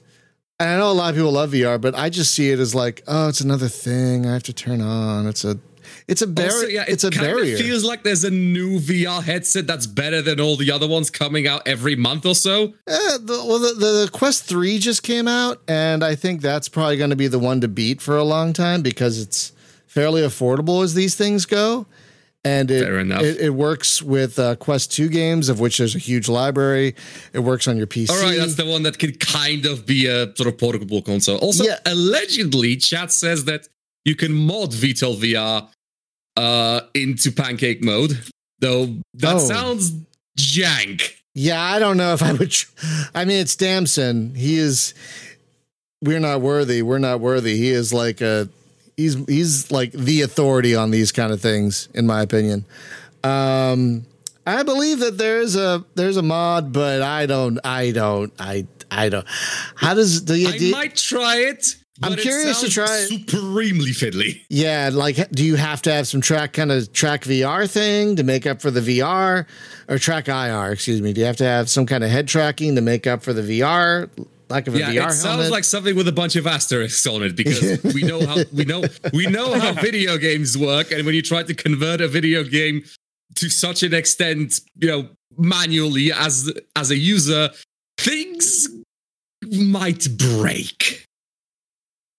and 0.59 0.69
I 0.69 0.77
know 0.77 0.91
a 0.91 0.93
lot 0.93 1.09
of 1.09 1.15
people 1.15 1.31
love 1.31 1.51
VR, 1.51 1.79
but 1.79 1.95
I 1.95 2.09
just 2.09 2.33
see 2.33 2.49
it 2.51 2.59
as 2.59 2.73
like, 2.73 3.03
oh, 3.07 3.27
it's 3.27 3.41
another 3.41 3.67
thing 3.67 4.25
I 4.25 4.33
have 4.33 4.43
to 4.43 4.53
turn 4.53 4.81
on. 4.81 5.27
It's 5.27 5.43
a 5.43 5.59
it's 6.07 6.21
a 6.21 6.27
barrier. 6.27 6.51
Also, 6.51 6.67
yeah, 6.67 6.81
it 6.83 6.89
it's 6.89 7.03
a 7.03 7.09
kind 7.11 7.27
barrier. 7.27 7.57
feels 7.57 7.83
like 7.83 8.03
there's 8.03 8.23
a 8.23 8.31
new 8.31 8.79
VR 8.79 9.21
headset 9.23 9.67
that's 9.67 9.87
better 9.87 10.21
than 10.21 10.39
all 10.39 10.55
the 10.55 10.71
other 10.71 10.87
ones 10.87 11.09
coming 11.09 11.47
out 11.47 11.67
every 11.67 11.95
month 11.95 12.25
or 12.25 12.35
so. 12.35 12.73
Eh, 12.87 13.17
the, 13.21 13.43
well, 13.47 13.59
the, 13.59 13.73
the 13.75 14.09
Quest 14.11 14.43
3 14.45 14.79
just 14.79 15.03
came 15.03 15.27
out, 15.27 15.61
and 15.67 16.03
I 16.03 16.15
think 16.15 16.41
that's 16.41 16.67
probably 16.69 16.97
going 16.97 17.09
to 17.11 17.15
be 17.15 17.27
the 17.27 17.39
one 17.39 17.61
to 17.61 17.67
beat 17.67 18.01
for 18.01 18.17
a 18.17 18.23
long 18.23 18.53
time 18.53 18.81
because 18.81 19.19
it's 19.19 19.51
fairly 19.87 20.21
affordable 20.21 20.83
as 20.83 20.93
these 20.93 21.15
things 21.15 21.45
go. 21.45 21.85
And 22.45 22.69
it, 22.69 22.83
Fair 22.83 22.99
enough. 22.99 23.21
it, 23.21 23.39
it 23.39 23.49
works 23.51 24.01
with 24.01 24.37
uh, 24.37 24.57
Quest 24.57 24.91
2 24.91 25.07
games, 25.07 25.47
of 25.47 25.61
which 25.61 25.77
there's 25.77 25.95
a 25.95 25.99
huge 25.99 26.27
library. 26.27 26.93
It 27.31 27.39
works 27.39 27.69
on 27.69 27.77
your 27.77 27.87
PC. 27.87 28.09
All 28.09 28.21
right, 28.21 28.37
that's 28.37 28.55
the 28.55 28.65
one 28.65 28.83
that 28.83 28.99
can 28.99 29.13
kind 29.13 29.65
of 29.65 29.85
be 29.85 30.07
a 30.07 30.35
sort 30.35 30.47
of 30.47 30.57
portable 30.57 31.01
console. 31.01 31.37
Also, 31.37 31.63
Yeah. 31.63 31.77
allegedly, 31.85 32.75
chat 32.75 33.13
says 33.13 33.45
that 33.45 33.69
you 34.03 34.15
can 34.17 34.33
mod 34.33 34.71
VTOL 34.71 35.15
VR 35.21 35.69
uh, 36.37 36.81
into 36.93 37.31
pancake 37.31 37.83
mode, 37.83 38.17
though 38.59 38.87
that 39.15 39.35
Oh. 39.35 39.39
sounds 39.39 39.91
jank. 40.37 41.01
yeah, 41.35 41.61
I 41.61 41.79
don't 41.79 41.97
know 41.97 42.13
if 42.13 42.23
I 42.23 42.33
would. 42.33 42.51
Tr- 42.51 42.69
I 43.13 43.25
mean, 43.25 43.37
it's 43.39 43.55
Damson. 43.55 44.35
He 44.35 44.57
is. 44.57 44.93
We're 46.01 46.19
not 46.19 46.41
worthy. 46.41 46.81
We're 46.81 46.97
not 46.99 47.19
worthy. 47.19 47.57
He 47.57 47.69
is 47.69 47.93
like 47.93 48.21
a. 48.21 48.49
He's 48.97 49.15
he's 49.27 49.71
like 49.71 49.91
the 49.93 50.21
authority 50.21 50.75
on 50.75 50.91
these 50.91 51.11
kind 51.11 51.31
of 51.33 51.41
things, 51.41 51.87
in 51.93 52.05
my 52.05 52.21
opinion. 52.21 52.65
Um, 53.23 54.05
I 54.45 54.63
believe 54.63 54.99
that 54.99 55.17
there 55.17 55.39
is 55.39 55.55
a 55.55 55.83
there's 55.95 56.17
a 56.17 56.21
mod, 56.21 56.73
but 56.73 57.01
I 57.01 57.25
don't. 57.25 57.59
I 57.63 57.91
don't. 57.91 58.33
I 58.39 58.67
I 58.91 59.09
don't. 59.09 59.25
How 59.75 59.93
does 59.93 60.21
do 60.21 60.35
you? 60.35 60.49
I 60.49 60.57
do 60.57 60.65
you- 60.65 60.71
might 60.71 60.95
try 60.95 61.37
it. 61.37 61.75
I'm 62.01 62.15
curious 62.15 62.61
to 62.61 62.69
try. 62.69 63.05
Supremely 63.07 63.91
fiddly. 63.91 64.41
Yeah, 64.49 64.89
like 64.91 65.29
do 65.29 65.45
you 65.45 65.55
have 65.55 65.81
to 65.83 65.93
have 65.93 66.07
some 66.07 66.21
track 66.21 66.53
kind 66.53 66.71
of 66.71 66.91
track 66.91 67.23
VR 67.23 67.69
thing 67.69 68.15
to 68.15 68.23
make 68.23 68.47
up 68.47 68.61
for 68.61 68.71
the 68.71 68.79
VR 68.81 69.45
or 69.87 69.97
track 69.99 70.27
IR, 70.27 70.71
excuse 70.71 71.01
me. 71.01 71.13
Do 71.13 71.21
you 71.21 71.27
have 71.27 71.37
to 71.37 71.45
have 71.45 71.69
some 71.69 71.85
kind 71.85 72.03
of 72.03 72.09
head 72.09 72.27
tracking 72.27 72.75
to 72.75 72.81
make 72.81 73.05
up 73.05 73.21
for 73.21 73.31
the 73.33 73.43
VR 73.43 74.09
lack 74.49 74.67
of 74.67 74.73
a 74.75 74.79
Yeah, 74.79 74.89
VR 74.91 75.09
it 75.09 75.13
sounds 75.13 75.23
helmet? 75.23 75.51
like 75.51 75.63
something 75.63 75.95
with 75.95 76.07
a 76.07 76.11
bunch 76.11 76.35
of 76.35 76.47
asterisks 76.47 77.05
on 77.05 77.21
it 77.21 77.35
because 77.35 77.83
we 77.93 78.01
know 78.01 78.25
how 78.25 78.37
we 78.51 78.65
know 78.65 78.83
we 79.13 79.27
know 79.27 79.53
how 79.59 79.73
video 79.81 80.17
games 80.17 80.57
work, 80.57 80.91
and 80.91 81.05
when 81.05 81.13
you 81.13 81.21
try 81.21 81.43
to 81.43 81.53
convert 81.53 82.01
a 82.01 82.07
video 82.07 82.43
game 82.43 82.83
to 83.35 83.49
such 83.49 83.83
an 83.83 83.93
extent, 83.93 84.61
you 84.79 84.87
know, 84.87 85.09
manually 85.37 86.11
as 86.11 86.51
as 86.75 86.89
a 86.89 86.97
user, 86.97 87.49
things 87.99 88.67
might 89.51 90.07
break. 90.17 90.92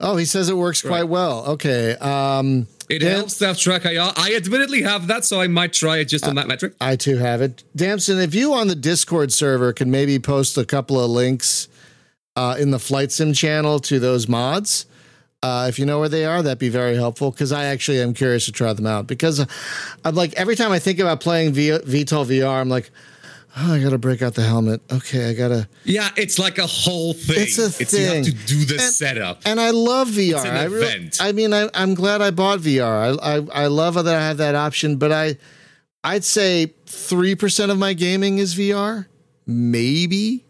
Oh, 0.05 0.17
he 0.17 0.25
says 0.25 0.49
it 0.49 0.57
works 0.57 0.81
quite 0.83 1.01
Right. 1.01 1.09
well. 1.09 1.45
Okay. 1.55 1.93
Um 1.97 2.67
It 2.88 3.03
helps 3.03 3.38
to 3.38 3.47
have 3.49 3.59
track 3.59 3.85
IR. 3.87 4.12
I 4.17 4.35
admittedly 4.37 4.83
have 4.83 5.07
that, 5.09 5.25
so 5.25 5.40
I 5.40 5.49
might 5.49 5.73
try 5.73 5.97
it 5.99 6.05
just 6.05 6.27
on 6.27 6.35
that 6.37 6.47
metric. 6.47 6.75
I 6.81 6.97
too 6.97 7.17
have 7.17 7.40
it. 7.43 7.64
Damson, 7.75 8.21
if 8.21 8.35
you 8.35 8.53
on 8.55 8.69
the 8.69 8.75
Discord 8.77 9.33
server 9.33 9.73
can 9.73 9.90
maybe 9.90 10.19
post 10.19 10.57
a 10.59 10.64
couple 10.64 11.03
of 11.03 11.11
links 11.11 11.69
uh, 12.37 12.57
in 12.59 12.71
the 12.71 12.79
Flight 12.79 13.11
Sim 13.12 13.33
channel 13.33 13.79
to 13.81 13.99
those 13.99 14.29
mods, 14.29 14.85
uh, 15.43 15.67
if 15.69 15.79
you 15.79 15.87
know 15.87 15.99
where 16.01 16.09
they 16.11 16.25
are, 16.27 16.43
that'd 16.43 16.59
be 16.59 16.69
very 16.69 16.95
helpful 16.97 17.31
because 17.31 17.53
I 17.53 17.64
actually 17.64 18.01
am 18.01 18.12
curious 18.14 18.45
to 18.47 18.53
try 18.53 18.73
them 18.75 18.87
out. 18.87 19.07
Because 19.07 19.47
I'm 20.05 20.14
like, 20.14 20.33
every 20.35 20.57
time 20.57 20.73
I 20.73 20.79
think 20.79 20.99
about 20.99 21.21
playing 21.21 21.53
v- 21.55 21.79
VTOL 21.79 22.27
VR, 22.27 22.61
I'm 22.61 22.69
like, 22.69 22.90
oh, 23.57 23.75
I 23.75 23.83
got 23.83 23.90
to 23.90 23.99
break 23.99 24.23
out 24.23 24.35
the 24.35 24.43
helmet. 24.43 24.81
Okay, 24.93 25.31
I 25.31 25.35
got 25.35 25.49
to. 25.49 25.69
Yeah, 25.85 26.11
it's 26.17 26.38
like 26.38 26.59
a 26.59 26.67
whole 26.67 27.12
thing. 27.12 27.37
It's 27.43 27.59
a 27.59 27.71
thing. 27.71 28.01
you 28.01 28.07
have 28.09 28.25
to 28.25 28.33
do 28.47 28.64
the 28.64 28.75
And- 28.75 28.83
setup. 28.93 29.43
And 29.45 29.61
I 29.61 29.71
love 29.71 30.09
VR. 30.09 30.35
It's 30.37 30.45
an 30.45 30.57
I, 30.57 30.64
really- 30.64 30.87
event. 30.87 31.19
I 31.21 31.33
mean, 31.33 31.53
I, 31.55 31.69
I'm 31.75 31.95
glad 31.95 32.21
I 32.23 32.31
bought 32.31 32.61
VR. 32.61 33.19
I, 33.23 33.37
I 33.37 33.64
I 33.64 33.67
love 33.69 33.95
that 33.95 34.07
I 34.07 34.21
have 34.27 34.38
that 34.38 34.55
option. 34.55 34.97
But 34.97 35.12
I, 35.12 35.37
I'd 36.03 36.25
say 36.25 36.75
three 36.87 37.35
percent 37.35 37.71
of 37.73 37.79
my 37.79 37.93
gaming 37.95 38.38
is 38.38 38.55
VR, 38.55 39.07
maybe, 39.47 40.45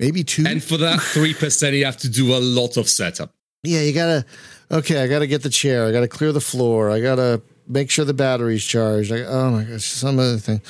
maybe 0.00 0.24
two. 0.24 0.44
And 0.46 0.62
for 0.62 0.76
that 0.78 1.00
three 1.14 1.34
percent, 1.34 1.74
you 1.76 1.84
have 1.84 1.96
to 1.98 2.08
do 2.08 2.34
a 2.34 2.38
lot 2.38 2.76
of 2.76 2.88
setup. 2.88 3.32
yeah, 3.62 3.80
you 3.80 3.92
gotta. 3.92 4.24
Okay, 4.70 5.00
I 5.02 5.06
gotta 5.06 5.26
get 5.28 5.42
the 5.42 5.50
chair. 5.50 5.86
I 5.86 5.92
gotta 5.92 6.08
clear 6.08 6.32
the 6.32 6.40
floor. 6.40 6.90
I 6.90 7.00
gotta 7.00 7.40
make 7.68 7.90
sure 7.90 8.04
the 8.04 8.14
battery's 8.14 8.64
charged. 8.64 9.12
I, 9.12 9.22
oh 9.22 9.50
my 9.50 9.64
gosh, 9.64 9.84
some 9.84 10.18
other 10.18 10.38
thing. 10.38 10.60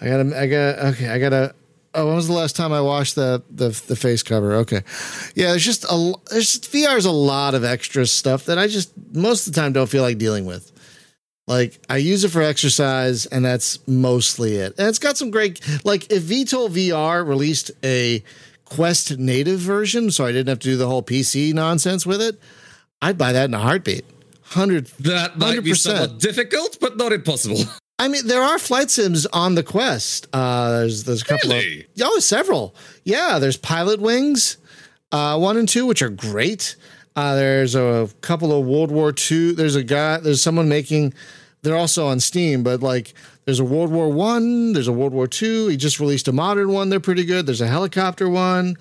I 0.00 0.06
gotta. 0.06 0.40
I 0.40 0.46
gotta. 0.46 0.86
Okay, 0.88 1.08
I 1.08 1.18
gotta. 1.18 1.54
Oh, 1.94 2.06
when 2.06 2.16
was 2.16 2.26
the 2.26 2.32
last 2.32 2.56
time 2.56 2.72
I 2.72 2.80
washed 2.80 3.14
the 3.14 3.42
the, 3.50 3.68
the 3.86 3.96
face 3.96 4.22
cover? 4.22 4.54
Okay, 4.54 4.82
yeah. 5.34 5.48
There's 5.48 5.64
just 5.64 5.84
a 5.84 6.14
there's 6.30 6.58
VR's 6.58 7.04
a 7.06 7.12
lot 7.12 7.54
of 7.54 7.64
extra 7.64 8.06
stuff 8.06 8.46
that 8.46 8.58
I 8.58 8.66
just 8.66 8.92
most 9.12 9.46
of 9.46 9.54
the 9.54 9.60
time 9.60 9.72
don't 9.72 9.88
feel 9.88 10.02
like 10.02 10.18
dealing 10.18 10.46
with. 10.46 10.70
Like 11.46 11.78
I 11.90 11.98
use 11.98 12.24
it 12.24 12.30
for 12.30 12.42
exercise, 12.42 13.26
and 13.26 13.44
that's 13.44 13.86
mostly 13.86 14.56
it. 14.56 14.74
And 14.78 14.88
it's 14.88 14.98
got 14.98 15.16
some 15.16 15.30
great 15.30 15.60
like 15.84 16.10
if 16.10 16.22
VTOL 16.24 16.70
VR 16.70 17.26
released 17.26 17.70
a 17.84 18.22
Quest 18.64 19.18
native 19.18 19.60
version, 19.60 20.10
so 20.10 20.24
I 20.24 20.32
didn't 20.32 20.48
have 20.48 20.58
to 20.60 20.68
do 20.68 20.76
the 20.76 20.88
whole 20.88 21.02
PC 21.02 21.52
nonsense 21.52 22.06
with 22.06 22.22
it, 22.22 22.40
I'd 23.02 23.18
buy 23.18 23.32
that 23.32 23.44
in 23.44 23.54
a 23.54 23.58
heartbeat. 23.58 24.04
Hundred. 24.44 24.86
That 25.00 25.38
might 25.38 25.64
be 25.64 25.72
100%. 25.72 25.76
somewhat 25.76 26.18
difficult, 26.18 26.78
but 26.80 26.96
not 26.96 27.12
impossible. 27.12 27.58
I 27.98 28.08
mean, 28.08 28.26
there 28.26 28.42
are 28.42 28.58
flight 28.58 28.90
sims 28.90 29.24
on 29.26 29.54
the 29.54 29.62
Quest. 29.62 30.26
Uh, 30.32 30.78
there's 30.80 31.04
there's 31.04 31.22
a 31.22 31.24
couple 31.24 31.50
Really? 31.50 31.80
of 31.82 31.86
oh, 32.02 32.18
several. 32.18 32.74
Yeah, 33.04 33.38
there's 33.38 33.56
Pilot 33.56 34.00
Wings, 34.00 34.58
uh, 35.12 35.38
one 35.38 35.56
and 35.56 35.68
two, 35.68 35.86
which 35.86 36.02
are 36.02 36.08
great. 36.10 36.76
Uh, 37.16 37.36
there's 37.36 37.74
a 37.76 38.08
couple 38.20 38.52
of 38.58 38.66
World 38.66 38.90
War 38.90 39.14
II. 39.30 39.52
There's 39.54 39.76
a 39.76 39.84
guy. 39.84 40.18
There's 40.18 40.42
someone 40.42 40.68
making. 40.68 41.14
They're 41.62 41.76
also 41.76 42.06
on 42.08 42.20
Steam, 42.20 42.62
but 42.62 42.82
like 42.82 43.14
there's 43.44 43.60
a 43.60 43.64
World 43.64 43.90
War 43.90 44.10
One. 44.12 44.72
There's 44.72 44.88
a 44.88 44.92
World 44.92 45.12
War 45.14 45.26
Two. 45.28 45.68
He 45.68 45.76
just 45.76 46.00
released 46.00 46.28
a 46.28 46.32
modern 46.32 46.72
one. 46.72 46.90
They're 46.90 47.00
pretty 47.00 47.24
good. 47.24 47.46
There's 47.46 47.60
a 47.62 47.68
helicopter 47.68 48.28
one. 48.28 48.76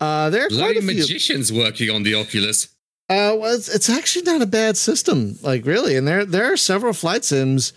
Uh, 0.00 0.30
there 0.30 0.46
are 0.46 0.48
quite 0.48 0.76
a 0.76 0.80
few. 0.82 1.00
magicians 1.00 1.52
working 1.52 1.90
on 1.90 2.02
the 2.02 2.14
Oculus. 2.14 2.68
Uh, 3.08 3.36
well, 3.38 3.54
it's, 3.54 3.68
it's 3.68 3.90
actually 3.90 4.22
not 4.24 4.40
a 4.40 4.46
bad 4.46 4.76
system, 4.76 5.38
like 5.42 5.66
really. 5.66 5.96
And 5.96 6.08
there 6.08 6.24
there 6.24 6.50
are 6.52 6.56
several 6.56 6.92
flight 6.94 7.24
sims 7.24 7.72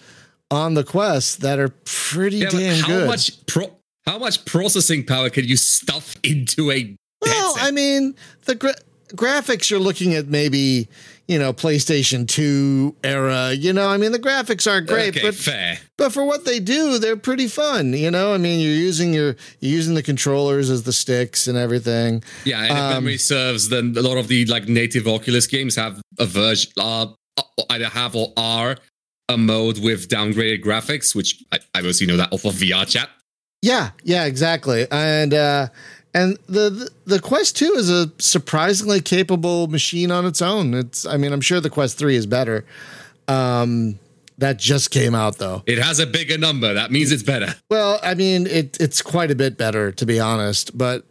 on 0.49 0.73
the 0.73 0.83
Quest 0.83 1.41
that 1.41 1.59
are 1.59 1.69
pretty 1.83 2.37
Yeah, 2.37 2.49
damn 2.49 2.79
how 2.81 2.87
good. 2.87 3.07
much 3.07 3.45
pro- 3.45 3.75
how 4.05 4.17
much 4.17 4.45
processing 4.45 5.05
power 5.05 5.29
can 5.29 5.45
you 5.45 5.57
stuff 5.57 6.15
into 6.23 6.71
a 6.71 6.95
well, 7.21 7.55
headset? 7.55 7.67
I 7.67 7.71
mean, 7.71 8.15
the 8.45 8.55
gra- 8.55 8.75
graphics 9.09 9.69
you're 9.69 9.81
looking 9.81 10.13
at 10.13 10.27
maybe 10.27 10.87
you 11.27 11.37
know 11.39 11.53
PlayStation 11.53 12.27
Two 12.27 12.95
era. 13.03 13.53
You 13.53 13.73
know, 13.73 13.87
I 13.87 13.97
mean 13.97 14.11
the 14.11 14.19
graphics 14.19 14.69
aren't 14.69 14.87
great, 14.87 15.09
okay, 15.15 15.21
but 15.25 15.35
fair. 15.35 15.77
but 15.97 16.11
for 16.11 16.25
what 16.25 16.45
they 16.45 16.59
do, 16.59 16.97
they're 16.99 17.17
pretty 17.17 17.47
fun. 17.47 17.93
You 17.93 18.11
know, 18.11 18.33
I 18.33 18.37
mean 18.37 18.59
you're 18.59 18.71
using 18.73 19.13
your 19.13 19.35
you're 19.59 19.71
using 19.71 19.95
the 19.95 20.03
controllers 20.03 20.69
as 20.69 20.83
the 20.83 20.93
sticks 20.93 21.47
and 21.47 21.57
everything. 21.57 22.23
Yeah, 22.45 22.61
and 22.61 22.71
if 22.71 22.77
Um, 22.77 22.89
memory 23.03 23.17
serves, 23.17 23.69
then 23.69 23.95
a 23.97 24.01
lot 24.01 24.17
of 24.17 24.27
the 24.27 24.45
like 24.45 24.67
native 24.67 25.07
Oculus 25.07 25.47
games 25.47 25.75
have 25.75 26.01
a 26.19 26.25
version, 26.25 26.71
uh, 26.77 27.07
either 27.69 27.89
have 27.89 28.15
or 28.15 28.33
are 28.37 28.77
a 29.29 29.37
mode 29.37 29.79
with 29.79 30.07
downgraded 30.07 30.63
graphics, 30.63 31.13
which 31.13 31.43
I, 31.51 31.59
I 31.75 31.81
mostly 31.81 32.07
know 32.07 32.15
that 32.17 32.31
off 32.31 32.45
of 32.45 32.53
VR 32.53 32.87
chat. 32.87 33.09
Yeah, 33.61 33.89
yeah, 34.03 34.25
exactly. 34.25 34.85
And 34.91 35.33
uh 35.33 35.67
and 36.13 36.37
the, 36.47 36.69
the 36.69 36.89
the 37.05 37.19
Quest 37.19 37.57
2 37.57 37.73
is 37.73 37.89
a 37.89 38.11
surprisingly 38.17 39.01
capable 39.01 39.67
machine 39.67 40.11
on 40.11 40.25
its 40.25 40.41
own. 40.41 40.73
It's 40.73 41.05
I 41.05 41.17
mean, 41.17 41.31
I'm 41.33 41.41
sure 41.41 41.59
the 41.59 41.69
Quest 41.69 41.97
3 41.97 42.15
is 42.15 42.25
better. 42.25 42.65
Um 43.27 43.99
that 44.39 44.57
just 44.57 44.91
came 44.91 45.15
out 45.15 45.37
though. 45.37 45.63
It 45.65 45.79
has 45.79 45.99
a 45.99 46.05
bigger 46.05 46.37
number. 46.37 46.73
That 46.73 46.91
means 46.91 47.11
it's 47.11 47.23
better. 47.23 47.55
Well, 47.69 47.99
I 48.03 48.13
mean, 48.13 48.47
it 48.47 48.77
it's 48.79 49.01
quite 49.01 49.31
a 49.31 49.35
bit 49.35 49.57
better 49.57 49.91
to 49.91 50.05
be 50.05 50.19
honest, 50.19 50.77
but 50.77 51.03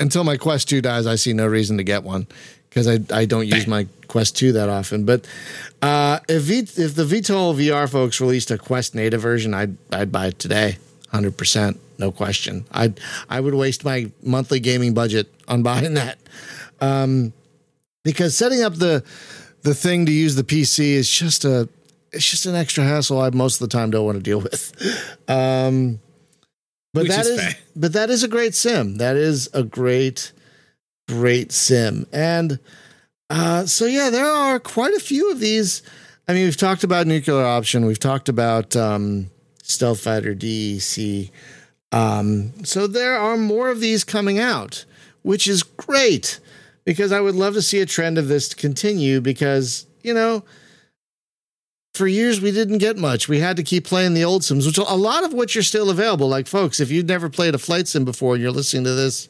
until 0.00 0.24
my 0.24 0.36
Quest 0.36 0.68
2 0.68 0.80
dies, 0.80 1.06
I 1.06 1.16
see 1.16 1.32
no 1.32 1.46
reason 1.46 1.76
to 1.78 1.84
get 1.84 2.02
one 2.04 2.26
because 2.68 2.86
I 2.88 2.98
I 3.12 3.24
don't 3.26 3.46
use 3.46 3.66
my 3.66 3.86
Quest 4.08 4.36
2 4.36 4.52
that 4.52 4.68
often. 4.68 5.04
But 5.04 5.26
uh 5.82 6.20
if 6.28 6.42
v, 6.42 6.58
if 6.60 6.94
the 6.94 7.04
VTOL 7.04 7.54
VR 7.56 7.88
folks 7.90 8.20
released 8.20 8.50
a 8.50 8.58
Quest 8.58 8.94
native 8.94 9.20
version, 9.20 9.54
I'd 9.54 9.76
I'd 9.92 10.10
buy 10.10 10.28
it 10.28 10.38
today. 10.38 10.78
100%, 11.12 11.78
no 11.98 12.12
question. 12.12 12.64
I 12.72 12.94
I 13.28 13.40
would 13.40 13.54
waste 13.54 13.84
my 13.84 14.10
monthly 14.22 14.60
gaming 14.60 14.94
budget 14.94 15.32
on 15.48 15.62
buying 15.62 15.94
that. 15.94 16.18
Um 16.80 17.32
because 18.04 18.36
setting 18.36 18.62
up 18.62 18.74
the 18.76 19.04
the 19.62 19.74
thing 19.74 20.06
to 20.06 20.12
use 20.12 20.34
the 20.34 20.44
PC 20.44 20.92
is 20.92 21.10
just 21.10 21.44
a 21.44 21.68
it's 22.12 22.28
just 22.28 22.46
an 22.46 22.54
extra 22.54 22.84
hassle 22.84 23.20
I 23.20 23.30
most 23.30 23.60
of 23.60 23.68
the 23.68 23.76
time 23.76 23.90
don't 23.90 24.06
want 24.06 24.16
to 24.16 24.22
deal 24.22 24.40
with. 24.40 24.72
Um 25.28 26.00
but 26.94 27.02
Which 27.02 27.10
that 27.10 27.26
is 27.26 27.40
is, 27.40 27.54
but 27.76 27.92
that 27.92 28.10
is 28.10 28.22
a 28.24 28.28
great 28.28 28.54
sim. 28.54 28.96
That 28.96 29.16
is 29.16 29.48
a 29.52 29.62
great 29.62 30.32
great 31.08 31.52
sim. 31.52 32.06
And 32.12 32.58
uh 33.28 33.66
so 33.66 33.86
yeah, 33.86 34.10
there 34.10 34.26
are 34.30 34.58
quite 34.58 34.94
a 34.94 35.00
few 35.00 35.30
of 35.30 35.40
these. 35.40 35.82
I 36.28 36.34
mean, 36.34 36.44
we've 36.44 36.56
talked 36.56 36.84
about 36.84 37.06
nuclear 37.06 37.44
option, 37.44 37.86
we've 37.86 37.98
talked 37.98 38.28
about 38.28 38.76
um 38.76 39.30
stealth 39.62 40.00
fighter 40.00 40.34
DEC. 40.34 41.30
Um 41.92 42.64
so 42.64 42.86
there 42.86 43.16
are 43.16 43.36
more 43.36 43.70
of 43.70 43.80
these 43.80 44.04
coming 44.04 44.38
out, 44.38 44.84
which 45.22 45.48
is 45.48 45.62
great 45.62 46.40
because 46.84 47.12
I 47.12 47.20
would 47.20 47.34
love 47.34 47.54
to 47.54 47.62
see 47.62 47.80
a 47.80 47.86
trend 47.86 48.16
of 48.16 48.28
this 48.28 48.48
to 48.48 48.56
continue 48.56 49.20
because, 49.20 49.86
you 50.02 50.14
know, 50.14 50.42
for 51.92 52.06
years 52.06 52.40
we 52.40 52.50
didn't 52.50 52.78
get 52.78 52.96
much. 52.96 53.28
We 53.28 53.40
had 53.40 53.56
to 53.56 53.62
keep 53.62 53.84
playing 53.84 54.14
the 54.14 54.24
old 54.24 54.44
sims, 54.44 54.64
which 54.64 54.78
a 54.78 54.82
lot 54.82 55.24
of 55.24 55.34
which 55.34 55.56
are 55.56 55.62
still 55.62 55.90
available. 55.90 56.28
Like 56.28 56.46
folks, 56.46 56.80
if 56.80 56.90
you've 56.90 57.06
never 57.06 57.28
played 57.28 57.54
a 57.54 57.58
flight 57.58 57.88
sim 57.88 58.04
before 58.04 58.34
and 58.34 58.42
you're 58.42 58.52
listening 58.52 58.84
to 58.84 58.94
this, 58.94 59.28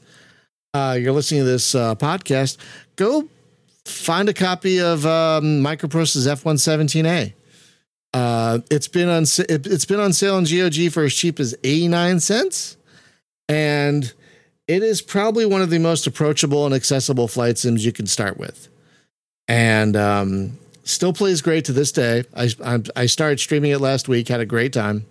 uh, 0.74 0.96
you're 1.00 1.12
listening 1.12 1.40
to 1.40 1.46
this 1.46 1.74
uh, 1.74 1.94
podcast, 1.94 2.58
go 2.94 3.28
find 3.84 4.28
a 4.28 4.34
copy 4.34 4.80
of 4.80 5.04
um, 5.06 5.62
MicroProse's 5.62 6.26
F117A. 6.26 7.32
Uh, 8.14 8.60
it's 8.70 8.88
been 8.88 9.08
on 9.08 9.22
it, 9.22 9.66
it's 9.66 9.84
been 9.84 10.00
on 10.00 10.12
sale 10.12 10.36
on 10.36 10.44
GOG 10.44 10.90
for 10.90 11.04
as 11.04 11.14
cheap 11.14 11.38
as 11.38 11.54
89 11.62 12.20
cents, 12.20 12.76
and 13.48 14.12
it 14.66 14.82
is 14.82 15.02
probably 15.02 15.44
one 15.44 15.62
of 15.62 15.70
the 15.70 15.78
most 15.78 16.06
approachable 16.06 16.64
and 16.64 16.74
accessible 16.74 17.28
flight 17.28 17.58
sims 17.58 17.84
you 17.84 17.92
can 17.92 18.06
start 18.06 18.38
with. 18.38 18.68
And 19.46 19.96
um, 19.96 20.58
still 20.84 21.12
plays 21.12 21.42
great 21.42 21.66
to 21.66 21.72
this 21.72 21.92
day. 21.92 22.24
I, 22.34 22.50
I 22.64 22.82
I 22.96 23.06
started 23.06 23.40
streaming 23.40 23.72
it 23.72 23.80
last 23.80 24.08
week, 24.08 24.28
had 24.28 24.40
a 24.40 24.46
great 24.46 24.72
time. 24.72 25.06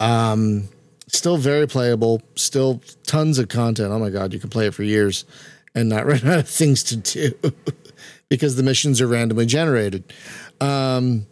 Um, 0.00 0.68
still 1.08 1.36
very 1.36 1.66
playable, 1.66 2.22
still 2.36 2.82
tons 3.06 3.38
of 3.38 3.48
content. 3.48 3.92
Oh 3.92 3.98
my 3.98 4.10
god, 4.10 4.32
you 4.32 4.40
can 4.40 4.50
play 4.50 4.66
it 4.66 4.74
for 4.74 4.82
years 4.82 5.24
and 5.74 5.88
not 5.88 6.06
run 6.06 6.26
out 6.26 6.38
of 6.38 6.48
things 6.48 6.82
to 6.84 6.96
do 6.96 7.32
because 8.28 8.56
the 8.56 8.62
missions 8.62 9.00
are 9.00 9.06
randomly 9.06 9.46
generated. 9.46 10.12
Um, 10.60 11.26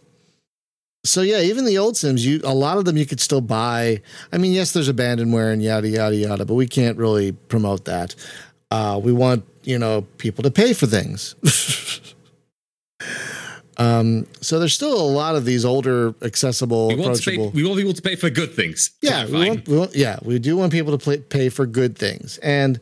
so 1.03 1.21
yeah, 1.21 1.39
even 1.41 1.65
the 1.65 1.77
old 1.77 1.95
Sims, 1.95 2.25
you 2.25 2.41
a 2.43 2.53
lot 2.53 2.77
of 2.77 2.85
them 2.85 2.97
you 2.97 3.05
could 3.05 3.21
still 3.21 3.41
buy. 3.41 4.01
I 4.33 4.37
mean, 4.37 4.51
yes, 4.51 4.73
there's 4.73 4.91
abandonware 4.91 5.53
and 5.53 5.63
yada 5.63 5.87
yada 5.87 6.15
yada, 6.15 6.45
but 6.45 6.55
we 6.55 6.67
can't 6.67 6.97
really 6.97 7.31
promote 7.31 7.85
that. 7.85 8.15
Uh, 8.69 8.99
we 9.01 9.13
want 9.13 9.45
you 9.63 9.79
know 9.79 10.01
people 10.17 10.43
to 10.43 10.51
pay 10.51 10.73
for 10.73 10.87
things. 10.87 11.35
um, 13.77 14.27
so 14.41 14.59
there's 14.59 14.73
still 14.73 14.99
a 14.99 15.09
lot 15.09 15.35
of 15.35 15.45
these 15.45 15.63
older, 15.63 16.13
accessible, 16.21 16.89
We 16.89 16.95
want, 16.95 17.23
pay, 17.23 17.37
we 17.37 17.63
want 17.63 17.77
people 17.77 17.93
to 17.93 18.01
pay 18.01 18.15
for 18.15 18.29
good 18.29 18.53
things. 18.53 18.91
Yeah, 19.01 19.25
we 19.25 19.31
want, 19.31 19.67
we 19.69 19.77
want, 19.77 19.95
yeah, 19.95 20.19
we 20.21 20.37
do 20.37 20.57
want 20.57 20.73
people 20.73 20.97
to 20.97 21.03
play, 21.03 21.19
pay 21.19 21.47
for 21.47 21.65
good 21.65 21.97
things, 21.97 22.39
and 22.39 22.77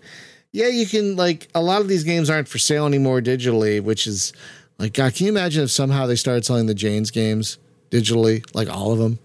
yeah, 0.52 0.70
you 0.70 0.88
can 0.88 1.16
like 1.16 1.50
a 1.54 1.62
lot 1.62 1.82
of 1.82 1.88
these 1.88 2.04
games 2.04 2.32
aren't 2.32 2.48
for 2.48 2.58
sale 2.58 2.88
anymore 2.88 3.22
digitally, 3.22 3.80
which 3.80 4.08
is 4.08 4.34
like 4.80 4.94
God. 4.94 5.14
Can 5.14 5.28
you 5.28 5.32
imagine 5.32 5.64
if 5.64 5.70
somehow 5.70 6.08
they 6.08 6.16
started 6.16 6.46
selling 6.46 6.66
the 6.66 6.74
Jane's 6.74 7.12
games 7.12 7.60
digitally, 7.90 8.44
like 8.54 8.70
all 8.70 8.92
of 8.92 9.00
them? 9.00 9.20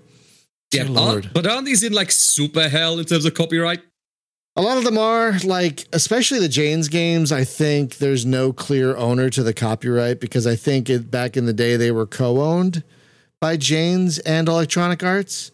yeah, 0.72 0.84
Dear 0.84 0.96
aren't- 0.96 0.96
Lord. 0.96 1.30
but 1.34 1.46
aren't 1.46 1.66
these 1.66 1.82
in 1.82 1.92
like 1.92 2.10
super 2.10 2.68
hell 2.68 2.98
in 2.98 3.04
terms 3.04 3.24
of 3.24 3.34
copyright? 3.34 3.80
A 4.56 4.60
lot 4.62 4.76
of 4.76 4.84
them 4.84 4.98
are 4.98 5.32
like, 5.44 5.86
especially 5.94 6.38
the 6.38 6.48
Jane's 6.48 6.88
games. 6.88 7.32
I 7.32 7.42
think 7.44 7.96
there's 7.98 8.26
no 8.26 8.52
clear 8.52 8.94
owner 8.96 9.30
to 9.30 9.42
the 9.42 9.54
copyright 9.54 10.20
because 10.20 10.46
I 10.46 10.56
think 10.56 10.90
it 10.90 11.10
back 11.10 11.36
in 11.38 11.46
the 11.46 11.54
day 11.54 11.76
they 11.76 11.90
were 11.90 12.06
co-owned 12.06 12.82
by 13.40 13.56
Jane's 13.56 14.18
and 14.20 14.48
Electronic 14.48 15.02
Arts. 15.02 15.52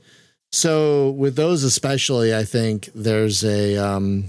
So 0.50 1.10
with 1.10 1.36
those 1.36 1.62
especially, 1.62 2.34
I 2.34 2.42
think 2.44 2.90
there's 2.94 3.44
a 3.44 3.76
um, 3.76 4.24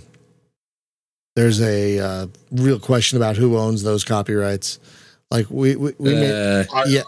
there's 1.35 1.61
a 1.61 1.99
uh, 1.99 2.27
real 2.51 2.79
question 2.79 3.17
about 3.17 3.37
who 3.37 3.57
owns 3.57 3.81
those 3.83 4.03
copyrights. 4.03 4.79
Like 5.31 5.47
we 5.49 5.75
we, 5.77 5.93
we 5.97 6.15
Uh, 6.27 6.65
I, 6.73 6.83
yeah, 6.87 7.03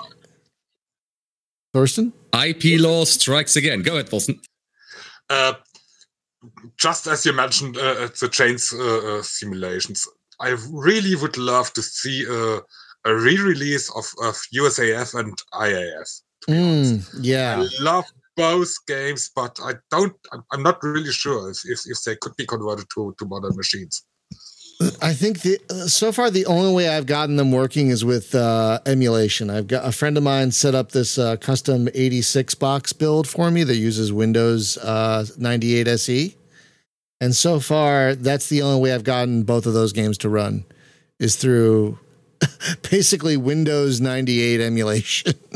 Thorsten. 1.73 2.13
IP 2.33 2.79
law 2.79 3.05
strikes 3.05 3.55
again. 3.55 3.81
Go 3.81 3.93
ahead, 3.93 4.09
Thorsten. 4.09 4.39
uh, 5.29 5.53
just 6.77 7.07
as 7.07 7.25
you 7.25 7.33
mentioned, 7.33 7.77
uh, 7.77 8.07
the 8.19 8.29
Jane's 8.31 8.73
uh, 8.73 9.17
uh, 9.19 9.21
simulations, 9.21 10.07
I 10.39 10.55
really 10.71 11.15
would 11.15 11.37
love 11.37 11.71
to 11.73 11.81
see 11.81 12.25
uh, 12.27 12.59
a 13.05 13.15
re-release 13.15 13.89
of, 13.95 14.05
of 14.23 14.35
USAF 14.55 15.17
and 15.19 15.37
IAF. 15.53 16.21
to 16.41 16.51
be 16.51 16.57
honest. 16.57 17.11
Mm, 17.11 17.19
yeah, 17.21 17.61
I 17.67 17.83
love 17.83 18.05
both 18.35 18.73
games, 18.87 19.29
but 19.35 19.57
I 19.63 19.73
don't. 19.91 20.13
I'm- 20.31 20.43
I'm 20.51 20.63
not 20.63 20.81
really 20.83 21.11
sure 21.11 21.49
if, 21.51 21.59
if, 21.65 21.81
if 21.85 22.03
they 22.03 22.15
could 22.15 22.35
be 22.37 22.45
converted 22.45 22.87
to, 22.95 23.13
to 23.19 23.25
modern 23.25 23.55
machines. 23.55 24.03
I 25.01 25.13
think 25.13 25.41
the 25.41 25.59
so 25.87 26.11
far 26.11 26.31
the 26.31 26.45
only 26.45 26.73
way 26.73 26.89
I've 26.89 27.05
gotten 27.05 27.35
them 27.35 27.51
working 27.51 27.89
is 27.89 28.03
with 28.03 28.33
uh, 28.33 28.79
emulation. 28.85 29.49
I've 29.49 29.67
got 29.67 29.85
a 29.85 29.91
friend 29.91 30.17
of 30.17 30.23
mine 30.23 30.51
set 30.51 30.73
up 30.73 30.91
this 30.91 31.17
uh, 31.17 31.35
custom 31.37 31.87
86 31.93 32.55
box 32.55 32.91
build 32.93 33.27
for 33.27 33.51
me 33.51 33.63
that 33.63 33.75
uses 33.75 34.11
Windows 34.11 34.77
uh, 34.77 35.25
98 35.37 35.87
SE, 35.87 36.35
and 37.19 37.35
so 37.35 37.59
far 37.59 38.15
that's 38.15 38.49
the 38.49 38.61
only 38.61 38.81
way 38.81 38.93
I've 38.93 39.03
gotten 39.03 39.43
both 39.43 39.65
of 39.65 39.73
those 39.73 39.93
games 39.93 40.17
to 40.19 40.29
run 40.29 40.65
is 41.19 41.35
through 41.35 41.99
basically 42.89 43.37
Windows 43.37 44.01
98 44.01 44.61
emulation. 44.61 45.33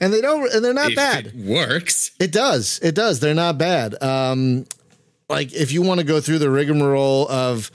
and 0.00 0.12
they 0.12 0.20
don't 0.20 0.52
and 0.52 0.64
they're 0.64 0.74
not 0.74 0.90
if 0.90 0.96
bad. 0.96 1.26
it 1.26 1.34
works. 1.36 2.10
It 2.18 2.32
does. 2.32 2.80
It 2.82 2.94
does. 2.94 3.20
They're 3.20 3.34
not 3.34 3.56
bad. 3.58 4.02
Um, 4.02 4.66
like 5.30 5.52
if 5.54 5.72
you 5.72 5.80
want 5.82 6.00
to 6.00 6.04
go 6.06 6.20
through 6.20 6.38
the 6.40 6.50
rigmarole 6.50 7.26
of 7.30 7.70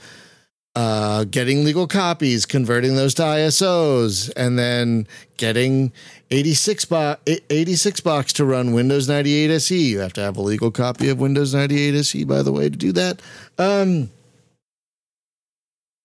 uh, 0.76 1.24
getting 1.24 1.64
legal 1.64 1.86
copies, 1.86 2.44
converting 2.44 2.96
those 2.96 3.14
to 3.14 3.22
ISOs, 3.22 4.30
and 4.36 4.58
then 4.58 5.06
getting 5.38 5.90
86 6.30 6.84
bo- 6.84 7.16
86 7.26 8.00
box 8.00 8.32
to 8.34 8.44
run 8.44 8.72
Windows 8.74 9.08
98 9.08 9.50
SE. 9.52 9.74
You 9.88 10.00
have 10.00 10.12
to 10.12 10.20
have 10.20 10.36
a 10.36 10.42
legal 10.42 10.70
copy 10.70 11.08
of 11.08 11.18
Windows 11.18 11.54
98 11.54 11.94
SE, 11.94 12.24
by 12.24 12.42
the 12.42 12.52
way, 12.52 12.68
to 12.68 12.76
do 12.76 12.92
that. 12.92 13.22
Um, 13.58 14.10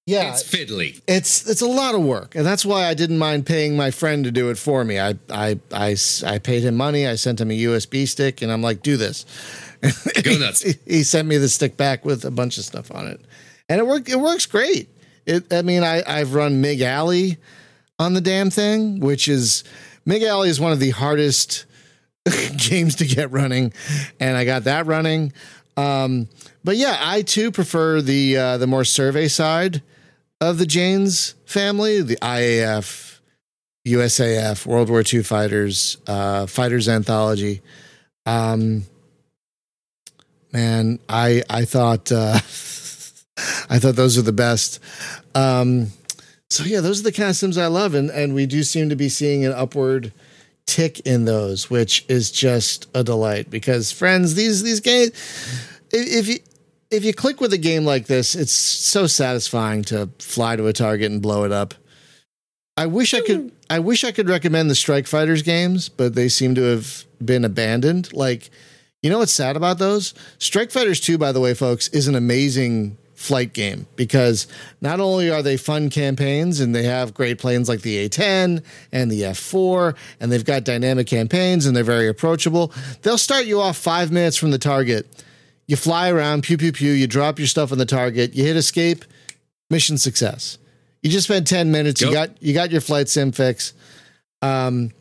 Yeah, 0.07 0.31
It's 0.33 0.43
fiddly. 0.43 0.99
it's 1.07 1.47
it's 1.49 1.61
a 1.61 1.67
lot 1.67 1.93
of 1.93 2.01
work, 2.01 2.33
and 2.35 2.45
that's 2.45 2.65
why 2.65 2.85
I 2.87 2.93
didn't 2.95 3.19
mind 3.19 3.45
paying 3.45 3.75
my 3.77 3.91
friend 3.91 4.23
to 4.25 4.31
do 4.31 4.49
it 4.49 4.57
for 4.57 4.83
me. 4.83 4.99
I 4.99 5.15
I 5.29 5.59
I 5.71 5.95
I 6.25 6.39
paid 6.39 6.63
him 6.63 6.75
money. 6.75 7.05
I 7.07 7.15
sent 7.15 7.39
him 7.39 7.51
a 7.51 7.57
USB 7.57 8.07
stick, 8.07 8.41
and 8.41 8.51
I'm 8.51 8.61
like, 8.63 8.81
do 8.81 8.97
this. 8.97 9.25
Go 10.23 10.37
nuts. 10.37 10.61
he, 10.61 10.73
he 10.85 11.03
sent 11.03 11.27
me 11.27 11.37
the 11.37 11.49
stick 11.49 11.77
back 11.77 12.05
with 12.05 12.25
a 12.25 12.31
bunch 12.31 12.57
of 12.57 12.65
stuff 12.65 12.91
on 12.93 13.07
it, 13.07 13.19
and 13.67 13.79
it 13.79 13.87
worked. 13.87 14.09
It 14.09 14.19
works 14.19 14.45
great. 14.45 14.89
It. 15.25 15.51
I 15.51 15.61
mean, 15.61 15.83
I 15.83 16.03
I've 16.05 16.33
run 16.33 16.61
Mig 16.61 16.81
Alley 16.81 17.37
on 17.97 18.13
the 18.13 18.21
damn 18.21 18.49
thing, 18.49 18.99
which 18.99 19.27
is 19.27 19.63
Mig 20.05 20.23
Alley 20.23 20.49
is 20.49 20.59
one 20.59 20.71
of 20.71 20.79
the 20.79 20.91
hardest 20.91 21.65
games 22.57 22.95
to 22.97 23.05
get 23.05 23.31
running, 23.31 23.73
and 24.19 24.37
I 24.37 24.45
got 24.45 24.65
that 24.65 24.85
running. 24.85 25.33
Um, 25.77 26.27
but 26.63 26.77
yeah, 26.77 26.97
I 26.99 27.21
too 27.21 27.51
prefer 27.51 28.01
the 28.01 28.37
uh, 28.37 28.57
the 28.57 28.67
more 28.67 28.83
survey 28.83 29.27
side 29.27 29.81
of 30.39 30.57
the 30.57 30.65
Janes 30.65 31.35
family, 31.45 32.01
the 32.01 32.17
IAF, 32.17 33.19
USAF, 33.87 34.65
World 34.65 34.89
War 34.89 35.03
II 35.11 35.23
fighters, 35.23 35.97
uh, 36.07 36.45
fighters 36.45 36.89
anthology. 36.89 37.61
Um, 38.25 38.85
man, 40.51 40.99
I 41.09 41.43
I 41.49 41.65
thought 41.65 42.11
uh, 42.11 42.35
I 43.69 43.79
thought 43.79 43.95
those 43.95 44.17
are 44.17 44.23
the 44.23 44.31
best. 44.31 44.79
Um, 45.35 45.87
so 46.49 46.63
yeah, 46.63 46.81
those 46.81 46.99
are 46.99 47.03
the 47.03 47.11
kind 47.11 47.29
of 47.29 47.35
sims 47.35 47.57
I 47.57 47.67
love, 47.67 47.93
and 47.95 48.09
and 48.09 48.33
we 48.33 48.45
do 48.45 48.63
seem 48.63 48.89
to 48.89 48.95
be 48.95 49.09
seeing 49.09 49.45
an 49.45 49.53
upward 49.53 50.13
tick 50.65 50.99
in 51.01 51.25
those, 51.25 51.69
which 51.69 52.05
is 52.07 52.31
just 52.31 52.87
a 52.93 53.03
delight. 53.03 53.49
Because 53.49 53.91
friends, 53.91 54.35
these 54.35 54.63
these 54.63 54.79
games, 54.79 55.11
if, 55.91 56.07
if 56.07 56.27
you 56.27 56.39
if 56.91 57.05
you 57.05 57.13
click 57.13 57.39
with 57.39 57.53
a 57.53 57.57
game 57.57 57.85
like 57.85 58.07
this, 58.07 58.35
it's 58.35 58.51
so 58.51 59.07
satisfying 59.07 59.83
to 59.83 60.09
fly 60.19 60.57
to 60.57 60.67
a 60.67 60.73
target 60.73 61.09
and 61.11 61.21
blow 61.21 61.45
it 61.45 61.51
up. 61.51 61.73
I 62.77 62.85
wish 62.85 63.13
I 63.13 63.21
could. 63.21 63.51
I 63.69 63.79
wish 63.79 64.03
I 64.03 64.11
could 64.11 64.27
recommend 64.27 64.69
the 64.69 64.75
Strike 64.75 65.07
Fighters 65.07 65.41
games, 65.41 65.87
but 65.87 66.15
they 66.15 66.27
seem 66.27 66.55
to 66.55 66.61
have 66.63 67.05
been 67.23 67.45
abandoned. 67.45 68.11
Like, 68.11 68.49
you 69.01 69.09
know 69.09 69.19
what's 69.19 69.31
sad 69.31 69.55
about 69.55 69.79
those? 69.79 70.13
Strike 70.37 70.71
Fighters 70.71 70.99
2, 70.99 71.17
by 71.17 71.31
the 71.31 71.39
way, 71.39 71.53
folks, 71.53 71.87
is 71.89 72.07
an 72.07 72.15
amazing 72.15 72.97
flight 73.15 73.53
game 73.53 73.85
because 73.95 74.47
not 74.81 74.99
only 74.99 75.29
are 75.29 75.43
they 75.43 75.55
fun 75.55 75.89
campaigns 75.89 76.59
and 76.59 76.73
they 76.73 76.83
have 76.83 77.13
great 77.13 77.37
planes 77.37 77.69
like 77.69 77.81
the 77.81 78.09
A10 78.09 78.63
and 78.91 79.11
the 79.11 79.21
F4, 79.21 79.95
and 80.19 80.31
they've 80.31 80.45
got 80.45 80.63
dynamic 80.63 81.07
campaigns 81.07 81.65
and 81.65 81.75
they're 81.75 81.83
very 81.83 82.07
approachable, 82.07 82.73
they'll 83.03 83.17
start 83.17 83.45
you 83.45 83.61
off 83.61 83.77
five 83.77 84.11
minutes 84.11 84.37
from 84.37 84.51
the 84.51 84.57
target. 84.57 85.23
You 85.67 85.75
fly 85.77 86.09
around, 86.09 86.43
pew, 86.43 86.57
pew, 86.57 86.71
pew, 86.71 86.91
you 86.91 87.07
drop 87.07 87.39
your 87.39 87.47
stuff 87.47 87.71
on 87.71 87.77
the 87.77 87.85
target, 87.85 88.35
you 88.35 88.43
hit 88.43 88.55
escape, 88.55 89.05
mission 89.69 89.97
success. 89.97 90.57
You 91.01 91.09
just 91.09 91.25
spent 91.25 91.47
10 91.47 91.71
minutes, 91.71 92.01
you 92.01 92.11
got 92.11 92.41
you 92.41 92.53
got 92.53 92.71
your 92.71 92.81
flight 92.81 93.09
sim 93.09 93.31
fix. 93.31 93.73
Um, 94.43 94.91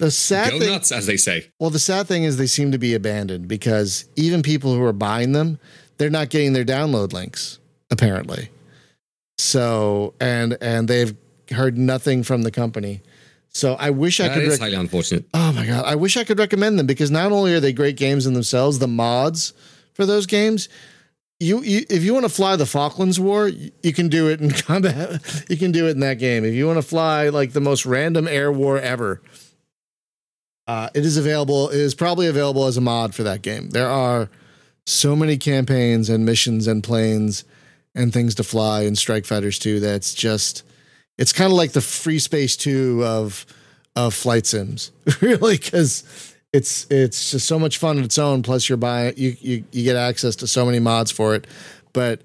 the 0.00 0.10
sad 0.10 0.50
Go 0.52 0.58
thing, 0.58 0.70
nuts, 0.70 0.90
as 0.92 1.06
they 1.06 1.16
say. 1.16 1.46
well, 1.60 1.70
the 1.70 1.78
sad 1.78 2.06
thing 2.08 2.24
is 2.24 2.36
they 2.36 2.46
seem 2.46 2.72
to 2.72 2.78
be 2.78 2.94
abandoned 2.94 3.46
because 3.48 4.06
even 4.16 4.42
people 4.42 4.74
who 4.74 4.82
are 4.82 4.92
buying 4.92 5.32
them, 5.32 5.58
they're 5.98 6.10
not 6.10 6.30
getting 6.30 6.52
their 6.54 6.64
download 6.64 7.12
links 7.12 7.58
apparently. 7.90 8.48
So 9.38 10.14
and 10.20 10.56
and 10.60 10.88
they've 10.88 11.14
heard 11.50 11.78
nothing 11.78 12.22
from 12.22 12.42
the 12.42 12.50
company. 12.50 13.02
So 13.52 13.74
I 13.74 13.90
wish 13.90 14.20
I 14.20 14.28
could. 14.28 14.44
is 14.44 14.50
rec- 14.50 14.60
highly 14.60 14.74
unfortunate. 14.74 15.24
oh 15.34 15.52
my 15.52 15.66
god, 15.66 15.84
I 15.84 15.94
wish 15.96 16.16
I 16.16 16.24
could 16.24 16.38
recommend 16.38 16.78
them 16.78 16.86
because 16.86 17.10
not 17.10 17.32
only 17.32 17.54
are 17.54 17.60
they 17.60 17.72
great 17.72 17.96
games 17.96 18.26
in 18.26 18.34
themselves, 18.34 18.78
the 18.78 18.88
mods 18.88 19.52
for 19.94 20.06
those 20.06 20.26
games. 20.26 20.68
You, 21.42 21.62
you 21.62 21.84
if 21.88 22.04
you 22.04 22.12
want 22.12 22.26
to 22.26 22.28
fly 22.30 22.56
the 22.56 22.66
Falklands 22.66 23.18
War, 23.18 23.48
you, 23.48 23.70
you 23.82 23.92
can 23.94 24.08
do 24.08 24.28
it 24.28 24.40
in 24.40 24.50
combat. 24.66 25.44
You 25.48 25.56
can 25.56 25.72
do 25.72 25.86
it 25.88 25.92
in 25.92 26.00
that 26.00 26.18
game. 26.18 26.44
If 26.44 26.52
you 26.54 26.66
want 26.66 26.76
to 26.76 26.82
fly 26.82 27.30
like 27.30 27.52
the 27.52 27.62
most 27.62 27.86
random 27.86 28.28
air 28.28 28.52
war 28.52 28.78
ever, 28.78 29.22
uh, 30.70 30.88
it 30.94 31.04
is 31.04 31.16
available. 31.16 31.68
It 31.68 31.80
is 31.80 31.96
probably 31.96 32.28
available 32.28 32.66
as 32.66 32.76
a 32.76 32.80
mod 32.80 33.12
for 33.12 33.24
that 33.24 33.42
game. 33.42 33.70
There 33.70 33.88
are 33.88 34.28
so 34.86 35.16
many 35.16 35.36
campaigns 35.36 36.08
and 36.08 36.24
missions 36.24 36.68
and 36.68 36.84
planes 36.84 37.44
and 37.96 38.12
things 38.12 38.36
to 38.36 38.44
fly 38.44 38.82
in 38.82 38.94
Strike 38.94 39.26
Fighters 39.26 39.58
2 39.58 39.80
that's 39.80 40.14
just 40.14 40.62
it's 41.18 41.32
kind 41.32 41.50
of 41.50 41.56
like 41.56 41.72
the 41.72 41.80
FreeSpace 41.80 42.56
2 42.56 43.04
of 43.04 43.46
of 43.96 44.14
flight 44.14 44.46
sims 44.46 44.92
really 45.20 45.58
cuz 45.58 46.04
it's 46.52 46.86
it's 46.88 47.32
just 47.32 47.48
so 47.48 47.58
much 47.58 47.78
fun 47.78 47.98
on 47.98 48.04
its 48.04 48.16
own 48.16 48.40
plus 48.40 48.68
you're 48.68 48.78
buying 48.78 49.12
you 49.16 49.36
you 49.40 49.64
you 49.72 49.82
get 49.82 49.96
access 49.96 50.36
to 50.36 50.46
so 50.46 50.64
many 50.64 50.78
mods 50.78 51.10
for 51.10 51.34
it 51.34 51.48
but 51.92 52.22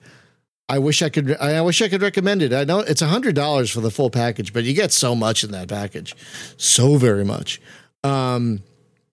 I 0.70 0.78
wish 0.78 1.02
I 1.02 1.10
could 1.10 1.36
I 1.38 1.62
wish 1.62 1.82
I 1.82 1.89
could 1.89 2.04
recommend 2.04 2.43
it. 2.43 2.54
I 2.54 2.64
know 2.64 2.80
it's 2.80 3.02
a 3.02 3.08
$100 3.08 3.72
for 3.72 3.82
the 3.82 3.91
full 3.91 4.12
package 4.12 4.54
but 4.54 4.64
you 4.66 4.76
get 4.76 4.91
so 4.91 5.16
much 5.16 5.43
in 5.43 5.50
that 5.52 5.68
package. 5.68 6.16
So 6.58 6.98
very 6.98 7.26
much. 7.26 7.60
Um 8.06 8.62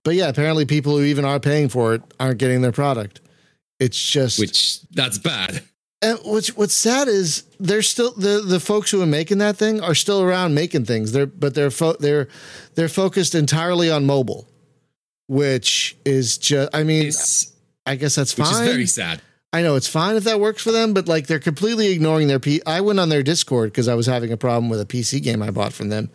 but 0.05 0.15
yeah, 0.15 0.29
apparently 0.29 0.65
people 0.67 0.97
who 0.97 1.05
even 1.05 1.25
are 1.25 1.39
paying 1.41 1.69
for 1.69 1.95
it 1.95 2.03
aren't 2.19 2.39
getting 2.39 2.61
their 2.63 2.73
product. 2.73 3.21
It's 3.79 3.99
just 4.11 4.39
Which 4.39 4.81
that's 4.91 5.19
bad. 5.19 5.63
and 6.03 6.19
what's 6.25 6.57
what's 6.57 6.75
sad 6.75 7.09
is 7.09 7.45
they're 7.61 7.83
still 7.83 8.13
the 8.13 8.43
the 8.45 8.61
folks 8.61 8.91
who 8.91 9.01
are 9.03 9.07
making 9.07 9.39
that 9.39 9.57
thing 9.57 9.81
are 9.81 9.95
still 9.95 10.21
around 10.23 10.55
making 10.55 10.85
things. 10.85 11.13
They're 11.13 11.27
but 11.27 11.55
they're 11.55 11.71
fo- 11.71 11.97
they're 11.99 12.29
they're 12.75 12.89
focused 12.89 13.35
entirely 13.35 13.91
on 13.91 14.05
mobile, 14.07 14.49
which 15.27 15.97
is 16.05 16.39
just. 16.39 16.71
I 16.75 16.83
mean, 16.85 17.07
It's, 17.07 17.53
I 17.87 17.97
guess 17.97 18.15
that's 18.15 18.33
fine. 18.33 18.47
which 18.47 18.53
is 18.55 18.61
very 18.75 18.87
sad. 18.87 19.21
I 19.53 19.63
know 19.63 19.77
it's 19.77 19.89
fine 19.89 20.17
if 20.17 20.25
that 20.25 20.41
works 20.41 20.63
for 20.63 20.73
them, 20.73 20.95
but 20.95 21.07
like 21.09 21.27
they're 21.27 21.39
completely 21.39 21.89
ignoring 21.89 22.27
their 22.29 22.41
P. 22.41 22.61
I 22.67 22.81
went 22.81 22.99
on 22.99 23.09
their 23.11 23.23
Discord 23.23 23.71
because 23.71 23.87
I 23.87 23.95
was 23.95 24.07
having 24.07 24.33
a 24.33 24.37
problem 24.37 24.71
with 24.71 24.81
a 24.81 24.87
PC 24.87 25.23
game 25.23 25.43
I 25.43 25.51
bought 25.51 25.73
from 25.75 25.89
them, 25.91 26.09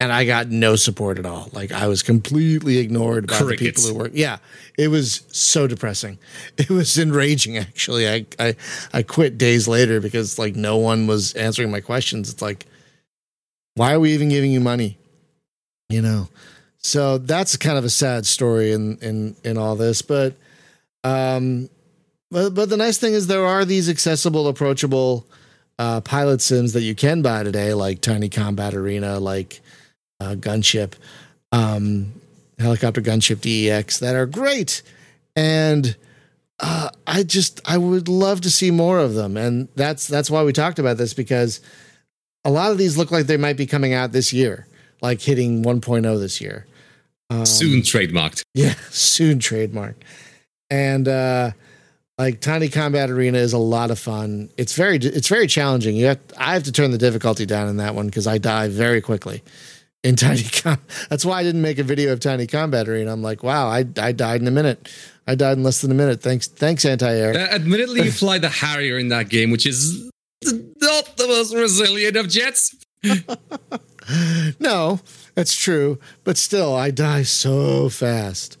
and 0.00 0.10
I 0.10 0.24
got 0.24 0.48
no 0.48 0.76
support 0.76 1.18
at 1.18 1.26
all. 1.26 1.50
Like 1.52 1.70
I 1.70 1.86
was 1.86 2.02
completely 2.02 2.78
ignored 2.78 3.26
by 3.26 3.38
the 3.38 3.56
people 3.56 3.82
who 3.82 3.94
work. 3.94 4.12
Yeah, 4.14 4.38
it 4.78 4.88
was 4.88 5.22
so 5.30 5.66
depressing. 5.66 6.18
It 6.56 6.70
was 6.70 6.98
enraging. 6.98 7.58
Actually, 7.58 8.08
I 8.08 8.26
I 8.38 8.56
I 8.92 9.02
quit 9.02 9.38
days 9.38 9.68
later 9.68 10.00
because 10.00 10.38
like 10.38 10.56
no 10.56 10.78
one 10.78 11.06
was 11.06 11.34
answering 11.34 11.70
my 11.70 11.80
questions. 11.80 12.30
It's 12.30 12.42
like, 12.42 12.66
why 13.74 13.92
are 13.92 14.00
we 14.00 14.12
even 14.12 14.30
giving 14.30 14.50
you 14.50 14.60
money? 14.60 14.98
You 15.90 16.02
know. 16.02 16.28
So 16.78 17.18
that's 17.18 17.58
kind 17.58 17.76
of 17.76 17.84
a 17.84 17.90
sad 17.90 18.24
story 18.24 18.72
in 18.72 18.96
in 18.98 19.36
in 19.44 19.58
all 19.58 19.76
this, 19.76 20.00
but 20.00 20.34
um 21.04 21.68
but 22.30 22.50
but 22.50 22.70
the 22.70 22.76
nice 22.76 22.96
thing 22.96 23.12
is 23.12 23.26
there 23.26 23.44
are 23.44 23.64
these 23.64 23.88
accessible, 23.90 24.48
approachable 24.48 25.26
uh, 25.78 26.00
pilot 26.00 26.40
sims 26.42 26.74
that 26.74 26.82
you 26.82 26.94
can 26.94 27.22
buy 27.22 27.42
today, 27.42 27.74
like 27.74 28.00
Tiny 28.00 28.28
Combat 28.28 28.74
Arena, 28.74 29.18
like 29.18 29.60
uh, 30.20 30.34
Gunship, 30.34 30.92
um, 31.52 32.12
Helicopter 32.58 33.00
Gunship 33.00 33.40
DEX, 33.40 33.98
that 33.98 34.14
are 34.14 34.26
great. 34.26 34.82
And 35.34 35.96
uh, 36.60 36.90
I 37.06 37.22
just 37.22 37.60
I 37.64 37.78
would 37.78 38.08
love 38.08 38.42
to 38.42 38.50
see 38.50 38.70
more 38.70 38.98
of 38.98 39.14
them, 39.14 39.36
and 39.36 39.68
that's 39.76 40.06
that's 40.06 40.30
why 40.30 40.42
we 40.42 40.52
talked 40.52 40.78
about 40.78 40.98
this 40.98 41.14
because 41.14 41.60
a 42.44 42.50
lot 42.50 42.70
of 42.70 42.78
these 42.78 42.98
look 42.98 43.10
like 43.10 43.26
they 43.26 43.36
might 43.36 43.56
be 43.56 43.66
coming 43.66 43.94
out 43.94 44.12
this 44.12 44.32
year, 44.32 44.66
like 45.00 45.20
hitting 45.20 45.62
1.0 45.62 46.20
this 46.20 46.40
year. 46.40 46.66
Um, 47.30 47.46
Soon 47.46 47.80
trademarked. 47.80 48.42
yeah, 48.54 48.74
soon 48.90 49.38
trademarked. 49.38 50.02
And 50.68 51.08
uh 51.08 51.52
like 52.18 52.40
Tiny 52.40 52.68
Combat 52.68 53.08
Arena 53.08 53.38
is 53.38 53.54
a 53.54 53.58
lot 53.58 53.90
of 53.90 53.98
fun. 53.98 54.50
It's 54.58 54.74
very 54.74 54.96
it's 54.96 55.28
very 55.28 55.46
challenging. 55.46 55.96
You 55.96 56.06
have 56.06 56.18
I 56.36 56.52
have 56.52 56.64
to 56.64 56.72
turn 56.72 56.90
the 56.90 56.98
difficulty 56.98 57.46
down 57.46 57.68
in 57.68 57.78
that 57.78 57.94
one 57.94 58.06
because 58.06 58.26
I 58.26 58.36
die 58.36 58.68
very 58.68 59.00
quickly 59.00 59.42
in 60.02 60.16
Tiny 60.16 60.42
Com. 60.42 60.78
That's 61.08 61.24
why 61.24 61.40
I 61.40 61.42
didn't 61.42 61.62
make 61.62 61.78
a 61.78 61.82
video 61.84 62.12
of 62.12 62.20
Tiny 62.20 62.46
Combat 62.46 62.88
Arena. 62.88 63.12
I'm 63.12 63.22
like, 63.22 63.42
wow, 63.42 63.68
I 63.68 63.84
I 63.98 64.12
died 64.12 64.40
in 64.40 64.48
a 64.48 64.50
minute. 64.52 64.88
I 65.26 65.34
died 65.34 65.58
in 65.58 65.62
less 65.62 65.80
than 65.80 65.90
a 65.90 65.94
minute. 65.94 66.20
Thanks 66.22 66.46
thanks 66.46 66.84
anti 66.84 67.12
air. 67.12 67.34
Uh, 67.34 67.54
admittedly, 67.54 68.02
you 68.02 68.12
fly 68.12 68.38
the 68.38 68.48
Harrier 68.48 68.98
in 68.98 69.08
that 69.08 69.28
game, 69.28 69.50
which 69.50 69.66
is 69.66 70.10
not 70.44 71.16
the 71.16 71.26
most 71.28 71.54
resilient 71.54 72.16
of 72.16 72.28
jets. 72.28 72.74
no, 74.60 75.00
that's 75.34 75.54
true, 75.56 75.98
but 76.24 76.36
still, 76.36 76.74
I 76.74 76.90
die 76.90 77.22
so 77.22 77.88
fast, 77.88 78.58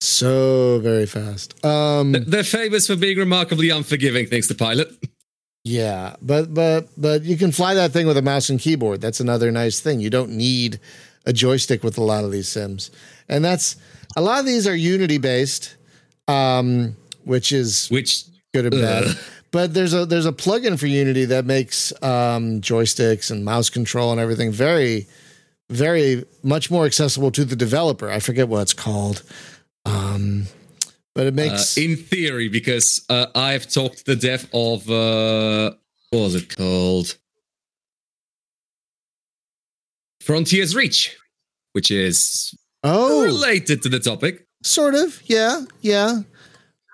so 0.00 0.78
very 0.80 1.06
fast. 1.06 1.64
Um, 1.64 2.12
They're 2.12 2.44
famous 2.44 2.86
for 2.86 2.96
being 2.96 3.16
remarkably 3.18 3.70
unforgiving, 3.70 4.26
thanks 4.26 4.48
to 4.48 4.54
Pilot. 4.54 4.92
Yeah, 5.64 6.16
but 6.22 6.54
but 6.54 6.88
but 6.96 7.22
you 7.22 7.36
can 7.36 7.52
fly 7.52 7.74
that 7.74 7.92
thing 7.92 8.06
with 8.06 8.16
a 8.16 8.22
mouse 8.22 8.48
and 8.48 8.58
keyboard. 8.58 9.00
That's 9.00 9.20
another 9.20 9.50
nice 9.50 9.80
thing. 9.80 10.00
You 10.00 10.10
don't 10.10 10.30
need 10.30 10.80
a 11.26 11.32
joystick 11.32 11.82
with 11.82 11.98
a 11.98 12.02
lot 12.02 12.24
of 12.24 12.32
these 12.32 12.48
sims, 12.48 12.90
and 13.28 13.44
that's 13.44 13.76
a 14.16 14.22
lot 14.22 14.40
of 14.40 14.46
these 14.46 14.66
are 14.66 14.74
Unity 14.74 15.18
based, 15.18 15.76
um, 16.26 16.96
which 17.24 17.52
is 17.52 17.88
Which 17.88 18.24
good 18.54 18.66
and 18.66 18.80
bad. 18.80 19.04
Ugh. 19.08 19.16
But 19.50 19.74
there's 19.74 19.94
a 19.94 20.04
there's 20.06 20.26
a 20.26 20.32
plugin 20.32 20.78
for 20.78 20.86
Unity 20.86 21.24
that 21.26 21.44
makes 21.46 21.92
um, 22.02 22.60
joysticks 22.60 23.30
and 23.30 23.44
mouse 23.44 23.70
control 23.70 24.12
and 24.12 24.20
everything 24.20 24.52
very, 24.52 25.06
very 25.70 26.24
much 26.42 26.70
more 26.70 26.84
accessible 26.84 27.30
to 27.32 27.44
the 27.44 27.56
developer. 27.56 28.10
I 28.10 28.20
forget 28.20 28.48
what 28.48 28.62
it's 28.62 28.74
called, 28.74 29.22
um, 29.86 30.46
but 31.18 31.26
it 31.26 31.32
uh, 31.32 31.34
makes 31.34 31.76
uh, 31.76 31.80
in 31.80 31.96
theory 31.96 32.48
because 32.48 33.04
uh, 33.10 33.26
I've 33.34 33.68
talked 33.68 33.98
to 33.98 34.04
the 34.04 34.14
death 34.14 34.48
of 34.54 34.88
uh, 34.88 35.74
what 36.10 36.20
was 36.20 36.36
it 36.36 36.56
called? 36.56 37.18
Frontiers 40.20 40.76
Reach, 40.76 41.16
which 41.72 41.90
is 41.90 42.56
oh 42.84 43.24
related 43.24 43.82
to 43.82 43.88
the 43.88 43.98
topic, 43.98 44.46
sort 44.62 44.94
of. 44.94 45.20
Yeah, 45.24 45.62
yeah. 45.80 46.20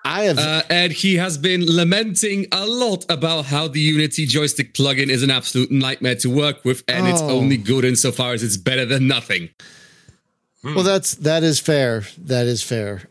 I 0.03 0.23
have, 0.23 0.39
uh, 0.39 0.63
and 0.71 0.91
he 0.91 1.17
has 1.17 1.37
been 1.37 1.63
lamenting 1.63 2.47
a 2.51 2.65
lot 2.65 3.05
about 3.09 3.45
how 3.45 3.67
the 3.67 3.79
Unity 3.79 4.25
joystick 4.25 4.73
plugin 4.73 5.09
is 5.09 5.21
an 5.21 5.29
absolute 5.29 5.69
nightmare 5.69 6.15
to 6.15 6.31
work 6.31 6.65
with, 6.65 6.83
and 6.87 7.05
oh. 7.05 7.09
it's 7.11 7.21
only 7.21 7.57
good 7.57 7.85
insofar 7.85 8.33
as 8.33 8.41
it's 8.41 8.57
better 8.57 8.85
than 8.85 9.07
nothing 9.07 9.49
well, 10.65 10.83
that's 10.83 11.15
that 11.15 11.43
is 11.43 11.59
fair. 11.59 12.03
That 12.17 12.47
is 12.47 12.63
fair. 12.63 13.01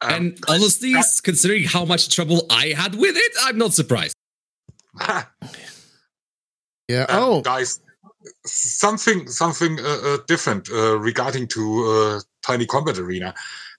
Um, 0.00 0.10
and 0.10 0.44
honestly, 0.48 0.94
considering 1.24 1.64
how 1.64 1.84
much 1.84 2.14
trouble 2.14 2.46
I 2.50 2.68
had 2.68 2.94
with 2.94 3.16
it, 3.16 3.32
I'm 3.42 3.58
not 3.58 3.74
surprised. 3.74 4.14
yeah. 5.00 5.24
Um, 6.88 7.06
Oh, 7.10 7.40
guys, 7.42 7.80
something 8.46 9.28
something 9.28 9.78
uh, 9.80 9.98
uh, 10.04 10.18
different 10.26 10.70
uh, 10.70 10.98
regarding 10.98 11.48
to 11.48 11.84
uh, 11.84 12.20
Tiny 12.42 12.66
Combat 12.66 12.98
Arena. 12.98 13.34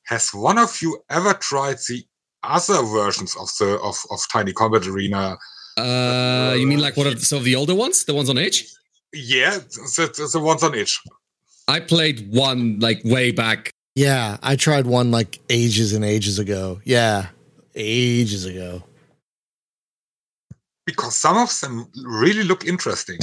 Has 0.07 0.30
one 0.34 0.57
of 0.57 0.82
you 0.82 1.01
ever 1.10 1.34
tried 1.36 1.78
the 1.88 2.03
other 2.43 2.84
versions 2.84 3.36
of 3.38 3.49
the 3.60 3.80
of, 3.80 3.97
of 4.12 4.20
Tiny 4.32 4.51
Combat 4.51 4.86
Arena? 4.88 5.38
Uh, 5.78 6.55
you 6.57 6.68
mean 6.68 6.82
like 6.82 6.97
one 6.97 7.07
of 7.07 7.24
some 7.26 7.38
of 7.38 7.45
the 7.45 7.55
older 7.55 7.76
ones, 7.76 8.03
the 8.03 8.14
ones 8.14 8.30
on 8.30 8.38
Itch? 8.38 8.66
Yeah, 9.14 9.57
the, 9.57 10.30
the 10.32 10.39
ones 10.39 10.64
on 10.64 10.76
Itch. 10.76 11.01
I 11.68 11.80
played 11.80 12.32
one 12.34 12.80
like 12.80 13.01
way 13.03 13.32
back. 13.32 13.72
yeah. 13.95 14.38
I 14.41 14.55
tried 14.55 14.86
one 14.88 15.12
like 15.12 15.39
ages 15.49 15.93
and 15.93 16.03
ages 16.03 16.39
ago. 16.39 16.82
Yeah, 16.84 17.28
ages 17.76 18.45
ago. 18.45 18.84
Because 20.86 21.16
some 21.16 21.38
of 21.38 21.60
them 21.60 21.88
really 22.03 22.43
look 22.43 22.66
interesting. 22.66 23.20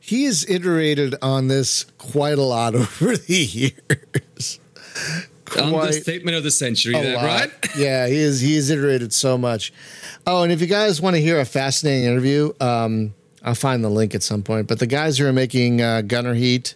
He 0.00 0.24
has 0.24 0.48
iterated 0.48 1.16
on 1.20 1.48
this 1.48 1.84
quite 1.98 2.38
a 2.38 2.42
lot 2.42 2.74
over 2.82 3.16
the 3.16 3.34
years. 3.34 4.58
On 5.60 5.72
the 5.72 5.92
statement 5.92 6.36
of 6.36 6.42
the 6.42 6.50
century, 6.50 6.94
a 6.94 7.02
there, 7.02 7.16
right? 7.16 7.50
yeah, 7.76 8.06
he 8.06 8.16
is. 8.16 8.40
He 8.40 8.54
has 8.56 8.70
iterated 8.70 9.12
so 9.12 9.36
much. 9.36 9.72
Oh, 10.26 10.42
and 10.42 10.52
if 10.52 10.60
you 10.62 10.66
guys 10.66 11.00
want 11.00 11.16
to 11.16 11.22
hear 11.22 11.40
a 11.40 11.44
fascinating 11.44 12.04
interview, 12.04 12.52
um, 12.60 13.14
I'll 13.44 13.54
find 13.54 13.82
the 13.84 13.88
link 13.88 14.14
at 14.14 14.22
some 14.22 14.42
point. 14.42 14.66
But 14.68 14.78
the 14.78 14.86
guys 14.86 15.18
who 15.18 15.26
are 15.26 15.32
making 15.32 15.80
uh, 15.80 16.02
Gunner 16.02 16.34
Heat 16.34 16.74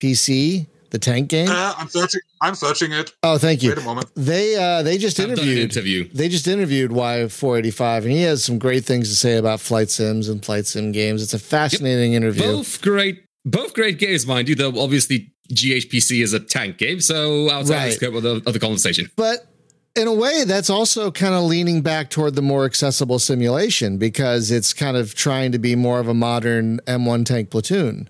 PC, 0.00 0.66
the 0.90 0.98
tank 0.98 1.28
game. 1.28 1.48
Uh, 1.50 1.74
I'm 1.76 1.88
searching. 1.88 2.20
I'm 2.40 2.54
searching 2.54 2.92
it. 2.92 3.12
oh, 3.22 3.36
thank 3.38 3.62
you. 3.62 3.70
Wait 3.70 3.78
a 3.78 3.82
moment. 3.82 4.08
They 4.14 4.56
uh, 4.56 4.82
they 4.82 4.96
just 4.96 5.18
I've 5.18 5.26
done 5.28 5.32
an 5.38 5.44
interviewed. 5.44 5.58
interview. 5.76 6.08
They 6.14 6.28
just 6.28 6.46
interviewed 6.46 6.90
Why485, 6.92 8.02
and 8.04 8.12
he 8.12 8.22
has 8.22 8.44
some 8.44 8.58
great 8.58 8.84
things 8.84 9.08
to 9.08 9.16
say 9.16 9.36
about 9.36 9.60
flight 9.60 9.90
sims 9.90 10.28
and 10.28 10.44
flight 10.44 10.66
sim 10.66 10.92
games. 10.92 11.22
It's 11.22 11.34
a 11.34 11.38
fascinating 11.38 12.12
interview. 12.14 12.42
Both 12.42 12.80
great, 12.80 13.24
both 13.44 13.74
great 13.74 13.98
games, 13.98 14.26
mind 14.26 14.48
you. 14.48 14.54
Though 14.54 14.80
obviously 14.80 15.32
GHPC 15.52 16.22
is 16.22 16.32
a 16.32 16.40
tank 16.40 16.78
game, 16.78 17.00
so 17.00 17.50
outside 17.50 17.74
Right. 17.76 17.86
the 17.86 17.92
scope 17.92 18.14
of 18.14 18.22
the, 18.22 18.42
of 18.46 18.52
the 18.52 18.60
conversation. 18.60 19.10
But 19.16 19.46
in 19.94 20.06
a 20.06 20.12
way, 20.12 20.44
that's 20.44 20.70
also 20.70 21.10
kind 21.10 21.34
of 21.34 21.44
leaning 21.44 21.82
back 21.82 22.10
toward 22.10 22.34
the 22.34 22.42
more 22.42 22.64
accessible 22.64 23.18
simulation 23.18 23.98
because 23.98 24.50
it's 24.50 24.72
kind 24.72 24.96
of 24.96 25.14
trying 25.14 25.52
to 25.52 25.58
be 25.58 25.74
more 25.74 25.98
of 26.00 26.08
a 26.08 26.14
modern 26.14 26.78
M1 26.86 27.24
tank 27.24 27.50
platoon. 27.50 28.08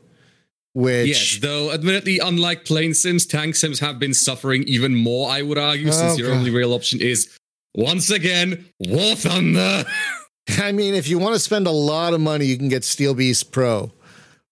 Which 0.75 1.09
Yes, 1.09 1.39
though 1.41 1.73
admittedly, 1.73 2.19
unlike 2.19 2.65
plane 2.65 2.95
sims, 2.95 3.27
tank 3.27 3.57
sims 3.57 3.81
have 3.81 3.99
been 3.99 4.15
suffering 4.15 4.63
even 4.65 4.95
more. 4.95 5.31
I 5.31 5.43
would 5.43 5.59
argue, 5.59 5.89
Oh, 5.89 5.93
since 5.93 6.19
your 6.19 6.29
God. 6.29 6.39
only 6.39 6.51
real 6.51 6.73
option 6.73 7.01
is 7.01 7.37
once 7.75 8.11
again 8.11 8.67
War 8.81 9.15
Thunder. 9.17 9.85
I 10.61 10.73
mean, 10.73 10.95
if 10.95 11.09
you 11.09 11.19
want 11.19 11.35
to 11.35 11.39
spend 11.41 11.67
a 11.67 11.71
lot 11.73 12.15
of 12.15 12.21
money, 12.21 12.47
you 12.47 12.57
can 12.57 12.69
get 12.69 12.85
Steel 12.85 13.15
Beast 13.15 13.51
Pro. 13.51 13.93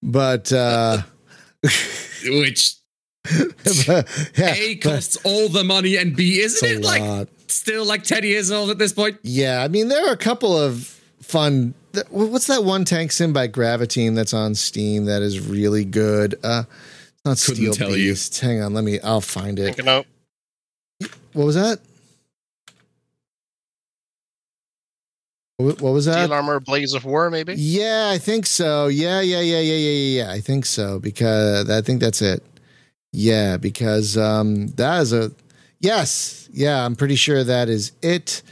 But 0.03 0.53
uh 0.53 1.03
which 2.25 2.75
yeah, 4.37 4.55
A 4.55 4.77
costs 4.77 5.17
all 5.25 5.49
the 5.49 5.65
money, 5.65 5.97
and 5.97 6.15
B 6.17 6.41
isn't 6.41 6.69
a 6.69 6.75
it 6.77 6.83
like 6.85 7.01
lot. 7.03 7.29
still 7.49 7.85
like 7.85 8.03
ten 8.03 8.23
years 8.25 8.51
old 8.51 8.71
at 8.71 8.79
this 8.79 8.93
point? 8.93 9.19
Yeah, 9.23 9.63
I 9.63 9.69
mean, 9.69 9.89
there 9.89 10.07
are 10.09 10.13
a 10.13 10.17
couple 10.17 10.57
of 10.57 10.85
fun. 11.23 11.75
th- 11.93 12.07
What's 12.11 12.47
that 12.49 12.65
one 12.65 12.85
tank 12.85 13.13
sim 13.13 13.33
by 13.33 13.49
Graviteam 13.49 14.15
that's 14.15 14.35
on 14.35 14.55
Steam 14.55 15.05
that 15.07 15.23
is 15.23 15.41
really 15.41 15.85
good? 15.85 16.35
Uh, 16.43 16.65
it's 16.69 17.25
not 17.25 17.39
Couldn't 17.39 17.73
Steel 17.73 17.75
tell 17.75 17.97
you. 17.97 18.11
Beast. 18.13 18.39
Hang 18.41 18.63
on, 18.63 18.75
let 18.75 18.85
me. 18.85 19.01
I'll 19.01 19.21
find 19.21 19.59
it. 19.59 19.77
You 19.79 19.85
know, 19.85 20.05
What 21.33 21.45
was 21.47 21.55
that? 21.57 21.81
What 25.59 25.81
what 25.81 25.93
was 25.95 26.05
that? 26.05 26.25
Steel 26.25 26.35
Armor, 26.35 26.61
Blaze 26.61 26.93
of 26.93 27.05
War, 27.07 27.31
maybe. 27.31 27.55
Yeah, 27.55 28.11
I 28.13 28.19
think 28.19 28.45
so. 28.45 28.89
Yeah, 28.89 29.23
yeah, 29.23 29.41
yeah, 29.41 29.61
yeah, 29.61 29.75
yeah, 29.75 29.91
yeah, 29.91 30.25
yeah. 30.27 30.31
I 30.33 30.41
think 30.41 30.67
so 30.67 30.99
because 30.99 31.71
I 31.71 31.81
think 31.81 32.01
that's 32.01 32.21
it. 32.21 32.43
Yeah, 33.13 33.57
because 33.57 34.17
um 34.17 34.69
that 34.69 35.03
is 35.03 35.13
a 35.13 35.33
yes. 35.81 36.49
Yeah, 36.53 36.85
I'm 36.85 36.97
pretty 36.97 37.17
sure 37.17 37.45
that 37.45 37.69
is 37.69 37.93
it. 38.03 38.43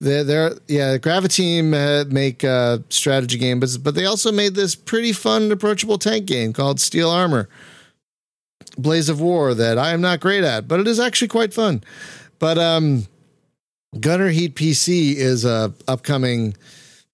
They're, 0.00 0.24
they're 0.24 0.52
yeah, 0.66 0.98
Graviteam 0.98 1.74
uh, 1.74 2.04
make 2.10 2.42
a 2.42 2.82
strategy 2.88 3.38
game, 3.38 3.60
but 3.60 3.70
but 3.82 3.94
they 3.94 4.04
also 4.04 4.32
made 4.32 4.54
this 4.54 4.74
pretty 4.74 5.12
fun, 5.12 5.52
approachable 5.52 5.96
tank 5.96 6.26
game 6.26 6.52
called 6.52 6.80
Steel 6.80 7.08
Armor, 7.08 7.48
Blaze 8.76 9.08
of 9.08 9.20
War 9.20 9.54
that 9.54 9.78
I 9.78 9.90
am 9.92 10.00
not 10.00 10.18
great 10.18 10.42
at, 10.42 10.66
but 10.66 10.80
it 10.80 10.88
is 10.88 10.98
actually 10.98 11.28
quite 11.28 11.54
fun. 11.54 11.84
But 12.40 12.58
um, 12.58 13.06
Gunner 14.00 14.30
Heat 14.30 14.56
PC 14.56 15.14
is 15.14 15.44
a 15.44 15.72
upcoming 15.86 16.56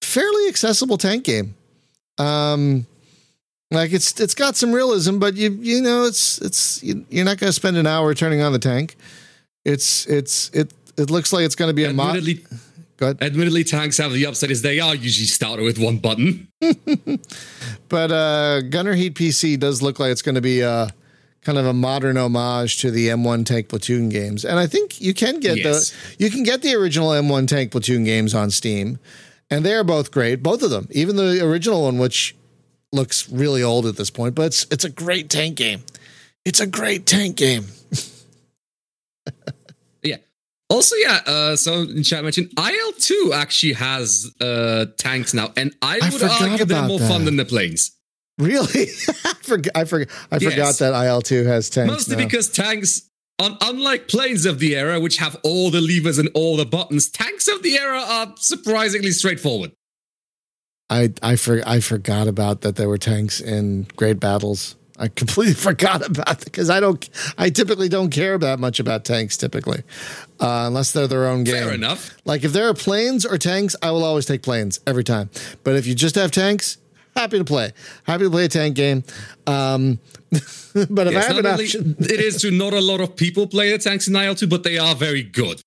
fairly 0.01 0.49
accessible 0.49 0.97
tank 0.97 1.25
game. 1.25 1.55
Um, 2.17 2.87
like 3.71 3.93
it's 3.93 4.19
it's 4.21 4.35
got 4.35 4.57
some 4.57 4.73
realism, 4.73 5.19
but 5.19 5.35
you 5.35 5.51
you 5.61 5.81
know 5.83 6.05
it's 6.05 6.39
it's 6.39 6.83
you, 6.83 7.05
you're 7.11 7.25
not 7.25 7.39
going 7.39 7.49
to 7.49 7.53
spend 7.53 7.77
an 7.77 7.87
hour 7.87 8.15
turning 8.15 8.41
on 8.41 8.53
the 8.53 8.59
tank. 8.59 8.97
It's 9.65 10.07
it's 10.07 10.49
it 10.51 10.73
it 10.97 11.11
looks 11.11 11.33
like 11.33 11.45
it's 11.45 11.55
going 11.55 11.69
to 11.69 11.75
be 11.75 11.85
a 11.85 11.93
mod. 11.93 12.17
Admittedly, 12.17 12.45
Go 12.97 13.07
ahead. 13.07 13.23
admittedly, 13.23 13.63
tanks 13.65 13.99
have 13.99 14.13
the 14.13 14.27
upside 14.27 14.51
is 14.51 14.63
they 14.63 14.81
are 14.81 14.95
usually 14.95 15.27
started 15.27 15.63
with 15.65 15.79
one 15.79 15.99
button. 15.99 16.49
But 17.89 18.13
uh, 18.13 18.61
Gunner 18.63 18.95
Heat 18.95 19.15
PC 19.15 19.59
does 19.59 19.81
look 19.83 19.99
like 19.99 20.13
it's 20.13 20.21
going 20.23 20.35
to 20.35 20.41
be 20.43 20.61
a 20.61 20.89
kind 21.41 21.57
of 21.57 21.65
a 21.65 21.73
modern 21.73 22.17
homage 22.19 22.79
to 22.81 22.91
the 22.91 23.09
M1 23.09 23.47
Tank 23.47 23.69
Platoon 23.69 24.09
games, 24.11 24.45
and 24.45 24.59
I 24.59 24.67
think 24.67 25.01
you 25.01 25.15
can 25.15 25.41
get 25.41 25.57
Yes. 25.59 25.91
the 26.19 26.25
you 26.25 26.31
can 26.31 26.43
get 26.43 26.61
the 26.63 26.75
original 26.75 27.11
M1 27.11 27.49
Tank 27.49 27.71
Platoon 27.71 28.05
games 28.05 28.35
on 28.35 28.51
Steam, 28.51 28.99
and 29.51 29.65
they 29.65 29.73
are 29.75 29.85
both 29.85 30.11
great, 30.11 30.43
both 30.43 30.63
of 30.63 30.69
them. 30.71 30.87
Even 30.91 31.17
the 31.17 31.43
original 31.45 31.85
one, 31.85 31.99
which 31.99 32.35
looks 32.93 33.29
really 33.31 33.63
old 33.63 33.87
at 33.87 33.97
this 33.97 34.11
point, 34.11 34.35
but 34.35 34.47
it's 34.47 34.67
it's 34.71 34.85
a 34.85 34.91
great 34.91 35.29
tank 35.31 35.57
game. 35.57 35.83
It's 36.45 36.61
a 36.61 36.67
great 36.67 37.07
tank 37.07 37.37
game. 37.37 37.67
Yeah. 40.03 40.17
Also, 40.71 40.97
yeah. 40.97 41.21
Uh, 41.27 41.57
so 41.57 41.83
in 41.83 42.03
chat 42.03 42.23
mentioned 42.25 42.51
IL2 42.51 43.33
actually 43.35 43.73
has 43.75 44.33
uh, 44.41 44.87
tanks 44.97 45.35
now, 45.35 45.53
and 45.57 45.75
I 45.83 45.99
I 46.03 46.11
would 46.11 46.23
argue 46.23 46.65
they're 46.65 46.83
more 46.83 46.99
that. 46.99 47.09
fun 47.09 47.25
than 47.25 47.37
the 47.37 47.45
planes. 47.45 47.93
Really, 48.39 48.87
I 49.25 49.35
forgot. 49.43 49.73
I 49.75 49.85
forgot. 49.85 50.09
I 50.31 50.39
forgot 50.39 50.77
that 50.77 50.95
IL2 50.95 51.47
has 51.47 51.69
tanks. 51.69 51.91
Mostly 51.93 52.17
now. 52.17 52.25
because 52.25 52.49
tanks, 52.49 53.03
unlike 53.41 54.07
planes 54.09 54.47
of 54.47 54.61
the 54.61 54.77
era, 54.77 55.01
which 55.01 55.17
have 55.17 55.37
all 55.43 55.71
the 55.71 55.81
levers 55.81 56.19
and 56.19 56.31
all 56.35 56.57
the 56.57 56.65
buttons, 56.67 57.11
tanks 57.11 57.49
of 57.49 57.63
the 57.63 57.77
era 57.77 58.01
are 58.01 58.33
surprisingly 58.37 59.11
straightforward. 59.11 59.73
I 60.91 61.13
I 61.23 61.37
for, 61.37 61.63
I 61.67 61.81
forgot 61.81 62.29
about 62.29 62.63
that 62.63 62.77
there 62.77 62.89
were 62.89 62.99
tanks 62.99 63.41
in 63.41 63.87
great 63.97 64.19
battles. 64.21 64.77
I 64.99 65.09
completely 65.09 65.55
forgot 65.69 66.05
about 66.07 66.45
because 66.45 66.71
I 66.71 66.81
don't. 66.81 67.09
I 67.37 67.51
typically 67.51 67.89
don't 67.89 68.11
care 68.11 68.37
that 68.39 68.59
much 68.59 68.81
about 68.81 69.05
tanks 69.05 69.37
typically, 69.37 69.83
uh, 70.41 70.65
unless 70.67 70.93
they're 70.93 71.07
their 71.07 71.27
own 71.27 71.45
game. 71.45 71.55
Fair 71.65 71.75
enough. 71.75 72.17
Like 72.25 72.43
if 72.45 72.53
there 72.53 72.69
are 72.69 72.75
planes 72.75 73.25
or 73.25 73.39
tanks, 73.39 73.77
I 73.83 73.91
will 73.91 74.05
always 74.05 74.27
take 74.27 74.43
planes 74.43 74.81
every 74.87 75.05
time. 75.05 75.31
But 75.63 75.77
if 75.77 75.87
you 75.87 75.95
just 75.95 76.15
have 76.17 76.31
tanks, 76.33 76.79
happy 77.15 77.39
to 77.39 77.45
play. 77.45 77.73
Happy 78.05 78.25
to 78.25 78.31
play 78.31 78.47
a 78.47 78.49
tank 78.49 78.75
game. 78.75 79.05
Um, 79.47 80.01
but 80.31 81.07
if 81.07 81.13
Yes, 81.13 81.25
I 81.25 81.29
have 81.29 81.37
an 81.39 81.45
not 81.45 81.61
option, 81.61 81.97
it 82.01 82.21
is 82.21 82.41
to 82.43 82.51
Not 82.51 82.73
a 82.73 82.81
lot 82.81 83.01
of 83.01 83.15
people 83.15 83.47
play 83.47 83.71
the 83.71 83.79
tanks 83.79 84.09
in 84.09 84.15
IL2, 84.15 84.49
but 84.49 84.63
they 84.65 84.79
are 84.79 84.95
very 84.97 85.23
good. 85.23 85.61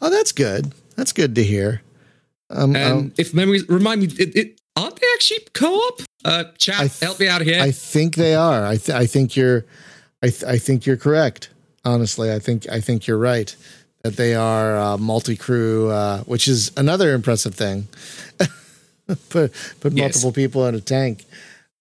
oh, 0.00 0.10
that's 0.10 0.30
good. 0.32 0.72
That's 0.94 1.12
good 1.12 1.34
to 1.34 1.42
hear. 1.42 1.82
Um, 2.50 2.74
And 2.76 2.92
um, 2.92 3.12
if 3.18 3.34
memories 3.34 3.68
remind 3.68 4.00
me, 4.02 4.06
it, 4.18 4.36
it 4.36 4.57
aren't 4.78 4.96
they 5.00 5.06
actually 5.14 5.40
co-op? 5.54 6.02
Uh, 6.24 6.44
chat, 6.58 6.78
th- 6.80 7.00
help 7.00 7.18
me 7.20 7.28
out 7.28 7.42
here. 7.42 7.60
I 7.62 7.70
think 7.72 8.14
they 8.16 8.34
are. 8.34 8.64
I 8.66 8.76
th- 8.76 8.96
I 9.04 9.06
think 9.06 9.36
you're 9.36 9.64
I 10.22 10.28
th- 10.30 10.44
I 10.44 10.58
think 10.58 10.86
you're 10.86 10.96
correct. 10.96 11.50
Honestly, 11.84 12.32
I 12.32 12.38
think 12.38 12.68
I 12.70 12.80
think 12.80 13.06
you're 13.06 13.18
right 13.18 13.54
that 14.02 14.16
they 14.16 14.34
are 14.34 14.76
uh, 14.78 14.96
multi-crew, 14.96 15.90
uh, 15.90 16.20
which 16.22 16.46
is 16.48 16.70
another 16.76 17.14
impressive 17.14 17.54
thing. 17.54 17.88
put 19.30 19.52
put 19.80 19.92
Yes. 19.92 20.02
multiple 20.02 20.32
people 20.32 20.66
in 20.66 20.74
a 20.74 20.80
tank. 20.80 21.24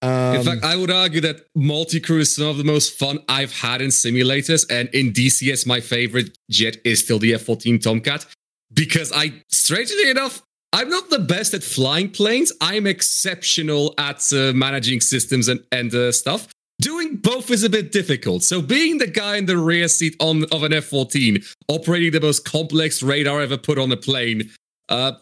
Um, 0.01 0.35
in 0.35 0.43
fact, 0.43 0.63
I 0.63 0.75
would 0.75 0.91
argue 0.91 1.21
that 1.21 1.37
multi-crew 1.55 2.19
is 2.19 2.35
some 2.35 2.47
of 2.47 2.57
the 2.57 2.63
most 2.63 2.97
fun 2.99 3.19
I've 3.27 3.51
had 3.51 3.81
in 3.81 3.89
simulators, 3.89 4.65
and 4.69 4.89
in 4.89 5.11
DCS, 5.11 5.65
my 5.65 5.79
favorite 5.79 6.37
jet 6.51 6.77
is 6.83 6.99
still 6.99 7.17
the 7.17 7.33
F-14 7.33 7.81
Tomcat 7.81 8.25
because 8.71 9.11
I, 9.11 9.33
strangely 9.49 10.09
enough, 10.11 10.43
I'm 10.77 10.89
not 10.89 11.09
the 11.09 11.17
best 11.17 11.55
at 11.55 11.63
flying 11.63 12.11
planes. 12.11 12.53
I'm 12.61 12.85
exceptional 12.85 13.95
at 13.97 14.31
uh, 14.31 14.53
managing 14.53 15.01
systems 15.01 15.47
and 15.47 15.59
and 15.71 15.91
uh, 15.91 16.11
stuff. 16.11 16.49
Doing 16.79 17.15
both 17.15 17.49
is 17.49 17.63
a 17.63 17.69
bit 17.69 17.91
difficult. 17.91 18.43
So 18.43 18.61
being 18.61 18.99
the 18.99 19.07
guy 19.07 19.37
in 19.37 19.47
the 19.47 19.57
rear 19.57 19.87
seat 19.87 20.15
on 20.19 20.43
of 20.51 20.61
an 20.61 20.73
F-14, 20.73 21.43
operating 21.67 22.11
the 22.11 22.21
most 22.21 22.45
complex 22.45 23.01
radar 23.01 23.41
ever 23.41 23.57
put 23.57 23.79
on 23.79 23.91
a 23.91 23.97
plane, 23.97 24.51
uh, 24.87 25.13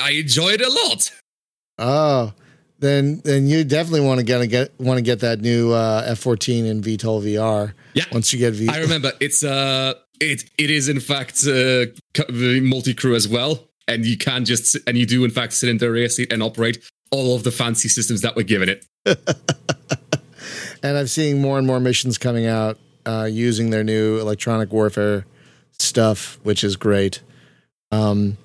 I 0.00 0.10
enjoy 0.10 0.50
it 0.50 0.60
a 0.60 0.70
lot. 0.70 1.10
Oh, 1.78 2.32
then 2.78 3.20
then 3.24 3.48
you 3.48 3.64
definitely 3.64 4.06
want 4.06 4.20
to 4.20 4.24
get 4.24 4.48
get 4.48 4.78
want 4.78 4.98
to 4.98 5.02
get 5.02 5.18
that 5.20 5.40
new 5.40 5.72
uh, 5.72 6.08
F14 6.14 6.66
in 6.66 6.82
VTOL 6.82 7.20
VR. 7.24 7.72
Yeah. 7.94 8.04
Once 8.12 8.32
you 8.32 8.38
get 8.38 8.52
V, 8.52 8.68
I 8.68 8.78
remember 8.78 9.10
it's 9.18 9.42
uh 9.42 9.94
it 10.20 10.44
it 10.56 10.70
is 10.70 10.88
in 10.88 11.00
fact 11.00 11.44
uh, 11.48 11.86
multi 12.62 12.94
crew 12.94 13.16
as 13.16 13.26
well, 13.26 13.68
and 13.88 14.04
you 14.04 14.16
can 14.16 14.44
just 14.44 14.76
and 14.86 14.96
you 14.96 15.06
do 15.06 15.24
in 15.24 15.30
fact 15.30 15.52
sit 15.52 15.68
in 15.68 15.78
the 15.78 15.90
rear 15.90 16.08
seat 16.08 16.32
and 16.32 16.42
operate 16.42 16.82
all 17.10 17.36
of 17.36 17.44
the 17.44 17.50
fancy 17.50 17.88
systems 17.88 18.22
that 18.22 18.36
were 18.36 18.42
given 18.42 18.68
it. 18.68 18.86
and 20.82 20.96
I'm 20.96 21.06
seeing 21.06 21.40
more 21.40 21.58
and 21.58 21.66
more 21.66 21.80
missions 21.80 22.18
coming 22.18 22.46
out 22.46 22.78
uh, 23.04 23.28
using 23.30 23.70
their 23.70 23.84
new 23.84 24.18
electronic 24.18 24.72
warfare 24.72 25.26
stuff, 25.78 26.38
which 26.42 26.64
is 26.64 26.76
great. 26.76 27.20
Um, 27.90 28.38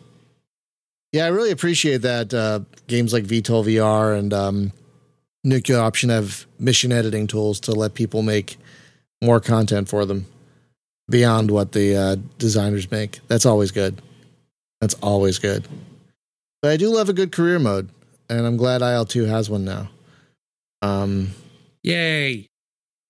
yeah, 1.14 1.26
I 1.26 1.30
really 1.30 1.52
appreciate 1.52 2.02
that 2.02 2.34
uh, 2.34 2.60
games 2.88 3.14
like 3.14 3.24
VTOL 3.24 3.66
VR 3.66 4.18
and 4.18 4.34
um, 4.34 4.74
Nuclear 5.44 5.80
Option 5.80 6.10
have 6.10 6.46
mission 6.60 6.92
editing 6.92 7.28
tools 7.28 7.62
to 7.62 7.72
let 7.72 7.94
people 7.94 8.22
make 8.22 8.58
more 9.22 9.40
content 9.40 9.88
for 9.88 10.06
them 10.06 10.26
beyond 11.10 11.50
what 11.50 11.72
the 11.72 11.96
uh, 11.96 12.16
designers 12.38 12.92
make. 12.92 13.20
That's 13.28 13.46
always 13.46 13.72
good. 13.72 14.02
That's 14.82 14.96
always 14.96 15.40
good. 15.40 15.68
But 16.62 16.72
I 16.72 16.78
do 16.78 16.90
love 16.90 17.10
a 17.10 17.14
good 17.14 17.32
career 17.32 17.60
mode, 17.60 17.90
and 18.30 18.46
I'm 18.46 18.58
glad 18.58 18.82
IL2 18.82 19.28
has 19.28 19.50
one 19.50 19.66
now. 19.66 19.90
Um, 20.82 21.32
Yay! 21.84 22.48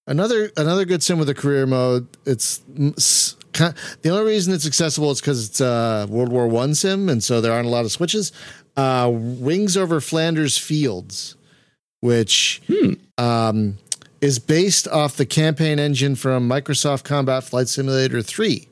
Another 0.06 0.52
another 0.56 0.86
good 0.86 1.04
sim 1.04 1.20
with 1.20 1.28
a 1.28 1.34
career 1.34 1.66
mode. 1.66 2.08
It's 2.26 2.60
the 2.78 4.10
only 4.10 4.26
reason 4.26 4.54
it's 4.54 4.66
accessible 4.66 5.12
is 5.12 5.20
because 5.20 5.50
it's 5.50 5.60
a 5.60 6.08
World 6.10 6.32
War 6.32 6.48
One 6.48 6.76
sim, 6.76 7.10
and 7.10 7.22
so 7.22 7.42
there 7.42 7.52
aren't 7.52 7.68
a 7.68 7.72
lot 7.72 7.84
of 7.84 7.92
switches. 7.92 8.32
Uh, 8.78 9.10
Wings 9.12 9.76
over 9.76 10.00
Flanders 10.00 10.58
Fields, 10.58 11.36
which 12.00 12.62
hmm. 12.68 12.94
um, 13.18 13.78
is 14.22 14.40
based 14.40 14.88
off 14.88 15.18
the 15.18 15.26
campaign 15.26 15.80
engine 15.80 16.16
from 16.16 16.48
Microsoft 16.48 17.04
Combat 17.04 17.44
Flight 17.44 17.68
Simulator 17.68 18.22
3, 18.22 18.68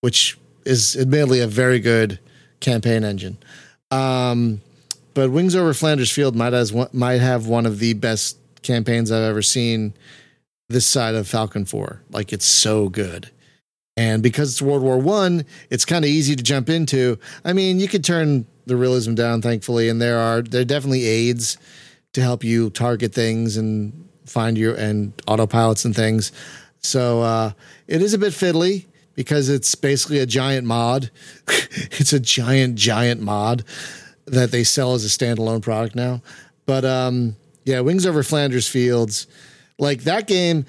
which 0.00 0.38
is 0.64 0.96
admittedly 0.96 1.40
a 1.40 1.46
very 1.46 1.78
good 1.78 2.18
campaign 2.62 3.04
engine. 3.04 3.36
Um, 3.90 4.62
but 5.12 5.30
Wings 5.30 5.54
over 5.54 5.74
Flanders 5.74 6.10
Field 6.10 6.34
might 6.34 6.54
as 6.54 6.72
might 6.94 7.20
have 7.20 7.46
one 7.46 7.66
of 7.66 7.78
the 7.78 7.92
best 7.92 8.38
campaigns 8.62 9.12
I've 9.12 9.22
ever 9.22 9.42
seen 9.42 9.92
this 10.68 10.86
side 10.86 11.14
of 11.14 11.28
Falcon 11.28 11.66
4. 11.66 12.00
Like 12.10 12.32
it's 12.32 12.46
so 12.46 12.88
good. 12.88 13.30
And 13.94 14.22
because 14.22 14.52
it's 14.52 14.62
World 14.62 14.82
War 14.82 14.96
One, 14.96 15.44
it's 15.68 15.84
kind 15.84 16.02
of 16.02 16.10
easy 16.10 16.34
to 16.34 16.42
jump 16.42 16.70
into. 16.70 17.18
I 17.44 17.52
mean, 17.52 17.78
you 17.78 17.88
could 17.88 18.02
turn 18.02 18.46
the 18.64 18.76
realism 18.76 19.14
down, 19.14 19.42
thankfully, 19.42 19.90
and 19.90 20.00
there 20.00 20.18
are 20.18 20.40
there 20.40 20.62
are 20.62 20.64
definitely 20.64 21.04
aids 21.04 21.58
to 22.14 22.22
help 22.22 22.42
you 22.42 22.70
target 22.70 23.12
things 23.12 23.58
and 23.58 24.08
find 24.24 24.56
your 24.56 24.74
and 24.74 25.14
autopilots 25.26 25.84
and 25.84 25.94
things. 25.94 26.32
So 26.78 27.20
uh, 27.20 27.52
it 27.86 28.00
is 28.00 28.14
a 28.14 28.18
bit 28.18 28.32
fiddly 28.32 28.86
because 29.14 29.48
it's 29.48 29.74
basically 29.74 30.18
a 30.18 30.26
giant 30.26 30.66
mod. 30.66 31.10
it's 31.48 32.12
a 32.12 32.20
giant, 32.20 32.76
giant 32.76 33.20
mod 33.20 33.64
that 34.26 34.50
they 34.50 34.64
sell 34.64 34.94
as 34.94 35.04
a 35.04 35.08
standalone 35.08 35.62
product 35.62 35.94
now. 35.94 36.22
But 36.66 36.84
um, 36.84 37.36
yeah, 37.64 37.80
Wings 37.80 38.06
Over 38.06 38.22
Flanders 38.22 38.68
Fields, 38.68 39.26
like 39.78 40.02
that 40.02 40.26
game. 40.26 40.66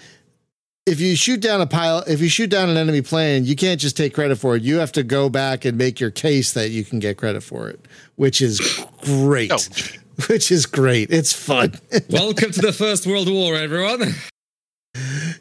If 0.86 1.00
you 1.00 1.16
shoot 1.16 1.40
down 1.40 1.62
a 1.62 1.66
pilot, 1.66 2.10
if 2.10 2.20
you 2.20 2.28
shoot 2.28 2.50
down 2.50 2.70
an 2.70 2.76
enemy 2.76 3.02
plane, 3.02 3.46
you 3.46 3.56
can't 3.56 3.80
just 3.80 3.96
take 3.96 4.14
credit 4.14 4.36
for 4.36 4.58
it. 4.58 4.64
You 4.64 4.80
have 4.80 4.92
to 4.94 5.04
go 5.04 5.30
back 5.30 5.64
and 5.64 5.78
make 5.78 6.02
your 6.02 6.12
case 6.12 6.52
that 6.54 6.72
you 6.72 6.84
can 6.84 7.00
get 7.00 7.16
credit 7.16 7.42
for 7.42 7.70
it, 7.70 7.80
which 8.18 8.42
is 8.42 8.60
great. 9.02 9.52
Oh. 9.54 9.58
Which 10.30 10.52
is 10.52 10.68
great. 10.68 11.10
It's 11.10 11.34
fun. 11.34 11.74
Welcome 12.08 12.52
to 12.52 12.62
the 12.62 12.72
First 12.72 13.08
World 13.08 13.32
War, 13.32 13.56
everyone. 13.56 14.14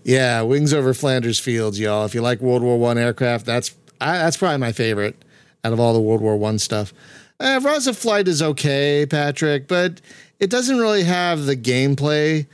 Yeah, 0.04 0.42
Wings 0.42 0.72
Over 0.72 0.94
Flanders 0.94 1.38
Fields, 1.38 1.78
y'all. 1.78 2.04
If 2.04 2.14
you 2.14 2.22
like 2.22 2.40
World 2.40 2.62
War 2.62 2.78
One 2.78 2.98
aircraft, 2.98 3.46
that's 3.46 3.74
I, 4.00 4.18
that's 4.18 4.36
probably 4.36 4.58
my 4.58 4.72
favorite 4.72 5.24
out 5.64 5.72
of 5.72 5.78
all 5.80 5.92
the 5.94 6.00
World 6.00 6.20
War 6.20 6.36
One 6.36 6.58
stuff. 6.58 6.92
Uh, 7.38 7.60
Rise 7.62 7.86
of 7.86 7.96
Flight 7.96 8.28
is 8.28 8.42
okay, 8.42 9.06
Patrick, 9.08 9.68
but 9.68 10.00
it 10.40 10.50
doesn't 10.50 10.78
really 10.78 11.04
have 11.04 11.46
the 11.46 11.56
gameplay 11.56 12.46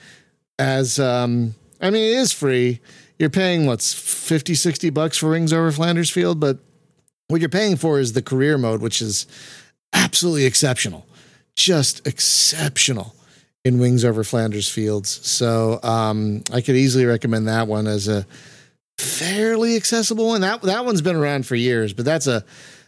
as 0.59 0.99
um 0.99 1.55
I 1.81 1.91
mean 1.91 2.05
it 2.05 2.19
is 2.19 2.33
free. 2.33 2.81
You're 3.19 3.31
paying 3.31 3.67
what's 3.67 3.93
50 3.95 4.55
60 4.55 4.91
bucks 4.91 5.17
for 5.17 5.31
Wings 5.31 5.53
Over 5.53 5.73
Flanders 5.73 6.11
Field, 6.11 6.39
but 6.41 6.59
what 7.29 7.41
you're 7.41 7.49
paying 7.49 7.77
for 7.77 7.99
is 7.99 8.13
the 8.13 8.23
career 8.23 8.59
mode 8.59 8.83
which 8.83 9.01
is 9.01 9.27
absolutely 9.95 10.45
exceptional. 10.45 11.07
Just 11.57 12.07
exceptional 12.07 13.15
in 13.69 13.79
Wings 13.79 14.05
Over 14.05 14.25
Flanders 14.25 14.69
Fields. 14.69 15.09
So 15.27 15.79
um 15.83 16.43
I 16.53 16.61
could 16.61 16.75
easily 16.75 17.05
recommend 17.05 17.47
that 17.47 17.69
one 17.69 17.87
as 17.87 18.09
a 18.09 18.27
fairly 18.99 19.77
accessible 19.77 20.27
one. 20.27 20.41
That 20.41 20.63
that 20.63 20.85
one's 20.85 21.03
been 21.03 21.17
around 21.17 21.47
for 21.47 21.55
years, 21.55 21.93
but 21.93 22.05
that's 22.05 22.27
a 22.27 22.45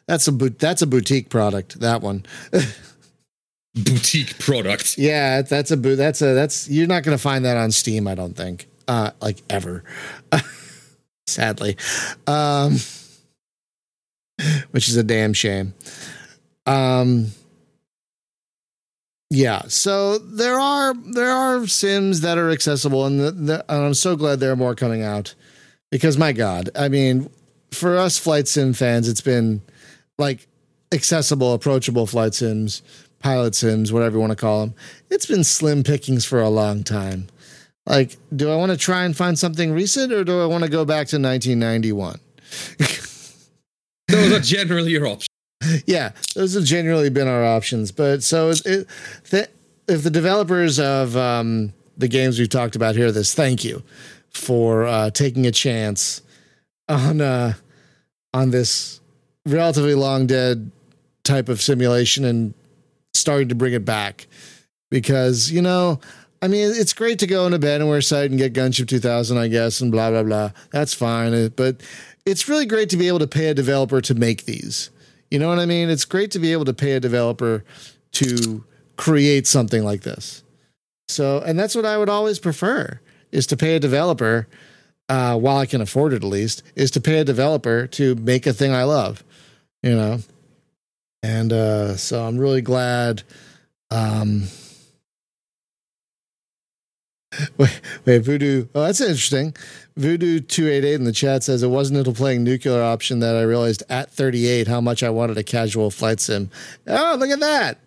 that's 0.07 0.27
a 0.27 0.33
that's 0.33 0.83
a 0.83 0.87
boutique 0.87 1.29
product. 1.29 1.79
That 1.81 2.03
one. 2.03 2.25
boutique 3.75 4.39
product. 4.39 4.99
Yeah, 4.99 5.43
that's 5.43 5.71
a 5.71 5.77
boot. 5.77 5.97
That's 5.97 6.23
a 6.23 6.35
that's 6.35 6.69
you're 6.69 6.89
not 6.89 7.05
going 7.05 7.17
to 7.17 7.23
find 7.23 7.45
that 7.45 7.57
on 7.57 7.71
Steam. 7.71 8.09
I 8.09 8.15
don't 8.15 8.37
think, 8.37 8.67
uh, 8.89 9.13
like 9.21 9.43
ever. 9.49 9.85
Sadly, 11.27 11.77
um, 12.27 12.79
which 14.73 14.89
is 14.89 14.97
a 14.97 15.05
damn 15.05 15.33
shame. 15.33 15.75
Um, 16.67 17.29
yeah, 19.31 19.63
so 19.69 20.19
there 20.19 20.59
are 20.59 20.95
there 20.95 21.31
are 21.31 21.67
sims 21.67 22.21
that 22.23 22.39
are 22.39 22.51
accessible, 22.51 23.07
and, 23.07 23.21
the, 23.21 23.31
the, 23.31 23.65
and 23.73 23.85
I'm 23.87 23.95
so 23.95 24.17
glad 24.17 24.41
there 24.41 24.53
are 24.53 24.57
more 24.57 24.75
coming 24.75 25.03
out 25.03 25.35
because 25.91 26.19
my 26.19 26.33
God, 26.33 26.71
I 26.75 26.89
mean, 26.89 27.31
for 27.71 27.97
us 27.97 28.19
flight 28.19 28.49
sim 28.49 28.73
fans, 28.73 29.09
it's 29.09 29.21
been 29.21 29.63
like 30.19 30.47
accessible, 30.93 31.55
approachable 31.55 32.07
flight 32.07 32.35
sims 32.35 32.83
pilot 33.21 33.55
sims, 33.55 33.93
whatever 33.93 34.17
you 34.17 34.21
want 34.21 34.33
to 34.33 34.37
call 34.37 34.67
them, 34.67 34.75
it's 35.11 35.27
been 35.27 35.45
slim 35.45 35.85
pickings 35.85 36.25
for 36.25 36.41
a 36.41 36.49
long 36.49 36.83
time. 36.83 37.29
Like, 37.87 38.17
do 38.35 38.51
I 38.51 38.57
want 38.57 38.73
to 38.73 38.79
try 38.79 39.05
and 39.05 39.17
find 39.17 39.39
something 39.39 39.73
recent 39.73 40.13
or 40.13 40.25
do 40.25 40.41
I 40.41 40.47
want 40.47 40.65
to 40.65 40.71
go 40.71 40.85
back 40.85 41.07
to 41.09 41.19
1991? 41.19 42.19
those 44.09 44.33
are 44.33 44.41
generally 44.41 44.91
your 44.91 45.07
options. 45.07 45.30
Yeah, 45.87 46.13
those 46.35 46.55
have 46.55 46.65
generally 46.65 47.11
been 47.11 47.29
our 47.29 47.45
options. 47.45 47.93
But 47.93 48.23
so 48.23 48.51
it, 48.51 48.87
th- 49.31 49.49
if 49.89 50.03
the 50.03 50.11
developers 50.11 50.79
of 50.79 51.17
um, 51.17 51.73
the 51.99 52.09
games 52.09 52.39
we've 52.39 52.49
talked 52.49 52.77
about 52.77 52.97
here, 52.97 53.13
this 53.13 53.35
thank 53.35 53.65
you 53.65 53.83
for 54.31 54.87
uh, 54.87 55.11
taking 55.11 55.47
a 55.47 55.53
chance 55.53 56.23
on 56.89 57.21
uh, 57.21 57.55
on 58.33 58.51
this 58.51 59.01
relatively 59.47 59.95
long 59.95 60.27
dead 60.27 60.71
type 61.25 61.49
of 61.49 61.61
simulation 61.61 62.25
and 62.25 62.55
starting 63.13 63.49
to 63.49 63.55
bring 63.55 63.75
it 63.75 63.85
back 63.85 64.27
because 64.91 65.51
you 65.51 65.61
know 65.61 66.01
I 66.43 66.49
mean, 66.49 66.71
it's 66.75 66.95
great 66.95 67.19
to 67.19 67.27
go 67.27 67.49
abandonware 67.49 68.03
site 68.03 68.31
and 68.31 68.39
get 68.39 68.55
Gunship 68.55 68.89
2000, 68.89 69.37
I 69.37 69.49
guess, 69.49 69.83
and 69.83 69.93
blah, 69.93 70.11
blah, 70.11 70.23
blah. 70.23 70.53
That's 70.71 70.95
fine. 70.95 71.49
But 71.49 71.83
it's 72.25 72.49
really 72.49 72.65
great 72.65 72.89
to 72.91 72.97
be 72.97 73.09
able 73.09 73.19
to 73.19 73.27
pay 73.27 73.49
a 73.49 73.55
developer 73.55 74.01
to 74.01 74.15
make 74.15 74.47
these. 74.47 74.91
You 75.31 75.39
know 75.39 75.49
what 75.49 75.59
I 75.59 75.67
mean? 75.67 75.91
It's 75.91 76.05
great 76.05 76.31
to 76.33 76.39
be 76.39 76.53
able 76.53 76.65
to 76.65 76.73
pay 76.73 76.93
a 76.93 77.01
developer 77.01 77.65
to 78.13 78.65
create 78.97 79.47
something 79.47 79.85
like 79.85 80.03
this. 80.03 80.43
So, 81.09 81.39
and 81.41 81.59
that's 81.59 81.75
what 81.75 81.87
I 81.87 81.99
would 81.99 82.09
always 82.09 82.39
prefer 82.39 83.01
is 83.33 83.47
to 83.47 83.57
pay 83.57 83.77
a 83.77 83.81
developer, 83.81 84.49
uh, 85.09 85.39
while 85.39 85.57
I 85.57 85.67
can 85.67 85.81
afford 85.81 86.13
it 86.13 86.17
at 86.17 86.25
least, 86.25 86.63
is 86.75 86.91
to 86.93 87.01
pay 87.01 87.19
a 87.19 87.25
developer 87.25 87.87
to 87.89 88.15
make 88.17 88.47
a 88.47 88.53
thing 88.53 88.73
I 88.73 88.85
love, 88.85 89.25
you 89.83 89.95
know? 89.95 90.19
And 91.23 91.53
uh, 91.53 91.97
so 91.97 92.25
I'm 92.25 92.39
really 92.39 92.63
glad. 92.63 93.23
Um, 93.91 94.45
wait, 97.59 97.81
wait, 98.05 98.19
Voodoo. 98.19 98.67
Oh, 98.75 98.83
that's 98.83 99.01
interesting. 99.01 99.55
Voodoo 99.97 100.41
two 100.41 100.69
eight 100.69 100.85
eight 100.85 100.95
in 100.95 101.05
the 101.05 101.13
chat 101.13 101.45
says 101.45 101.63
it 101.63 101.69
wasn't 101.69 101.99
until 101.99 102.15
playing 102.15 102.43
Nuclear 102.43 102.83
Option 102.83 103.21
that 103.21 103.37
I 103.37 103.43
realized 103.43 103.83
at 103.89 104.11
38 104.11 104.67
how 104.67 104.81
much 104.81 105.03
I 105.03 105.11
wanted 105.11 105.39
a 105.39 105.43
casual 105.43 105.91
flight 105.91 106.21
sim. 106.21 106.51
Oh, 106.87 107.17
look 107.19 107.31
at 107.31 107.41
that! 107.41 107.79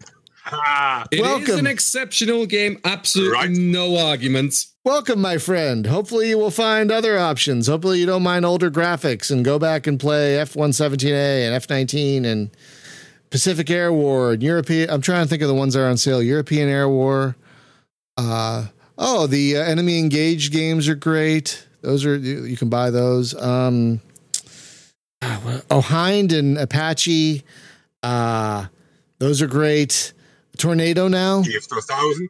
Ah, 0.45 1.05
it 1.11 1.21
Welcome. 1.21 1.49
is 1.49 1.59
an 1.59 1.67
exceptional 1.67 2.45
game. 2.45 2.79
Absolutely 2.83 3.33
right. 3.33 3.49
no 3.49 3.97
arguments. 3.97 4.73
Welcome, 4.85 5.21
my 5.21 5.37
friend. 5.37 5.85
Hopefully, 5.85 6.29
you 6.29 6.37
will 6.37 6.51
find 6.51 6.91
other 6.91 7.17
options. 7.17 7.67
Hopefully, 7.67 7.99
you 7.99 8.05
don't 8.05 8.23
mind 8.23 8.45
older 8.45 8.69
graphics 8.69 9.31
and 9.31 9.45
go 9.45 9.57
back 9.57 9.87
and 9.87 9.99
play 9.99 10.37
F 10.37 10.53
117A 10.53 11.45
and 11.45 11.55
F 11.55 11.69
19 11.69 12.25
and 12.25 12.49
Pacific 13.29 13.69
Air 13.69 13.91
War 13.93 14.33
and 14.33 14.43
European. 14.43 14.89
I'm 14.89 15.01
trying 15.01 15.23
to 15.23 15.29
think 15.29 15.41
of 15.41 15.47
the 15.47 15.53
ones 15.55 15.73
that 15.73 15.81
are 15.81 15.87
on 15.87 15.97
sale. 15.97 16.21
European 16.21 16.67
Air 16.67 16.89
War. 16.89 17.35
Uh, 18.17 18.67
oh, 18.97 19.27
the 19.27 19.57
uh, 19.57 19.63
enemy 19.63 19.99
engaged 19.99 20.51
games 20.53 20.87
are 20.87 20.95
great. 20.95 21.67
Those 21.81 22.05
are 22.05 22.15
you, 22.15 22.45
you 22.45 22.57
can 22.57 22.69
buy 22.69 22.89
those. 22.89 23.33
Um, 23.41 24.01
oh, 25.21 25.81
Hind 25.81 26.31
and 26.31 26.57
Apache. 26.57 27.43
Uh, 28.01 28.67
those 29.19 29.41
are 29.41 29.47
great. 29.47 30.13
Tornado 30.57 31.07
now. 31.07 31.39
EF 31.41 31.67
2000. 31.67 32.29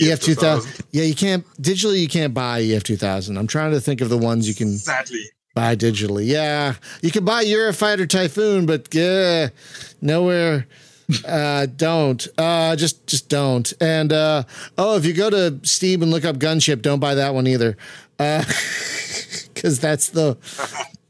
EF 0.00 0.20
two 0.20 0.34
thousand. 0.34 0.72
Yeah, 0.92 1.04
you 1.04 1.14
can't 1.14 1.44
digitally. 1.60 2.00
You 2.00 2.08
can't 2.08 2.34
buy 2.34 2.60
EF 2.60 2.84
two 2.84 2.96
thousand. 2.96 3.36
I'm 3.36 3.46
trying 3.46 3.72
to 3.72 3.80
think 3.80 4.00
of 4.00 4.08
the 4.08 4.18
ones 4.18 4.48
you 4.48 4.54
can 4.54 4.76
Sadly. 4.76 5.24
buy 5.54 5.76
digitally. 5.76 6.26
Yeah, 6.26 6.74
you 7.02 7.10
can 7.10 7.24
buy 7.24 7.44
Eurofighter 7.44 8.08
Typhoon, 8.08 8.66
but 8.66 8.94
yeah, 8.94 9.48
nowhere. 10.00 10.66
Uh, 11.24 11.66
don't. 11.66 12.26
Uh, 12.36 12.76
just 12.76 13.06
just 13.06 13.28
don't. 13.28 13.72
And 13.80 14.12
uh, 14.12 14.42
oh, 14.76 14.96
if 14.96 15.06
you 15.06 15.14
go 15.14 15.30
to 15.30 15.58
Steam 15.62 16.02
and 16.02 16.10
look 16.10 16.24
up 16.24 16.36
Gunship, 16.36 16.82
don't 16.82 17.00
buy 17.00 17.14
that 17.14 17.34
one 17.34 17.46
either, 17.46 17.76
because 18.18 19.80
that's 19.80 20.10
the 20.10 20.36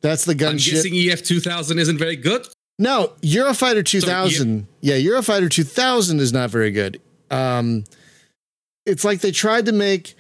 that's 0.01 0.24
the 0.24 0.32
I'm 0.32 0.57
gunship. 0.57 0.72
guessing 0.72 0.94
EF 0.94 1.22
2000 1.24 1.78
isn't 1.78 1.99
very 1.99 2.16
good. 2.16 2.46
No, 2.78 3.12
Eurofighter 3.22 3.84
2000. 3.84 4.68
yeah, 4.80 4.94
Eurofighter 4.94 5.51
2000 5.51 6.20
is 6.20 6.32
not 6.32 6.51
very 6.51 6.70
good. 6.70 7.01
Um, 7.30 7.82
it's 8.86 9.05
like 9.05 9.20
they 9.20 9.32
tried 9.32 9.66
to 9.66 9.72
make 9.72 10.14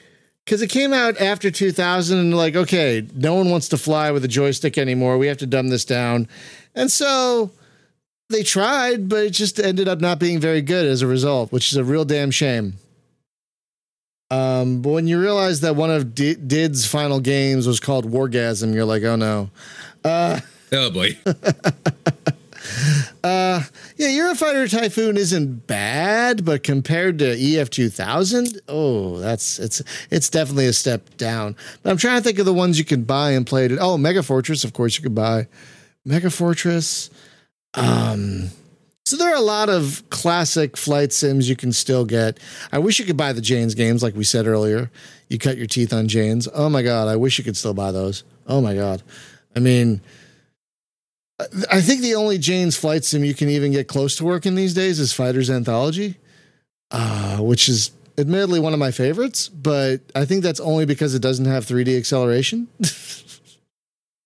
because 0.44 0.60
it 0.60 0.68
came 0.70 0.92
out 0.92 1.20
after 1.20 1.50
2000 1.50 2.18
and 2.18 2.36
like, 2.36 2.56
okay, 2.56 3.06
no 3.14 3.34
one 3.34 3.50
wants 3.50 3.68
to 3.68 3.76
fly 3.76 4.10
with 4.10 4.24
a 4.24 4.28
joystick 4.28 4.76
anymore. 4.76 5.18
We 5.18 5.28
have 5.28 5.38
to 5.38 5.46
dumb 5.46 5.68
this 5.68 5.84
down. 5.84 6.26
And 6.74 6.90
so 6.90 7.52
they 8.28 8.42
tried, 8.42 9.08
but 9.08 9.24
it 9.24 9.30
just 9.30 9.58
ended 9.58 9.88
up 9.88 10.00
not 10.00 10.18
being 10.18 10.38
very 10.40 10.62
good 10.62 10.86
as 10.86 11.02
a 11.02 11.06
result, 11.06 11.52
which 11.52 11.72
is 11.72 11.76
a 11.76 11.84
real 11.84 12.04
damn 12.04 12.30
shame. 12.30 12.74
Um, 14.30 14.82
but 14.82 14.90
when 14.90 15.06
you 15.06 15.18
realize 15.20 15.60
that 15.60 15.74
one 15.76 15.90
of 15.90 16.14
D- 16.14 16.34
DID's 16.34 16.86
final 16.86 17.18
games 17.20 17.66
was 17.66 17.80
called 17.80 18.10
Wargasm, 18.10 18.74
you're 18.74 18.84
like, 18.84 19.02
oh 19.02 19.16
no. 19.16 19.50
Uh, 20.04 20.40
Oh 20.72 20.90
boy. 20.90 21.18
Uh, 23.24 23.62
yeah, 23.96 24.08
Eurofighter 24.08 24.70
Typhoon 24.70 25.16
isn't 25.16 25.66
bad, 25.66 26.44
but 26.44 26.62
compared 26.62 27.18
to 27.18 27.30
EF 27.30 27.70
two 27.70 27.88
thousand, 27.88 28.60
oh, 28.68 29.18
that's 29.18 29.58
it's 29.58 29.82
it's 30.10 30.28
definitely 30.28 30.66
a 30.66 30.72
step 30.72 31.16
down. 31.16 31.56
But 31.82 31.90
I'm 31.90 31.96
trying 31.96 32.18
to 32.18 32.22
think 32.24 32.38
of 32.38 32.46
the 32.46 32.52
ones 32.52 32.78
you 32.78 32.84
can 32.84 33.04
buy 33.04 33.30
and 33.32 33.46
play 33.46 33.64
it. 33.66 33.78
Oh, 33.80 33.96
Mega 33.98 34.22
Fortress, 34.22 34.64
of 34.64 34.72
course 34.74 34.96
you 34.96 35.02
could 35.02 35.14
buy. 35.14 35.48
Mega 36.04 36.30
Fortress. 36.30 37.10
Um, 37.74 38.50
so 39.04 39.16
there 39.16 39.32
are 39.32 39.36
a 39.36 39.40
lot 39.40 39.68
of 39.68 40.02
classic 40.10 40.76
flight 40.76 41.12
sims 41.12 41.48
you 41.48 41.56
can 41.56 41.72
still 41.72 42.04
get. 42.04 42.38
I 42.72 42.78
wish 42.78 42.98
you 42.98 43.06
could 43.06 43.16
buy 43.16 43.32
the 43.32 43.40
Jane's 43.40 43.74
games, 43.74 44.02
like 44.02 44.14
we 44.14 44.24
said 44.24 44.46
earlier. 44.46 44.90
You 45.28 45.38
cut 45.38 45.56
your 45.56 45.66
teeth 45.66 45.92
on 45.92 46.08
Jane's. 46.08 46.48
Oh 46.52 46.68
my 46.68 46.82
god, 46.82 47.08
I 47.08 47.16
wish 47.16 47.38
you 47.38 47.44
could 47.44 47.56
still 47.56 47.74
buy 47.74 47.90
those. 47.90 48.24
Oh 48.46 48.60
my 48.60 48.74
god. 48.74 49.02
I 49.56 49.60
mean, 49.60 50.00
I 51.70 51.80
think 51.80 52.02
the 52.02 52.16
only 52.16 52.36
Jane's 52.36 52.76
flight 52.76 53.04
sim 53.04 53.24
you 53.24 53.34
can 53.34 53.48
even 53.48 53.72
get 53.72 53.88
close 53.88 54.16
to 54.16 54.24
working 54.24 54.54
these 54.54 54.74
days 54.74 54.98
is 54.98 55.12
Fighters 55.12 55.50
Anthology, 55.50 56.16
uh, 56.90 57.38
which 57.38 57.68
is 57.68 57.92
admittedly 58.18 58.60
one 58.60 58.72
of 58.72 58.78
my 58.78 58.90
favorites, 58.90 59.48
but 59.48 60.00
I 60.14 60.24
think 60.24 60.42
that's 60.42 60.60
only 60.60 60.84
because 60.84 61.14
it 61.14 61.22
doesn't 61.22 61.44
have 61.44 61.64
3D 61.64 61.96
acceleration. 61.96 62.68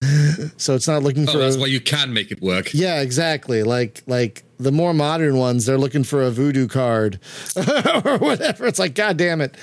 so 0.56 0.74
it's 0.74 0.88
not 0.88 1.02
looking 1.02 1.28
Oh, 1.28 1.32
for. 1.32 1.38
that's 1.38 1.56
a- 1.56 1.60
why 1.60 1.66
you 1.66 1.80
can 1.80 2.12
make 2.12 2.30
it 2.32 2.40
work. 2.42 2.74
yeah, 2.74 3.00
exactly. 3.00 3.62
Like 3.62 4.02
like 4.06 4.42
the 4.58 4.72
more 4.72 4.92
modern 4.94 5.36
ones, 5.36 5.64
they're 5.66 5.78
looking 5.78 6.04
for 6.04 6.22
a 6.22 6.30
voodoo 6.30 6.66
card 6.68 7.18
or 8.04 8.18
whatever. 8.18 8.66
It's 8.66 8.78
like, 8.78 8.94
God 8.94 9.16
damn 9.16 9.40
it. 9.40 9.56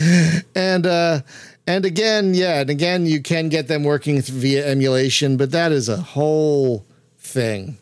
and 0.54 0.86
uh 0.86 1.20
and 1.66 1.84
again, 1.84 2.34
yeah, 2.34 2.60
and 2.60 2.70
again, 2.70 3.06
you 3.06 3.20
can 3.22 3.48
get 3.48 3.68
them 3.68 3.84
working 3.84 4.16
th- 4.16 4.28
via 4.30 4.66
emulation, 4.68 5.36
but 5.36 5.52
that 5.52 5.70
is 5.70 5.88
a 5.88 5.96
whole 5.96 6.84
thing. 7.18 7.78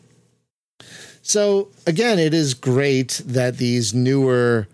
So 1.23 1.69
again, 1.87 2.19
it 2.19 2.33
is 2.33 2.53
great 2.53 3.21
that 3.25 3.57
these 3.57 3.93
newer 3.93 4.67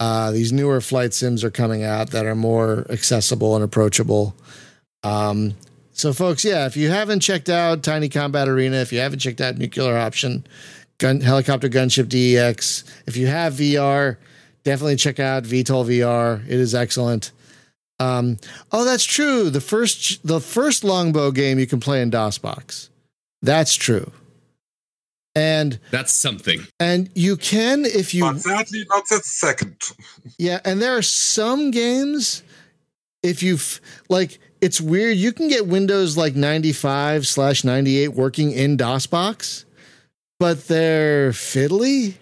uh, 0.00 0.30
these 0.30 0.52
newer 0.52 0.80
flight 0.80 1.12
sims 1.12 1.42
are 1.42 1.50
coming 1.50 1.82
out 1.82 2.10
that 2.10 2.24
are 2.24 2.36
more 2.36 2.86
accessible 2.88 3.54
and 3.56 3.64
approachable. 3.64 4.34
Um, 5.02 5.54
so, 5.92 6.12
folks, 6.12 6.44
yeah, 6.44 6.66
if 6.66 6.76
you 6.76 6.90
haven't 6.90 7.20
checked 7.20 7.48
out 7.48 7.82
Tiny 7.82 8.08
Combat 8.08 8.48
Arena, 8.48 8.76
if 8.76 8.92
you 8.92 9.00
haven't 9.00 9.18
checked 9.20 9.40
out 9.40 9.56
Nuclear 9.58 9.96
Option, 9.98 10.46
Gun 10.98 11.20
Helicopter 11.20 11.68
Gunship 11.68 12.08
DEX, 12.08 12.84
if 13.06 13.16
you 13.16 13.26
have 13.26 13.54
VR, 13.54 14.16
definitely 14.64 14.96
check 14.96 15.18
out 15.20 15.44
VTOL 15.44 15.86
VR. 15.86 16.44
It 16.44 16.50
is 16.52 16.74
excellent. 16.74 17.32
Um, 18.00 18.36
oh, 18.70 18.84
that's 18.84 19.04
true. 19.04 19.50
The 19.50 19.60
first 19.60 20.24
the 20.24 20.40
first 20.40 20.84
longbow 20.84 21.32
game 21.32 21.58
you 21.58 21.66
can 21.66 21.80
play 21.80 22.00
in 22.00 22.10
DOSBox. 22.12 22.90
That's 23.42 23.74
true. 23.74 24.12
And 25.34 25.78
That's 25.92 26.12
something. 26.12 26.66
and 26.80 27.10
you 27.14 27.36
can 27.36 27.84
if 27.84 28.12
you 28.14 28.22
But 28.24 28.40
sadly, 28.40 28.84
not 28.88 29.04
the 29.08 29.20
second. 29.24 29.76
yeah, 30.38 30.60
and 30.64 30.80
there 30.82 30.96
are 30.96 31.02
some 31.02 31.70
games 31.70 32.42
if 33.22 33.42
you've 33.42 33.80
like 34.08 34.38
it's 34.60 34.80
weird. 34.80 35.16
You 35.16 35.32
can 35.32 35.48
get 35.48 35.66
Windows 35.66 36.16
like 36.16 36.34
95 36.34 37.26
slash 37.26 37.64
98 37.64 38.08
working 38.08 38.52
in 38.52 38.76
DOSBox, 38.76 39.64
but 40.38 40.66
they're 40.68 41.30
fiddly. 41.30 42.14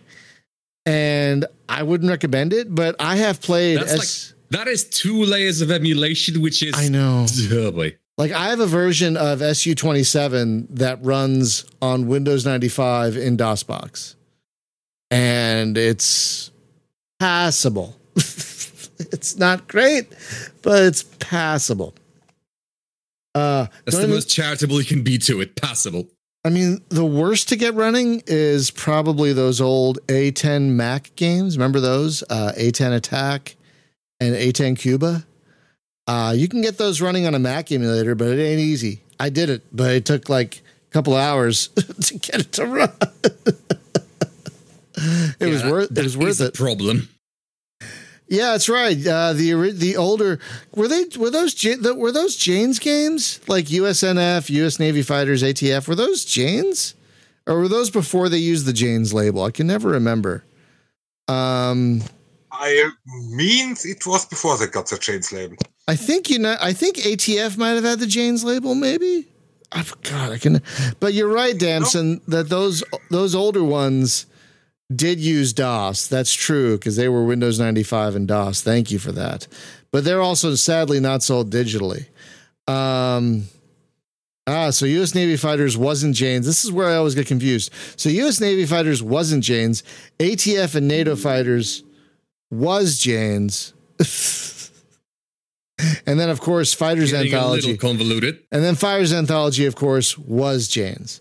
And 0.84 1.46
I 1.68 1.82
wouldn't 1.82 2.10
recommend 2.10 2.52
it, 2.52 2.72
but 2.74 2.96
I 3.00 3.16
have 3.16 3.40
played 3.40 3.78
That's 3.78 3.92
S- 3.92 4.34
That 4.50 4.68
is 4.68 4.84
two 4.84 5.24
layers 5.24 5.60
of 5.60 5.70
emulation, 5.70 6.40
which 6.40 6.62
is. 6.62 6.74
I 6.76 6.88
know. 6.88 7.26
Oh 7.50 7.72
boy. 7.72 7.96
Like 8.18 8.32
I 8.32 8.48
have 8.48 8.60
a 8.60 8.66
version 8.66 9.16
of 9.16 9.40
SU27 9.40 10.68
that 10.76 11.04
runs 11.04 11.66
on 11.82 12.06
Windows 12.06 12.46
95 12.46 13.16
in 13.16 13.36
DOSBox. 13.36 14.14
And 15.10 15.76
it's 15.76 16.50
passable. 17.20 17.96
it's 18.16 19.36
not 19.36 19.68
great, 19.68 20.12
but 20.62 20.82
it's 20.84 21.02
passable. 21.18 21.94
Uh 23.36 23.66
That's 23.84 23.96
the 23.98 24.02
even- 24.04 24.14
most 24.14 24.30
charitable 24.30 24.80
you 24.80 24.86
can 24.86 25.02
be 25.02 25.18
to 25.18 25.40
it. 25.40 25.56
possible. 25.56 26.08
I 26.44 26.50
mean, 26.50 26.80
the 26.90 27.04
worst 27.04 27.48
to 27.48 27.56
get 27.56 27.74
running 27.74 28.22
is 28.28 28.70
probably 28.70 29.32
those 29.32 29.60
old 29.60 29.98
A10 30.06 30.70
Mac 30.76 31.10
games. 31.16 31.56
Remember 31.58 31.80
those? 31.80 32.22
Uh, 32.30 32.52
A10 32.56 32.94
Attack 32.94 33.56
and 34.20 34.34
A10 34.36 34.78
Cuba. 34.78 35.26
Uh, 36.06 36.32
you 36.36 36.46
can 36.46 36.62
get 36.62 36.78
those 36.78 37.00
running 37.00 37.26
on 37.26 37.34
a 37.34 37.38
Mac 37.40 37.72
emulator, 37.72 38.14
but 38.14 38.28
it 38.28 38.40
ain't 38.40 38.60
easy. 38.60 39.00
I 39.18 39.28
did 39.28 39.50
it, 39.50 39.64
but 39.72 39.90
it 39.90 40.04
took 40.06 40.28
like 40.28 40.62
a 40.88 40.92
couple 40.92 41.16
hours 41.16 41.66
to 42.02 42.14
get 42.16 42.40
it 42.42 42.52
to 42.52 42.64
run. 42.66 42.92
it 45.40 45.46
was 45.50 45.64
worth. 45.64 45.90
It 45.98 46.02
was 46.04 46.16
worth 46.16 46.40
a 46.40 46.46
it. 46.46 46.54
problem. 46.54 47.08
Yeah, 48.28 48.52
that's 48.52 48.68
right. 48.68 49.06
Uh, 49.06 49.32
the 49.32 49.70
the 49.70 49.96
older 49.96 50.40
were 50.74 50.88
they 50.88 51.04
were 51.16 51.30
those 51.30 51.54
were 51.96 52.10
those 52.10 52.36
Jane's 52.36 52.78
games 52.78 53.40
like 53.46 53.66
USNF, 53.66 54.50
U.S. 54.50 54.80
Navy 54.80 55.02
Fighters, 55.02 55.42
ATF? 55.42 55.86
Were 55.86 55.94
those 55.94 56.24
Jane's, 56.24 56.94
or 57.46 57.60
were 57.60 57.68
those 57.68 57.88
before 57.88 58.28
they 58.28 58.38
used 58.38 58.66
the 58.66 58.72
Jane's 58.72 59.14
label? 59.14 59.44
I 59.44 59.52
can 59.52 59.68
never 59.68 59.90
remember. 59.90 60.44
Um, 61.28 62.02
I 62.50 62.90
means 63.30 63.84
it 63.84 64.04
was 64.06 64.26
before 64.26 64.58
they 64.58 64.66
got 64.66 64.88
the 64.88 64.98
Jane's 64.98 65.32
label. 65.32 65.56
I 65.86 65.94
think 65.94 66.28
you 66.28 66.40
know. 66.40 66.56
I 66.60 66.72
think 66.72 66.96
ATF 66.96 67.56
might 67.56 67.70
have 67.70 67.84
had 67.84 68.00
the 68.00 68.06
Jane's 68.08 68.42
label, 68.42 68.74
maybe. 68.74 69.28
I 69.70 69.84
God, 70.02 70.32
I 70.32 70.38
can. 70.38 70.62
But 70.98 71.14
you're 71.14 71.32
right, 71.32 71.56
Damson, 71.56 72.20
that 72.26 72.48
those 72.48 72.82
those 73.10 73.36
older 73.36 73.62
ones 73.62 74.26
did 74.94 75.18
use 75.18 75.52
DOS. 75.52 76.06
That's 76.06 76.32
true 76.32 76.76
because 76.78 76.96
they 76.96 77.08
were 77.08 77.24
Windows 77.24 77.58
95 77.58 78.14
and 78.16 78.28
DOS. 78.28 78.62
Thank 78.62 78.90
you 78.90 78.98
for 78.98 79.12
that. 79.12 79.46
But 79.90 80.04
they're 80.04 80.22
also 80.22 80.54
sadly 80.54 81.00
not 81.00 81.22
sold 81.22 81.50
digitally. 81.50 82.06
Um, 82.68 83.44
ah, 84.46 84.70
so 84.70 84.86
U.S. 84.86 85.14
Navy 85.14 85.36
fighters 85.36 85.76
wasn't 85.76 86.14
Jane's. 86.14 86.46
This 86.46 86.64
is 86.64 86.72
where 86.72 86.88
I 86.88 86.96
always 86.96 87.14
get 87.14 87.26
confused. 87.26 87.72
So 87.96 88.08
U.S. 88.08 88.40
Navy 88.40 88.66
fighters 88.66 89.02
wasn't 89.02 89.42
Jane's. 89.44 89.82
ATF 90.18 90.74
and 90.74 90.86
NATO 90.88 91.16
fighters 91.16 91.82
was 92.50 92.98
Jane's. 92.98 93.72
and 96.06 96.18
then, 96.20 96.30
of 96.30 96.40
course, 96.40 96.74
Fighters 96.74 97.10
Getting 97.10 97.32
a 97.32 97.36
Anthology. 97.36 97.72
little 97.72 97.88
convoluted. 97.88 98.40
And 98.52 98.62
then 98.62 98.74
Fighters 98.74 99.12
Anthology, 99.12 99.66
of 99.66 99.74
course, 99.74 100.16
was 100.18 100.68
Jane's. 100.68 101.20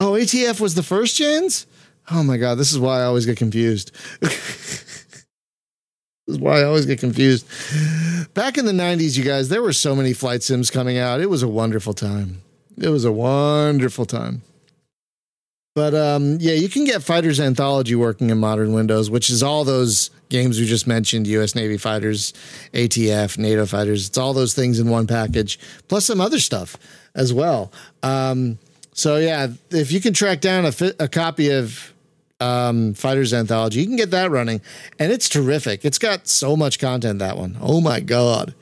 Oh, 0.00 0.12
ATF 0.12 0.60
was 0.60 0.74
the 0.74 0.82
first 0.82 1.16
Jane's? 1.16 1.66
Oh 2.10 2.22
my 2.22 2.36
God, 2.36 2.56
this 2.56 2.72
is 2.72 2.78
why 2.78 3.00
I 3.00 3.04
always 3.04 3.26
get 3.26 3.36
confused. 3.36 3.92
this 4.20 5.12
is 6.28 6.38
why 6.38 6.60
I 6.60 6.64
always 6.64 6.86
get 6.86 7.00
confused. 7.00 7.46
Back 8.34 8.58
in 8.58 8.64
the 8.64 8.72
90s, 8.72 9.16
you 9.16 9.24
guys, 9.24 9.48
there 9.48 9.62
were 9.62 9.72
so 9.72 9.96
many 9.96 10.12
flight 10.12 10.42
sims 10.42 10.70
coming 10.70 10.98
out. 10.98 11.20
It 11.20 11.30
was 11.30 11.42
a 11.42 11.48
wonderful 11.48 11.94
time. 11.94 12.42
It 12.78 12.90
was 12.90 13.04
a 13.04 13.12
wonderful 13.12 14.06
time. 14.06 14.42
But 15.74 15.94
um, 15.94 16.38
yeah, 16.40 16.54
you 16.54 16.70
can 16.70 16.84
get 16.84 17.02
Fighters 17.02 17.38
Anthology 17.38 17.94
working 17.94 18.30
in 18.30 18.38
modern 18.38 18.72
Windows, 18.72 19.10
which 19.10 19.28
is 19.28 19.42
all 19.42 19.62
those 19.62 20.10
games 20.30 20.58
we 20.58 20.64
just 20.64 20.86
mentioned 20.86 21.26
US 21.26 21.54
Navy 21.54 21.76
fighters, 21.76 22.32
ATF, 22.72 23.36
NATO 23.36 23.66
fighters. 23.66 24.08
It's 24.08 24.16
all 24.16 24.32
those 24.32 24.54
things 24.54 24.80
in 24.80 24.88
one 24.88 25.06
package, 25.06 25.58
plus 25.88 26.06
some 26.06 26.20
other 26.20 26.38
stuff 26.38 26.78
as 27.14 27.32
well. 27.32 27.72
Um, 28.02 28.58
so 28.94 29.16
yeah, 29.18 29.48
if 29.70 29.92
you 29.92 30.00
can 30.00 30.14
track 30.14 30.40
down 30.40 30.64
a, 30.64 30.72
fi- 30.72 30.94
a 30.98 31.08
copy 31.08 31.50
of 31.50 31.92
um, 32.40 32.94
Fighters 32.94 33.32
Anthology, 33.32 33.80
you 33.80 33.86
can 33.86 33.96
get 33.96 34.10
that 34.10 34.30
running, 34.30 34.60
and 34.98 35.10
it's 35.12 35.28
terrific. 35.28 35.84
It's 35.84 35.98
got 35.98 36.28
so 36.28 36.56
much 36.56 36.78
content. 36.78 37.18
That 37.18 37.36
one, 37.36 37.56
oh 37.60 37.80
my 37.80 38.00
god, 38.00 38.54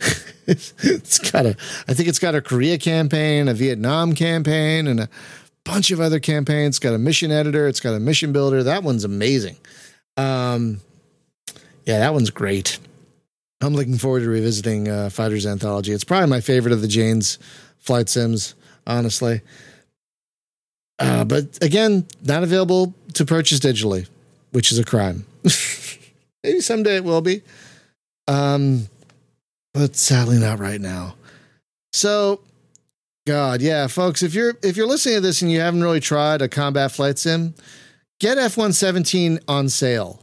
it's 0.46 1.30
got 1.30 1.46
a. 1.46 1.56
I 1.88 1.94
think 1.94 2.08
it's 2.08 2.18
got 2.18 2.34
a 2.34 2.40
Korea 2.40 2.78
campaign, 2.78 3.48
a 3.48 3.54
Vietnam 3.54 4.14
campaign, 4.14 4.86
and 4.86 5.00
a 5.00 5.08
bunch 5.64 5.90
of 5.90 6.00
other 6.00 6.18
campaigns. 6.20 6.76
It's 6.76 6.78
got 6.78 6.94
a 6.94 6.98
mission 6.98 7.30
editor. 7.30 7.68
It's 7.68 7.80
got 7.80 7.94
a 7.94 8.00
mission 8.00 8.32
builder. 8.32 8.62
That 8.62 8.82
one's 8.82 9.04
amazing. 9.04 9.56
Um, 10.16 10.80
yeah, 11.86 11.98
that 12.00 12.12
one's 12.12 12.30
great. 12.30 12.78
I'm 13.62 13.74
looking 13.74 13.98
forward 13.98 14.20
to 14.20 14.28
revisiting 14.28 14.88
uh, 14.88 15.10
Fighters 15.10 15.46
Anthology. 15.46 15.92
It's 15.92 16.04
probably 16.04 16.30
my 16.30 16.40
favorite 16.40 16.72
of 16.72 16.80
the 16.80 16.88
Jane's 16.88 17.38
flight 17.78 18.08
sims, 18.08 18.54
honestly. 18.86 19.42
Uh, 21.00 21.24
but 21.24 21.58
again, 21.62 22.06
not 22.22 22.42
available 22.42 22.94
to 23.14 23.24
purchase 23.24 23.58
digitally, 23.58 24.06
which 24.52 24.70
is 24.70 24.78
a 24.78 24.84
crime. 24.84 25.24
Maybe 26.44 26.60
someday 26.60 26.96
it 26.96 27.04
will 27.04 27.22
be. 27.22 27.42
Um, 28.28 28.86
but 29.72 29.96
sadly 29.96 30.38
not 30.38 30.58
right 30.58 30.80
now. 30.80 31.14
So, 31.92 32.40
God, 33.26 33.62
yeah, 33.62 33.86
folks, 33.86 34.22
if 34.22 34.34
you're 34.34 34.54
if 34.62 34.76
you're 34.76 34.86
listening 34.86 35.16
to 35.16 35.20
this 35.20 35.42
and 35.42 35.50
you 35.50 35.60
haven't 35.60 35.82
really 35.82 36.00
tried 36.00 36.42
a 36.42 36.48
combat 36.48 36.92
flight 36.92 37.18
sim, 37.18 37.54
get 38.20 38.38
F117 38.38 39.42
on 39.48 39.68
sale 39.68 40.22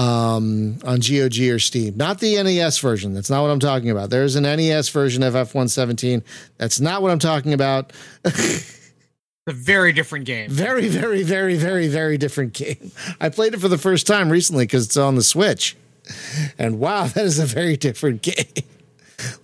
um, 0.00 0.78
on 0.84 1.00
GOG 1.00 1.38
or 1.50 1.58
Steam. 1.58 1.96
Not 1.96 2.20
the 2.20 2.42
NES 2.42 2.78
version. 2.78 3.12
That's 3.12 3.28
not 3.28 3.42
what 3.42 3.50
I'm 3.50 3.60
talking 3.60 3.90
about. 3.90 4.08
There's 4.08 4.34
an 4.34 4.44
NES 4.44 4.88
version 4.88 5.22
of 5.22 5.34
F117. 5.34 6.22
That's 6.56 6.80
not 6.80 7.02
what 7.02 7.10
I'm 7.10 7.18
talking 7.18 7.52
about. 7.52 7.92
a 9.50 9.52
very 9.52 9.92
different 9.92 10.24
game. 10.24 10.50
Very, 10.50 10.88
very, 10.88 11.22
very, 11.22 11.56
very, 11.56 11.88
very 11.88 12.16
different 12.16 12.54
game. 12.54 12.92
I 13.20 13.28
played 13.28 13.52
it 13.52 13.60
for 13.60 13.68
the 13.68 13.78
first 13.78 14.06
time 14.06 14.30
recently 14.30 14.64
because 14.64 14.86
it's 14.86 14.96
on 14.96 15.16
the 15.16 15.22
Switch. 15.22 15.76
And 16.58 16.78
wow, 16.78 17.06
that 17.06 17.24
is 17.24 17.38
a 17.38 17.46
very 17.46 17.76
different 17.76 18.22
game. 18.30 18.64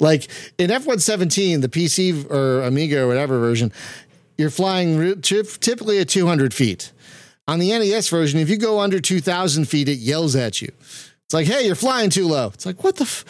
like 0.01 0.29
in 0.59 0.71
F117, 0.71 1.61
the 1.61 1.69
PC 1.69 2.31
or 2.31 2.63
Amiga 2.63 3.03
or 3.03 3.07
whatever 3.09 3.39
version, 3.39 3.73
you're 4.39 4.51
flying 4.51 5.21
typically 5.21 5.99
at 5.99 6.09
200 6.09 6.55
feet. 6.55 6.93
On 7.49 7.59
the 7.59 7.69
NES 7.71 8.09
version, 8.09 8.41
if 8.41 8.51
you 8.51 8.57
go 8.57 8.81
under 8.81 9.01
2,000 9.01 9.67
feet, 9.67 9.89
it 9.89 9.99
yells 9.99 10.35
at 10.35 10.61
you. 10.61 10.73
It's 11.25 11.35
like, 11.35 11.47
hey, 11.47 11.67
you're 11.67 11.77
flying 11.77 12.11
too 12.11 12.27
low. 12.27 12.49
It's 12.49 12.67
like, 12.67 12.83
what 12.83 12.97
the? 12.97 13.05
F- 13.05 13.25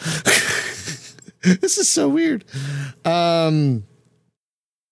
this 1.61 1.77
is 1.77 1.87
so 1.87 2.09
weird. 2.09 2.43
Um, 3.05 3.83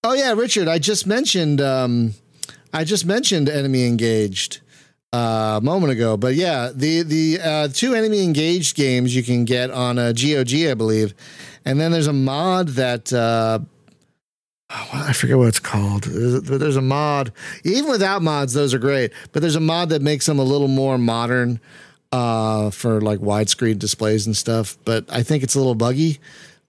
oh 0.06 0.12
yeah, 0.12 0.32
Richard, 0.32 0.68
I 0.68 0.78
just 0.78 1.06
mentioned. 1.06 1.60
Um, 1.60 2.14
I 2.72 2.84
just 2.84 3.06
mentioned 3.06 3.48
enemy 3.48 3.86
engaged 3.86 4.60
uh, 5.12 5.58
a 5.58 5.60
moment 5.60 5.92
ago, 5.92 6.16
but 6.16 6.34
yeah, 6.34 6.70
the 6.72 7.02
the 7.02 7.38
uh, 7.42 7.68
two 7.68 7.94
enemy 7.94 8.22
engaged 8.22 8.76
games 8.76 9.14
you 9.14 9.22
can 9.22 9.44
get 9.44 9.70
on 9.70 9.98
a 9.98 10.12
GOG, 10.12 10.54
I 10.70 10.74
believe, 10.74 11.14
and 11.64 11.80
then 11.80 11.92
there's 11.92 12.06
a 12.06 12.12
mod 12.12 12.68
that. 12.70 13.12
Uh, 13.12 13.60
oh, 14.70 14.88
I 14.92 15.12
forget 15.12 15.36
what 15.36 15.48
it's 15.48 15.58
called. 15.58 16.04
There's 16.04 16.76
a 16.76 16.82
mod. 16.82 17.32
Even 17.64 17.90
without 17.90 18.22
mods, 18.22 18.52
those 18.52 18.74
are 18.74 18.78
great. 18.78 19.12
But 19.32 19.40
there's 19.40 19.56
a 19.56 19.60
mod 19.60 19.88
that 19.88 20.02
makes 20.02 20.26
them 20.26 20.38
a 20.38 20.44
little 20.44 20.68
more 20.68 20.98
modern 20.98 21.60
uh, 22.12 22.70
for 22.70 23.00
like 23.00 23.18
widescreen 23.18 23.78
displays 23.78 24.26
and 24.26 24.36
stuff. 24.36 24.78
But 24.84 25.06
I 25.08 25.22
think 25.24 25.42
it's 25.42 25.56
a 25.56 25.58
little 25.58 25.74
buggy. 25.74 26.20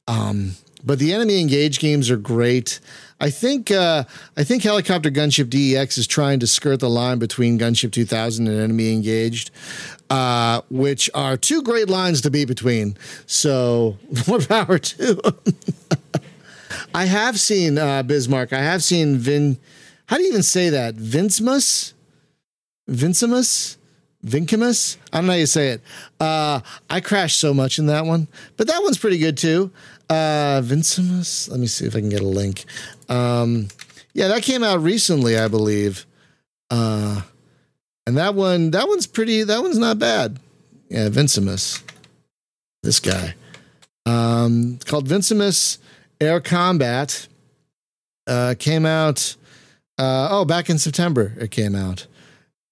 Um, 0.08 0.54
but 0.84 1.00
the 1.00 1.14
enemy 1.14 1.42
engage 1.42 1.80
games 1.80 2.10
are 2.10 2.18
great. 2.18 2.80
I 3.20 3.30
think 3.32 3.72
uh, 3.72 4.04
I 4.36 4.44
think 4.44 4.64
Helicopter 4.64 5.10
Gunship 5.10 5.50
DEX 5.50 5.98
is 5.98 6.06
trying 6.06 6.40
to 6.40 6.48
skirt 6.48 6.80
the 6.80 6.90
line 6.90 7.18
between 7.18 7.58
Gunship 7.58 7.92
2000 7.92 8.48
and 8.48 8.60
Enemy 8.60 8.94
Engaged, 8.94 9.50
uh, 10.10 10.62
which 10.70 11.10
are 11.16 11.36
two 11.36 11.64
great 11.64 11.90
lines 11.90 12.22
to 12.22 12.30
be 12.30 12.46
between. 12.46 12.96
So 13.26 13.98
more 14.28 14.40
power 14.40 14.78
to. 14.78 15.36
I 16.94 17.06
have 17.06 17.40
seen 17.40 17.78
uh, 17.78 18.04
Bismarck. 18.04 18.54
I 18.54 18.62
have 18.62 18.84
seen 18.84 19.18
Vin. 19.18 19.58
How 20.06 20.18
do 20.18 20.24
you 20.24 20.30
even 20.30 20.44
say 20.44 20.70
that? 20.70 20.96
Vincemus? 20.96 21.94
Vincemus? 22.90 23.77
Vincamus? 24.26 24.98
I 25.14 25.18
don't 25.18 25.28
know 25.28 25.34
how 25.34 25.40
you 25.40 25.46
say 25.46 25.70
it. 25.70 25.82
Uh, 26.20 26.62
I 26.90 27.00
crashed 27.02 27.40
so 27.40 27.54
much 27.54 27.80
in 27.80 27.88
that 27.88 28.06
one, 28.06 28.28
but 28.58 28.68
that 28.68 28.82
one's 28.82 28.98
pretty 28.98 29.18
good 29.18 29.38
too. 29.38 29.72
Uh, 30.10 30.62
Vincemus. 30.64 31.50
Let 31.50 31.60
me 31.60 31.68
see 31.68 31.86
if 31.86 31.96
I 31.96 32.00
can 32.00 32.10
get 32.10 32.22
a 32.22 32.28
link. 32.28 32.66
Um, 33.10 33.68
yeah, 34.14 34.28
that 34.30 34.44
came 34.44 34.64
out 34.64 34.82
recently, 34.82 35.38
I 35.38 35.48
believe. 35.48 36.06
Uh, 36.70 37.22
and 38.06 38.18
that 38.18 38.36
one, 38.36 38.72
that 38.72 38.88
one's 38.88 39.06
pretty. 39.06 39.44
That 39.44 39.62
one's 39.62 39.78
not 39.78 40.00
bad. 40.00 40.40
Yeah, 40.90 41.10
Vincemus. 41.10 41.84
This 42.84 43.00
guy. 43.00 43.36
Um, 44.06 44.80
called 44.86 45.08
Vincemus 45.08 45.78
Air 46.22 46.40
Combat. 46.40 47.28
Uh, 48.26 48.56
came 48.58 48.86
out. 48.86 49.36
Uh, 49.98 50.30
oh, 50.32 50.46
back 50.46 50.70
in 50.70 50.78
September 50.78 51.34
it 51.38 51.52
came 51.52 51.76
out. 51.76 52.08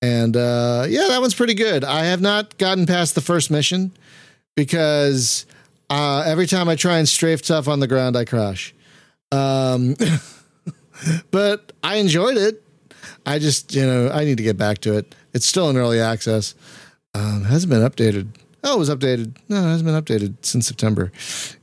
And 0.02 0.36
uh, 0.36 0.86
yeah, 0.88 1.08
that 1.08 1.22
one's 1.22 1.36
pretty 1.36 1.54
good. 1.54 1.84
I 1.84 2.06
have 2.06 2.22
not 2.22 2.58
gotten 2.58 2.86
past 2.86 3.16
the 3.16 3.22
first 3.22 3.50
mission 3.50 3.92
because 4.56 5.46
uh, 5.90 6.24
every 6.26 6.48
time 6.48 6.70
I 6.70 6.76
try 6.76 6.98
and 6.98 7.08
strafe 7.08 7.44
stuff 7.44 7.68
on 7.68 7.80
the 7.80 7.88
ground, 7.88 8.16
I 8.16 8.26
crash. 8.26 8.74
Um, 9.32 9.96
but 11.32 11.72
I 11.84 11.96
enjoyed 11.96 12.38
it. 12.38 12.62
I 13.26 13.40
just, 13.40 13.74
you 13.74 13.86
know, 13.86 14.10
I 14.10 14.24
need 14.24 14.38
to 14.38 14.44
get 14.44 14.58
back 14.58 14.80
to 14.80 14.98
it. 14.98 15.16
It's 15.34 15.46
still 15.46 15.70
in 15.70 15.78
early 15.78 16.00
access. 16.00 16.56
Um, 17.14 17.44
hasn't 17.44 17.72
been 17.72 17.82
updated. 17.82 18.28
Oh, 18.64 18.76
it 18.76 18.80
was 18.80 18.90
updated. 18.90 19.36
No, 19.48 19.58
it 19.58 19.70
hasn't 19.70 19.86
been 19.86 20.02
updated 20.02 20.46
since 20.46 20.68
September. 20.68 21.12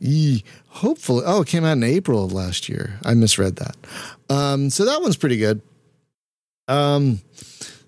Eee. 0.01 0.45
Hopefully, 0.68 1.22
oh, 1.26 1.43
it 1.43 1.49
came 1.49 1.64
out 1.64 1.72
in 1.72 1.83
April 1.83 2.24
of 2.24 2.33
last 2.33 2.66
year. 2.66 2.99
I 3.05 3.12
misread 3.12 3.57
that. 3.57 3.76
Um, 4.30 4.70
so 4.70 4.87
that 4.87 5.03
one's 5.03 5.18
pretty 5.18 5.37
good. 5.37 5.61
Um, 6.66 7.20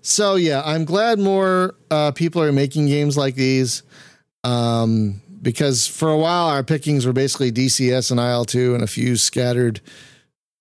so 0.05 0.35
yeah, 0.35 0.61
I'm 0.63 0.85
glad 0.85 1.19
more 1.19 1.75
uh, 1.89 2.11
people 2.11 2.41
are 2.41 2.51
making 2.51 2.87
games 2.87 3.17
like 3.17 3.35
these. 3.35 3.83
Um, 4.43 5.21
because 5.41 5.87
for 5.87 6.09
a 6.09 6.17
while 6.17 6.47
our 6.47 6.63
pickings 6.63 7.05
were 7.05 7.13
basically 7.13 7.51
DCS 7.51 8.11
and 8.11 8.19
IL2 8.19 8.73
and 8.73 8.83
a 8.83 8.87
few 8.87 9.15
scattered 9.15 9.79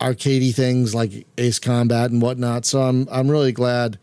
arcadey 0.00 0.54
things 0.54 0.94
like 0.94 1.26
Ace 1.38 1.58
Combat 1.58 2.10
and 2.10 2.20
whatnot. 2.20 2.64
So 2.64 2.82
I'm 2.82 3.08
I'm 3.10 3.30
really 3.30 3.52
glad 3.52 3.98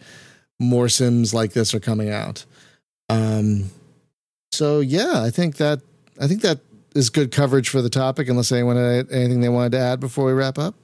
more 0.59 0.89
sims 0.89 1.33
like 1.33 1.53
this 1.53 1.73
are 1.73 1.79
coming 1.79 2.09
out. 2.09 2.45
Um, 3.09 3.69
so 4.51 4.79
yeah, 4.79 5.21
I 5.23 5.29
think 5.29 5.57
that 5.57 5.81
I 6.19 6.27
think 6.27 6.41
that 6.41 6.59
is 6.95 7.09
good 7.09 7.31
coverage 7.31 7.69
for 7.69 7.81
the 7.81 7.89
topic. 7.89 8.29
Unless 8.29 8.51
anyone 8.51 8.77
had 8.77 9.11
anything 9.11 9.41
they 9.41 9.49
wanted 9.49 9.73
to 9.73 9.79
add 9.79 9.99
before 9.99 10.25
we 10.25 10.33
wrap 10.33 10.57
up. 10.57 10.75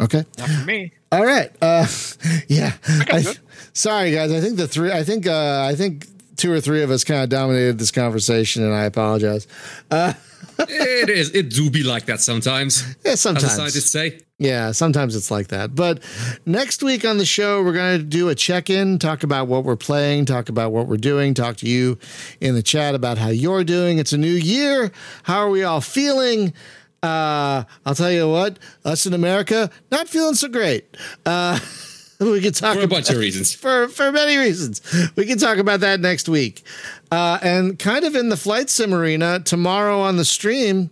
Okay. 0.00 0.24
Not 0.38 0.48
for 0.48 0.64
me. 0.64 0.92
All 1.12 1.24
right. 1.24 1.50
Uh, 1.60 1.86
yeah. 2.48 2.72
I, 2.86 3.34
sorry, 3.72 4.12
guys. 4.12 4.32
I 4.32 4.40
think 4.40 4.56
the 4.56 4.68
three. 4.68 4.92
I 4.92 5.04
think. 5.04 5.26
Uh, 5.26 5.66
I 5.68 5.74
think 5.74 6.06
two 6.36 6.50
or 6.50 6.60
three 6.60 6.82
of 6.82 6.90
us 6.90 7.04
kind 7.04 7.22
of 7.22 7.28
dominated 7.28 7.78
this 7.78 7.90
conversation, 7.90 8.64
and 8.64 8.74
I 8.74 8.84
apologize. 8.84 9.46
Uh, 9.90 10.14
it 10.58 11.10
is. 11.10 11.34
It 11.34 11.50
do 11.50 11.70
be 11.70 11.82
like 11.82 12.06
that 12.06 12.20
sometimes. 12.20 12.96
Yeah, 13.04 13.14
sometimes. 13.14 13.44
As 13.44 13.56
scientists 13.56 13.90
say. 13.90 14.20
Yeah, 14.38 14.72
sometimes 14.72 15.16
it's 15.16 15.30
like 15.30 15.48
that. 15.48 15.74
But 15.74 16.02
next 16.46 16.82
week 16.82 17.04
on 17.04 17.18
the 17.18 17.26
show, 17.26 17.62
we're 17.62 17.74
going 17.74 17.98
to 17.98 18.04
do 18.04 18.30
a 18.30 18.34
check 18.34 18.70
in, 18.70 18.98
talk 18.98 19.22
about 19.22 19.48
what 19.48 19.64
we're 19.64 19.76
playing, 19.76 20.24
talk 20.24 20.48
about 20.48 20.72
what 20.72 20.86
we're 20.86 20.96
doing, 20.96 21.34
talk 21.34 21.56
to 21.58 21.68
you 21.68 21.98
in 22.40 22.54
the 22.54 22.62
chat 22.62 22.94
about 22.94 23.18
how 23.18 23.28
you're 23.28 23.64
doing. 23.64 23.98
It's 23.98 24.14
a 24.14 24.18
new 24.18 24.32
year. 24.32 24.92
How 25.24 25.40
are 25.40 25.50
we 25.50 25.62
all 25.62 25.82
feeling? 25.82 26.54
Uh, 27.02 27.64
I'll 27.86 27.94
tell 27.94 28.12
you 28.12 28.28
what, 28.28 28.58
us 28.84 29.06
in 29.06 29.14
America, 29.14 29.70
not 29.90 30.08
feeling 30.08 30.34
so 30.34 30.48
great. 30.48 30.84
Uh, 31.24 31.58
we 32.20 32.40
can 32.40 32.52
talk 32.52 32.76
for 32.76 32.82
a 32.82 32.88
bunch 32.88 33.08
of 33.10 33.16
reasons. 33.16 33.54
For 33.60 33.88
for 33.88 34.12
many 34.12 34.36
reasons, 34.36 34.82
we 35.16 35.24
can 35.24 35.38
talk 35.38 35.58
about 35.58 35.80
that 35.80 36.00
next 36.00 36.28
week. 36.28 36.62
Uh, 37.10 37.38
and 37.42 37.78
kind 37.78 38.04
of 38.04 38.14
in 38.14 38.28
the 38.28 38.36
flight 38.36 38.68
sim 38.68 38.92
arena 38.92 39.40
tomorrow 39.40 40.00
on 40.00 40.16
the 40.18 40.24
stream, 40.24 40.90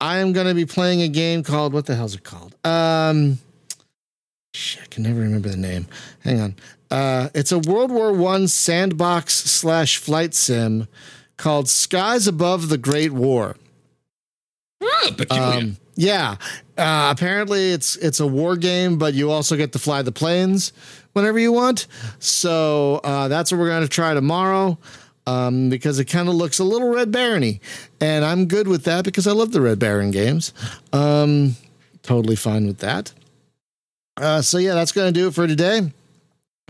I 0.00 0.18
am 0.18 0.32
going 0.32 0.46
to 0.46 0.54
be 0.54 0.64
playing 0.64 1.02
a 1.02 1.08
game 1.08 1.42
called 1.42 1.72
what 1.72 1.86
the 1.86 1.94
hell's 1.94 2.14
it 2.14 2.24
called? 2.24 2.54
Um, 2.64 3.38
shit, 4.54 4.82
I 4.82 4.86
can 4.86 5.02
never 5.02 5.20
remember 5.20 5.48
the 5.50 5.56
name. 5.56 5.86
Hang 6.24 6.40
on. 6.40 6.56
Uh, 6.90 7.28
it's 7.34 7.52
a 7.52 7.58
World 7.58 7.90
War 7.90 8.12
One 8.12 8.48
sandbox 8.48 9.34
slash 9.34 9.98
flight 9.98 10.34
sim 10.34 10.88
called 11.36 11.68
Skies 11.68 12.26
Above 12.26 12.68
the 12.70 12.78
Great 12.78 13.12
War. 13.12 13.56
Ah, 14.82 15.56
um, 15.56 15.76
yeah. 15.96 16.36
Uh, 16.76 17.08
apparently, 17.10 17.72
it's 17.72 17.96
it's 17.96 18.20
a 18.20 18.26
war 18.26 18.56
game, 18.56 18.98
but 18.98 19.14
you 19.14 19.30
also 19.30 19.56
get 19.56 19.72
to 19.72 19.78
fly 19.78 20.02
the 20.02 20.12
planes, 20.12 20.72
whenever 21.12 21.38
you 21.38 21.52
want. 21.52 21.86
So 22.20 23.00
uh, 23.04 23.28
that's 23.28 23.50
what 23.50 23.58
we're 23.58 23.68
going 23.68 23.82
to 23.82 23.88
try 23.88 24.14
tomorrow. 24.14 24.78
Um, 25.26 25.68
because 25.68 25.98
it 25.98 26.06
kind 26.06 26.26
of 26.30 26.36
looks 26.36 26.58
a 26.58 26.64
little 26.64 26.88
Red 26.88 27.12
Barony, 27.12 27.60
and 28.00 28.24
I'm 28.24 28.46
good 28.46 28.66
with 28.66 28.84
that 28.84 29.04
because 29.04 29.26
I 29.26 29.32
love 29.32 29.52
the 29.52 29.60
Red 29.60 29.78
Baron 29.78 30.10
games. 30.10 30.54
Um, 30.90 31.54
totally 32.02 32.36
fine 32.36 32.66
with 32.66 32.78
that. 32.78 33.12
Uh, 34.16 34.40
so 34.40 34.56
yeah, 34.56 34.72
that's 34.72 34.92
going 34.92 35.12
to 35.12 35.20
do 35.20 35.28
it 35.28 35.34
for 35.34 35.46
today. 35.46 35.92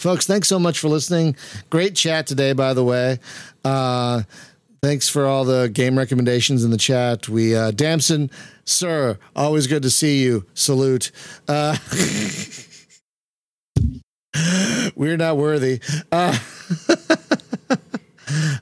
Folks, 0.01 0.27
thanks 0.27 0.49
so 0.49 0.59
much 0.59 0.81
for 0.81 0.89
listening. 0.89 1.37
Great 1.71 1.95
chat 1.95 2.27
today, 2.27 2.53
by 2.53 2.75
the 2.75 2.83
way. 2.83 3.21
Uh, 3.65 4.23
thanks 4.83 5.09
for 5.09 5.27
all 5.27 5.45
the 5.45 5.69
game 5.69 5.99
recommendations 5.99 6.65
in 6.65 6.71
the 6.71 6.79
chat. 6.79 7.29
We, 7.29 7.55
uh, 7.55 7.71
Damson, 7.71 8.31
sir, 8.65 9.19
always 9.35 9.67
good 9.67 9.83
to 9.83 9.91
see 9.91 10.23
you. 10.23 10.47
Salute. 10.55 11.11
Uh, 11.47 11.77
we're 14.97 15.17
not 15.17 15.37
worthy. 15.37 15.81
Uh, 16.13 16.39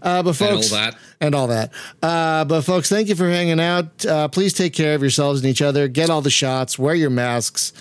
uh, 0.02 0.22
but 0.22 0.34
folks, 0.34 0.40
and 0.40 0.74
all 0.74 0.90
that. 0.90 0.96
and 1.20 1.34
all 1.34 1.46
that. 1.48 1.72
Uh, 2.02 2.44
but 2.44 2.62
folks, 2.62 2.88
thank 2.88 3.08
you 3.08 3.14
for 3.14 3.28
hanging 3.28 3.60
out. 3.60 4.04
Uh, 4.04 4.28
please 4.28 4.54
take 4.54 4.72
care 4.72 4.94
of 4.94 5.00
yourselves 5.00 5.40
and 5.40 5.48
each 5.48 5.62
other. 5.62 5.88
Get 5.88 6.10
all 6.10 6.22
the 6.22 6.30
shots. 6.30 6.78
Wear 6.78 6.94
your 6.94 7.10
masks. 7.10 7.72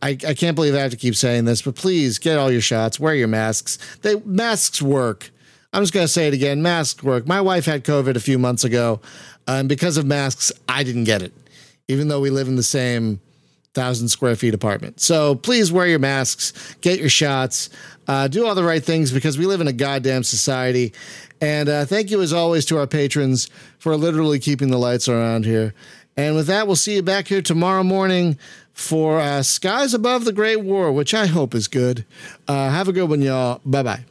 I, 0.00 0.10
I 0.10 0.34
can't 0.34 0.54
believe 0.54 0.74
I 0.74 0.78
have 0.78 0.92
to 0.92 0.96
keep 0.96 1.16
saying 1.16 1.44
this, 1.44 1.62
but 1.62 1.74
please 1.74 2.18
get 2.18 2.38
all 2.38 2.52
your 2.52 2.60
shots. 2.60 3.00
Wear 3.00 3.14
your 3.14 3.28
masks. 3.28 3.78
They 4.02 4.16
masks 4.24 4.80
work. 4.80 5.30
I'm 5.72 5.82
just 5.82 5.92
gonna 5.92 6.08
say 6.08 6.28
it 6.28 6.34
again. 6.34 6.62
Masks 6.62 7.02
work. 7.02 7.26
My 7.26 7.40
wife 7.40 7.66
had 7.66 7.84
COVID 7.84 8.16
a 8.16 8.20
few 8.20 8.38
months 8.38 8.64
ago, 8.64 9.00
and 9.46 9.68
because 9.68 9.96
of 9.96 10.06
masks, 10.06 10.50
I 10.68 10.82
didn't 10.82 11.04
get 11.04 11.22
it, 11.22 11.32
even 11.88 12.08
though 12.08 12.20
we 12.20 12.30
live 12.30 12.48
in 12.48 12.56
the 12.56 12.62
same 12.62 13.20
thousand 13.74 14.08
square 14.08 14.34
feet 14.34 14.54
apartment. 14.54 15.00
So 15.00 15.34
please 15.34 15.70
wear 15.70 15.86
your 15.86 15.98
masks, 15.98 16.74
get 16.80 16.98
your 16.98 17.08
shots, 17.10 17.70
uh, 18.08 18.26
do 18.26 18.46
all 18.46 18.54
the 18.54 18.64
right 18.64 18.82
things 18.82 19.12
because 19.12 19.38
we 19.38 19.46
live 19.46 19.60
in 19.60 19.68
a 19.68 19.72
goddamn 19.72 20.24
society. 20.24 20.92
And 21.40 21.68
uh, 21.68 21.84
thank 21.84 22.10
you 22.10 22.20
as 22.20 22.32
always 22.32 22.64
to 22.66 22.78
our 22.78 22.86
patrons 22.86 23.48
for 23.78 23.94
literally 23.96 24.40
keeping 24.40 24.70
the 24.70 24.78
lights 24.78 25.08
around 25.08 25.44
here. 25.44 25.74
And 26.16 26.34
with 26.34 26.48
that, 26.48 26.66
we'll 26.66 26.74
see 26.74 26.96
you 26.96 27.02
back 27.02 27.28
here 27.28 27.42
tomorrow 27.42 27.84
morning 27.84 28.36
for 28.72 29.20
uh, 29.20 29.42
Skies 29.42 29.94
Above 29.94 30.24
the 30.24 30.32
Great 30.32 30.62
War, 30.62 30.90
which 30.90 31.14
I 31.14 31.26
hope 31.26 31.54
is 31.54 31.68
good. 31.68 32.04
Uh, 32.48 32.70
have 32.70 32.88
a 32.88 32.92
good 32.92 33.08
one, 33.08 33.22
y'all. 33.22 33.60
Bye 33.64 33.82
bye. 33.84 34.04